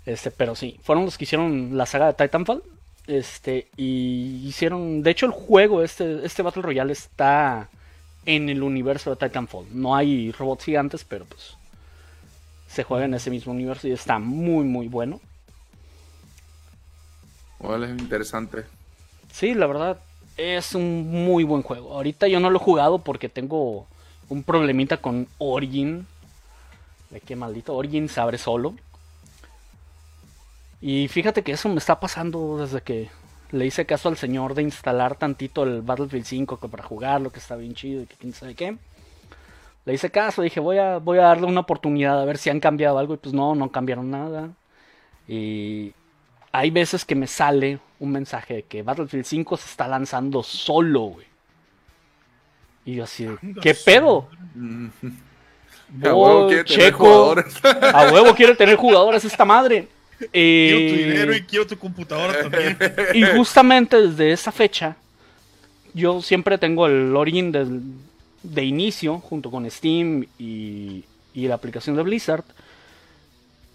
Este, 0.06 0.32
pero 0.32 0.56
sí, 0.56 0.80
fueron 0.84 1.04
los 1.04 1.18
que 1.18 1.26
hicieron 1.26 1.78
la 1.78 1.86
saga 1.86 2.14
de 2.14 2.14
Titanfall. 2.14 2.64
Este, 3.10 3.68
y 3.76 4.46
hicieron. 4.46 5.02
De 5.02 5.10
hecho, 5.10 5.26
el 5.26 5.32
juego, 5.32 5.82
este, 5.82 6.24
este 6.24 6.44
Battle 6.44 6.62
Royale 6.62 6.94
está 6.94 7.68
en 8.24 8.50
el 8.50 8.62
universo 8.62 9.10
de 9.10 9.16
Titanfall. 9.16 9.66
No 9.72 9.96
hay 9.96 10.32
robots 10.32 10.66
gigantes, 10.66 11.04
pero 11.04 11.26
pues. 11.26 11.58
Se 12.68 12.84
juega 12.84 13.06
en 13.06 13.16
ese 13.16 13.32
mismo 13.32 13.52
universo 13.52 13.88
y 13.88 13.94
está 13.94 14.20
muy, 14.20 14.64
muy 14.64 14.88
bueno. 14.88 15.20
Vale, 17.60 17.90
interesante. 17.90 18.66
Sí, 19.34 19.56
la 19.56 19.66
verdad, 19.66 20.00
es 20.38 20.76
un 20.76 21.10
muy 21.10 21.44
buen 21.44 21.64
juego. 21.64 21.94
Ahorita 21.94 22.28
yo 22.28 22.40
no 22.40 22.52
lo 22.52 22.60
he 22.60 22.64
jugado 22.64 23.00
porque 23.00 23.28
tengo 23.28 23.88
un 24.30 24.44
problemita 24.44 24.98
con 24.98 25.28
Origin. 25.40 26.06
De 27.10 27.22
qué 27.22 27.36
maldito 27.36 27.74
Origin 27.74 28.08
se 28.08 28.22
abre 28.22 28.38
solo. 28.38 28.76
Y 30.82 31.08
fíjate 31.08 31.44
que 31.44 31.52
eso 31.52 31.70
me 31.70 31.78
está 31.78 32.00
pasando 32.00 32.58
desde 32.58 32.82
que 32.82 33.10
le 33.52 33.66
hice 33.66 33.86
caso 33.86 34.10
al 34.10 34.18
señor 34.18 34.54
de 34.54 34.62
instalar 34.62 35.16
tantito 35.16 35.64
el 35.64 35.82
Battlefield 35.82 36.26
5 36.26 36.60
que 36.60 36.68
para 36.68 36.84
jugarlo, 36.84 37.32
que 37.32 37.40
está 37.40 37.56
bien 37.56 37.74
chido 37.74 38.04
y 38.04 38.06
que 38.06 38.16
quién 38.16 38.34
sabe 38.34 38.56
qué. 38.56 38.78
Le 39.86 39.94
hice 39.94 40.12
caso, 40.12 40.42
dije 40.42 40.60
voy 40.60 40.78
a, 40.78 40.98
voy 40.98 41.18
a 41.18 41.24
darle 41.24 41.48
una 41.48 41.62
oportunidad 41.62 42.22
a 42.22 42.26
ver 42.26 42.38
si 42.38 42.50
han 42.50 42.60
cambiado 42.60 42.98
algo. 42.98 43.16
Y 43.16 43.18
pues 43.18 43.34
no, 43.34 43.56
no 43.56 43.72
cambiaron 43.72 44.12
nada. 44.12 44.52
Y 45.28 45.94
hay 46.52 46.70
veces 46.70 47.06
que 47.06 47.16
me 47.16 47.28
sale 47.28 47.80
un 48.00 48.12
mensaje 48.12 48.56
de 48.56 48.64
que 48.64 48.84
Battlefield 48.84 49.26
5 49.26 49.58
se 49.58 49.66
está 49.66 49.88
lanzando 49.88 50.44
solo, 50.44 51.02
güey. 51.02 51.26
Y 52.86 52.96
yo 52.96 53.04
así, 53.04 53.28
¿qué 53.62 53.76
pedo? 53.76 54.30
A 56.04 56.14
huevo 56.14 56.46
Voy, 56.46 56.48
quiere 56.50 56.64
tener 56.64 56.86
checo, 56.86 56.98
jugadores. 57.04 57.66
a 57.66 58.12
huevo 58.14 58.36
quiere 58.36 58.56
tener 58.56 58.76
jugadores 58.76 59.26
esta 59.26 59.44
madre. 59.44 59.88
Quiero 60.64 60.86
tu 60.86 60.96
Eh, 60.96 60.96
dinero 60.96 61.36
y 61.36 61.46
quiero 61.46 61.68
tu 61.68 61.78
computadora 61.78 62.36
también. 62.38 62.78
y 63.12 63.26
justamente 63.26 64.02
desde 64.02 64.32
esa 64.32 64.52
fecha 64.52 64.98
yo 65.94 66.22
siempre 66.22 66.58
tengo 66.58 66.88
el 66.88 67.16
Origin 67.16 67.52
del, 67.52 67.82
de 68.44 68.64
inicio 68.64 69.20
junto 69.20 69.52
con 69.52 69.70
Steam 69.70 70.26
y, 70.38 71.06
y 71.34 71.48
la 71.48 71.56
aplicación 71.56 71.96
de 71.96 72.04
Blizzard. 72.04 72.46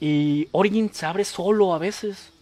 Y 0.00 0.48
Origin 0.52 0.92
se 0.92 1.06
abre 1.06 1.24
solo 1.24 1.74
a 1.74 1.78
veces. 1.78 2.32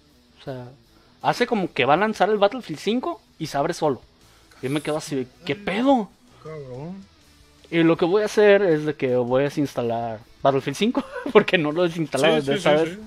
O 0.40 0.44
sea, 0.44 0.72
hace 1.20 1.46
como 1.46 1.72
que 1.72 1.84
va 1.84 1.94
a 1.94 1.96
lanzar 1.98 2.30
el 2.30 2.38
Battlefield 2.38 2.80
5 2.80 3.20
y 3.38 3.46
se 3.46 3.56
abre 3.58 3.74
solo. 3.74 4.02
Y 4.62 4.68
me 4.68 4.82
quedo 4.82 4.98
así, 4.98 5.28
¿qué 5.44 5.56
pedo? 5.56 6.10
Cabrón. 6.42 7.06
Y 7.70 7.82
lo 7.82 7.96
que 7.96 8.04
voy 8.04 8.22
a 8.22 8.26
hacer 8.26 8.62
es 8.62 8.84
de 8.84 8.94
que 8.96 9.16
voy 9.16 9.42
a 9.42 9.44
desinstalar 9.44 10.20
Battlefield 10.42 10.76
5 10.76 11.04
porque 11.32 11.58
no 11.58 11.72
lo 11.72 11.84
he 11.84 11.88
desinstalado 11.88 12.34
Sí, 12.34 12.36
desde 12.36 12.52
sí, 12.52 12.58
esa 12.58 12.76
sí, 12.76 12.76
vez. 12.76 12.98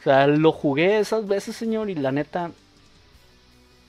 O 0.00 0.02
sea, 0.02 0.26
lo 0.26 0.52
jugué 0.52 0.98
esas 0.98 1.28
veces, 1.28 1.56
señor, 1.56 1.90
y 1.90 1.94
la 1.94 2.10
neta, 2.10 2.50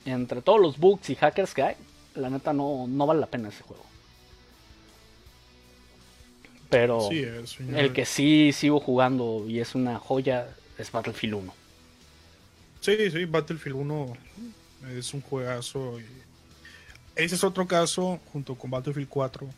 entre 0.04 0.42
todos 0.42 0.60
los 0.60 0.78
bugs 0.78 1.08
y 1.10 1.14
hackers 1.14 1.54
que 1.54 1.62
hay, 1.62 1.76
la 2.14 2.28
neta 2.28 2.52
no, 2.52 2.86
no 2.86 3.06
vale 3.06 3.20
la 3.20 3.26
pena 3.26 3.48
ese 3.48 3.62
juego. 3.62 3.84
Pero 6.68 7.08
Sí 7.08 7.20
es, 7.20 7.50
señor. 7.50 7.78
el 7.78 7.92
que 7.92 8.04
sí 8.06 8.52
sigo 8.52 8.80
jugando 8.80 9.44
y 9.46 9.60
es 9.60 9.74
una 9.74 9.98
joya 9.98 10.48
es 10.78 10.90
Battlefield 10.90 11.34
1. 11.34 11.54
Sí, 12.80 13.10
sí, 13.10 13.24
Battlefield 13.26 13.76
1 13.76 14.12
es 14.96 15.14
un 15.14 15.20
juegazo. 15.20 16.00
y 16.00 16.04
Ese 17.14 17.34
es 17.36 17.44
otro 17.44 17.66
caso, 17.66 18.20
junto 18.32 18.54
con 18.54 18.70
Battlefield 18.70 19.08
4, 19.08 19.48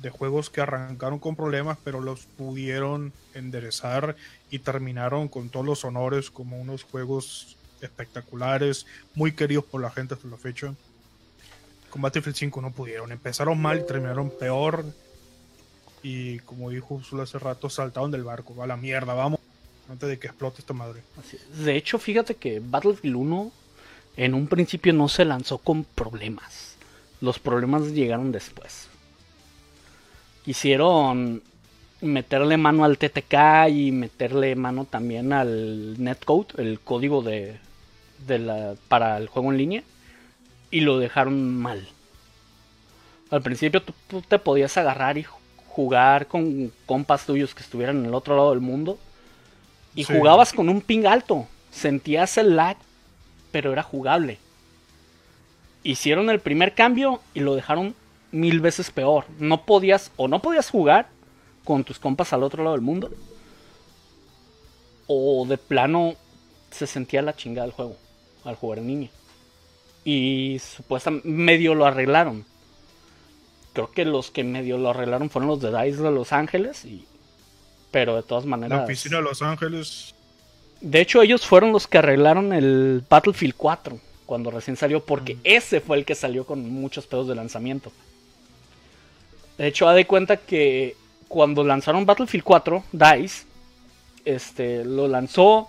de 0.00 0.10
juegos 0.10 0.50
que 0.50 0.60
arrancaron 0.60 1.18
con 1.18 1.36
problemas, 1.36 1.78
pero 1.84 2.00
los 2.00 2.20
pudieron 2.20 3.12
enderezar 3.34 4.16
y 4.50 4.60
terminaron 4.60 5.28
con 5.28 5.50
todos 5.50 5.66
los 5.66 5.84
honores 5.84 6.30
como 6.30 6.58
unos 6.58 6.84
juegos 6.84 7.56
espectaculares, 7.80 8.86
muy 9.14 9.32
queridos 9.32 9.64
por 9.64 9.80
la 9.80 9.90
gente 9.90 10.14
hasta 10.14 10.28
la 10.28 10.36
fecha. 10.36 10.74
Con 11.90 12.02
Battlefield 12.02 12.36
5 12.36 12.60
no 12.62 12.70
pudieron. 12.70 13.12
Empezaron 13.12 13.60
mal 13.60 13.80
y 13.80 13.86
terminaron 13.86 14.30
peor. 14.30 14.84
Y 16.02 16.38
como 16.40 16.70
dijo 16.70 16.94
Ursula 16.94 17.24
hace 17.24 17.38
rato, 17.38 17.68
saltaron 17.68 18.10
del 18.10 18.24
barco. 18.24 18.62
A 18.62 18.66
la 18.66 18.76
mierda, 18.76 19.12
vamos. 19.12 19.40
Antes 19.88 20.08
de 20.08 20.18
que 20.18 20.28
explote 20.28 20.60
esta 20.60 20.72
madre. 20.72 21.02
De 21.64 21.76
hecho, 21.76 21.98
fíjate 21.98 22.36
que 22.36 22.60
Battlefield 22.60 23.16
1 23.16 23.52
en 24.16 24.34
un 24.34 24.46
principio 24.46 24.92
no 24.92 25.08
se 25.08 25.24
lanzó 25.24 25.58
con 25.58 25.82
problemas. 25.82 26.76
Los 27.20 27.38
problemas 27.40 27.88
llegaron 27.88 28.30
después. 28.30 28.89
Quisieron 30.44 31.42
meterle 32.00 32.56
mano 32.56 32.84
al 32.84 32.96
TTK 32.98 33.68
y 33.70 33.92
meterle 33.92 34.56
mano 34.56 34.86
también 34.86 35.32
al 35.32 36.02
netcode, 36.02 36.46
el 36.56 36.80
código 36.80 37.22
de, 37.22 37.58
de 38.26 38.38
la, 38.38 38.74
para 38.88 39.18
el 39.18 39.28
juego 39.28 39.50
en 39.52 39.58
línea, 39.58 39.82
y 40.70 40.80
lo 40.80 40.98
dejaron 40.98 41.54
mal. 41.56 41.86
Al 43.30 43.42
principio 43.42 43.82
tú, 43.82 43.92
tú 44.08 44.22
te 44.22 44.38
podías 44.38 44.76
agarrar 44.78 45.18
y 45.18 45.26
jugar 45.68 46.26
con 46.26 46.72
compas 46.86 47.26
tuyos 47.26 47.54
que 47.54 47.62
estuvieran 47.62 47.98
en 47.98 48.06
el 48.06 48.14
otro 48.14 48.34
lado 48.34 48.50
del 48.50 48.60
mundo 48.60 48.98
y 49.94 50.04
Sí. 50.04 50.14
jugabas 50.14 50.52
con 50.52 50.68
un 50.68 50.80
ping 50.80 51.04
alto. 51.04 51.46
Sentías 51.70 52.38
el 52.38 52.56
lag, 52.56 52.76
pero 53.52 53.72
era 53.72 53.82
jugable. 53.82 54.38
Hicieron 55.82 56.28
el 56.30 56.40
primer 56.40 56.74
cambio 56.74 57.20
y 57.34 57.40
lo 57.40 57.54
dejaron 57.54 57.94
mil 58.32 58.60
veces 58.60 58.90
peor. 58.90 59.24
No 59.38 59.64
podías, 59.64 60.12
o 60.16 60.28
no 60.28 60.40
podías 60.40 60.70
jugar 60.70 61.08
con 61.64 61.84
tus 61.84 61.98
compas 61.98 62.32
al 62.32 62.42
otro 62.42 62.62
lado 62.62 62.76
del 62.76 62.84
mundo. 62.84 63.10
O 65.06 65.44
de 65.46 65.58
plano 65.58 66.14
se 66.70 66.86
sentía 66.86 67.22
la 67.22 67.34
chingada 67.34 67.66
del 67.66 67.74
juego 67.74 67.96
al 68.44 68.56
jugar 68.56 68.78
en 68.78 68.86
línea. 68.86 69.10
Y 70.04 70.60
supuestamente 70.60 71.28
medio 71.28 71.74
lo 71.74 71.84
arreglaron. 71.86 72.44
Creo 73.72 73.90
que 73.90 74.04
los 74.04 74.30
que 74.30 74.44
medio 74.44 74.78
lo 74.78 74.90
arreglaron 74.90 75.30
fueron 75.30 75.48
los 75.48 75.60
de 75.60 75.70
DICE 75.70 76.02
de 76.02 76.10
Los 76.10 76.32
Ángeles. 76.32 76.84
Y... 76.84 77.04
Pero 77.90 78.16
de 78.16 78.22
todas 78.22 78.46
maneras. 78.46 78.78
La 78.78 78.84
oficina 78.84 79.18
de 79.18 79.22
Los 79.22 79.42
Ángeles. 79.42 80.14
De 80.80 81.00
hecho, 81.00 81.20
ellos 81.22 81.46
fueron 81.46 81.72
los 81.72 81.86
que 81.86 81.98
arreglaron 81.98 82.52
el 82.52 83.04
Battlefield 83.08 83.54
4 83.56 84.00
cuando 84.24 84.50
recién 84.50 84.76
salió, 84.76 85.04
porque 85.04 85.36
ese 85.44 85.80
fue 85.80 85.98
el 85.98 86.04
que 86.04 86.14
salió 86.14 86.46
con 86.46 86.70
muchos 86.70 87.06
pedos 87.06 87.28
de 87.28 87.34
lanzamiento. 87.34 87.92
De 89.60 89.66
hecho, 89.66 89.86
ha 89.86 89.94
de 89.94 90.06
cuenta 90.06 90.38
que 90.38 90.96
cuando 91.28 91.62
lanzaron 91.62 92.06
Battlefield 92.06 92.44
4, 92.44 92.84
DICE, 92.92 93.44
este, 94.24 94.84
lo 94.86 95.06
lanzó 95.06 95.68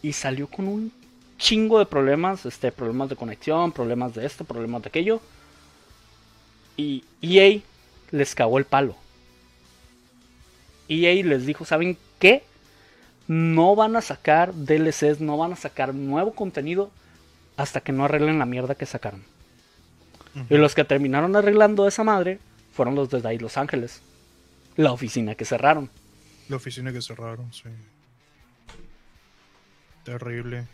y 0.00 0.14
salió 0.14 0.46
con 0.46 0.66
un 0.66 0.92
chingo 1.36 1.78
de 1.78 1.84
problemas, 1.84 2.46
este, 2.46 2.72
problemas 2.72 3.10
de 3.10 3.16
conexión, 3.16 3.72
problemas 3.72 4.14
de 4.14 4.24
esto, 4.24 4.44
problemas 4.44 4.82
de 4.82 4.88
aquello. 4.88 5.20
Y 6.78 7.04
EA 7.20 7.60
les 8.10 8.34
cagó 8.34 8.56
el 8.56 8.64
palo. 8.64 8.96
EA 10.88 11.22
les 11.22 11.44
dijo, 11.44 11.66
¿saben 11.66 11.98
qué? 12.18 12.42
no 13.28 13.74
van 13.74 13.96
a 13.96 14.00
sacar 14.00 14.54
DLCs, 14.54 15.20
no 15.20 15.36
van 15.36 15.52
a 15.52 15.56
sacar 15.56 15.94
nuevo 15.94 16.32
contenido 16.32 16.90
hasta 17.56 17.80
que 17.80 17.92
no 17.92 18.04
arreglen 18.04 18.38
la 18.38 18.46
mierda 18.46 18.74
que 18.74 18.86
sacaron. 18.86 19.24
Y 20.50 20.56
los 20.56 20.74
que 20.74 20.84
terminaron 20.84 21.34
arreglando 21.34 21.88
esa 21.88 22.04
madre 22.04 22.38
fueron 22.76 22.94
los 22.94 23.08
de 23.08 23.22
DICE 23.22 23.40
Los 23.42 23.56
Ángeles, 23.56 24.02
la 24.76 24.92
oficina 24.92 25.34
que 25.34 25.46
cerraron. 25.46 25.90
La 26.48 26.56
oficina 26.56 26.92
que 26.92 27.00
cerraron, 27.00 27.50
sí. 27.52 27.70
Terrible. 30.04 30.68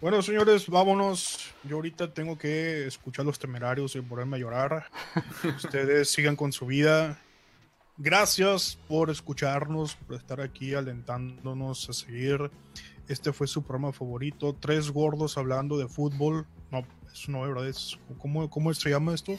Bueno, 0.00 0.22
señores, 0.22 0.66
vámonos. 0.68 1.54
Yo 1.62 1.76
ahorita 1.76 2.12
tengo 2.12 2.38
que 2.38 2.86
escuchar 2.86 3.26
los 3.26 3.38
temerarios 3.38 3.94
y 3.94 4.00
ponerme 4.00 4.38
a 4.38 4.40
llorar. 4.40 4.86
Ustedes 5.56 6.10
sigan 6.10 6.36
con 6.36 6.52
su 6.52 6.66
vida. 6.66 7.18
Gracias 7.98 8.78
por 8.88 9.10
escucharnos, 9.10 9.94
por 9.94 10.16
estar 10.16 10.40
aquí 10.40 10.74
alentándonos 10.74 11.88
a 11.90 11.92
seguir. 11.92 12.50
Este 13.08 13.32
fue 13.32 13.46
su 13.46 13.62
programa 13.62 13.92
favorito. 13.92 14.56
Tres 14.58 14.90
gordos 14.90 15.36
hablando 15.36 15.76
de 15.78 15.86
fútbol. 15.86 16.46
No, 16.70 16.84
eso 17.12 17.30
no 17.30 17.46
es 17.46 17.54
verdad. 17.54 17.72
¿cómo, 18.18 18.50
¿Cómo 18.50 18.72
se 18.72 18.90
llama 18.90 19.14
esto? 19.14 19.38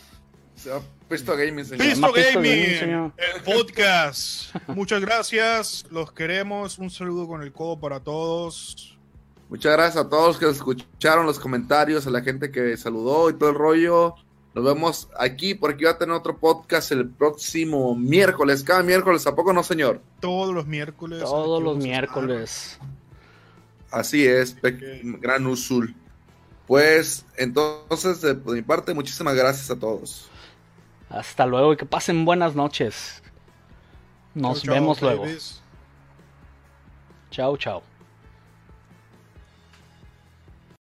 Se 0.57 0.69
va 0.71 0.81
Pisto 1.07 1.37
Gaming, 1.37 1.63
señor. 1.65 1.85
Pisto 1.87 2.11
Gaming, 2.11 2.79
señor. 2.79 3.13
el 3.35 3.41
podcast. 3.43 4.53
Muchas 4.67 5.01
gracias, 5.01 5.85
los 5.91 6.11
queremos. 6.11 6.77
Un 6.79 6.89
saludo 6.89 7.27
con 7.27 7.41
el 7.43 7.53
codo 7.53 7.79
para 7.79 7.99
todos. 7.99 8.97
Muchas 9.49 9.71
gracias 9.73 10.03
a 10.05 10.09
todos 10.09 10.27
los 10.27 10.37
que 10.37 10.49
escucharon 10.49 11.25
los 11.25 11.39
comentarios, 11.39 12.05
a 12.07 12.09
la 12.09 12.21
gente 12.21 12.51
que 12.51 12.75
saludó 12.75 13.29
y 13.29 13.33
todo 13.35 13.49
el 13.49 13.55
rollo. 13.55 14.15
Nos 14.53 14.65
vemos 14.65 15.07
aquí, 15.17 15.53
porque 15.53 15.85
va 15.85 15.91
a 15.91 15.97
tener 15.97 16.15
otro 16.15 16.37
podcast 16.37 16.91
el 16.91 17.07
próximo 17.07 17.95
miércoles. 17.95 18.63
Cada 18.63 18.81
miércoles, 18.83 19.25
¿a 19.27 19.35
poco 19.35 19.53
no, 19.53 19.63
señor? 19.63 20.01
Todos 20.19 20.53
los 20.53 20.65
miércoles. 20.65 21.21
Todos 21.21 21.61
los 21.63 21.77
miércoles. 21.77 22.79
Así 23.91 24.25
es, 24.25 24.53
pe- 24.53 25.01
Gran 25.03 25.45
Usul. 25.45 25.95
Pues 26.65 27.23
entonces, 27.37 28.19
de, 28.19 28.33
de 28.33 28.51
mi 28.53 28.61
parte, 28.63 28.93
muchísimas 28.93 29.35
gracias 29.35 29.69
a 29.71 29.75
todos. 29.79 30.29
Hasta 31.09 31.45
luego 31.45 31.73
y 31.73 31.77
que 31.77 31.85
pasen 31.85 32.25
buenas 32.25 32.55
noches. 32.55 33.21
Nos 34.33 34.61
Chau, 34.61 34.65
chau, 34.65 34.73
vemos 34.73 35.01
luego. 35.01 35.25
Chao, 37.31 37.57
chao. 37.57 37.83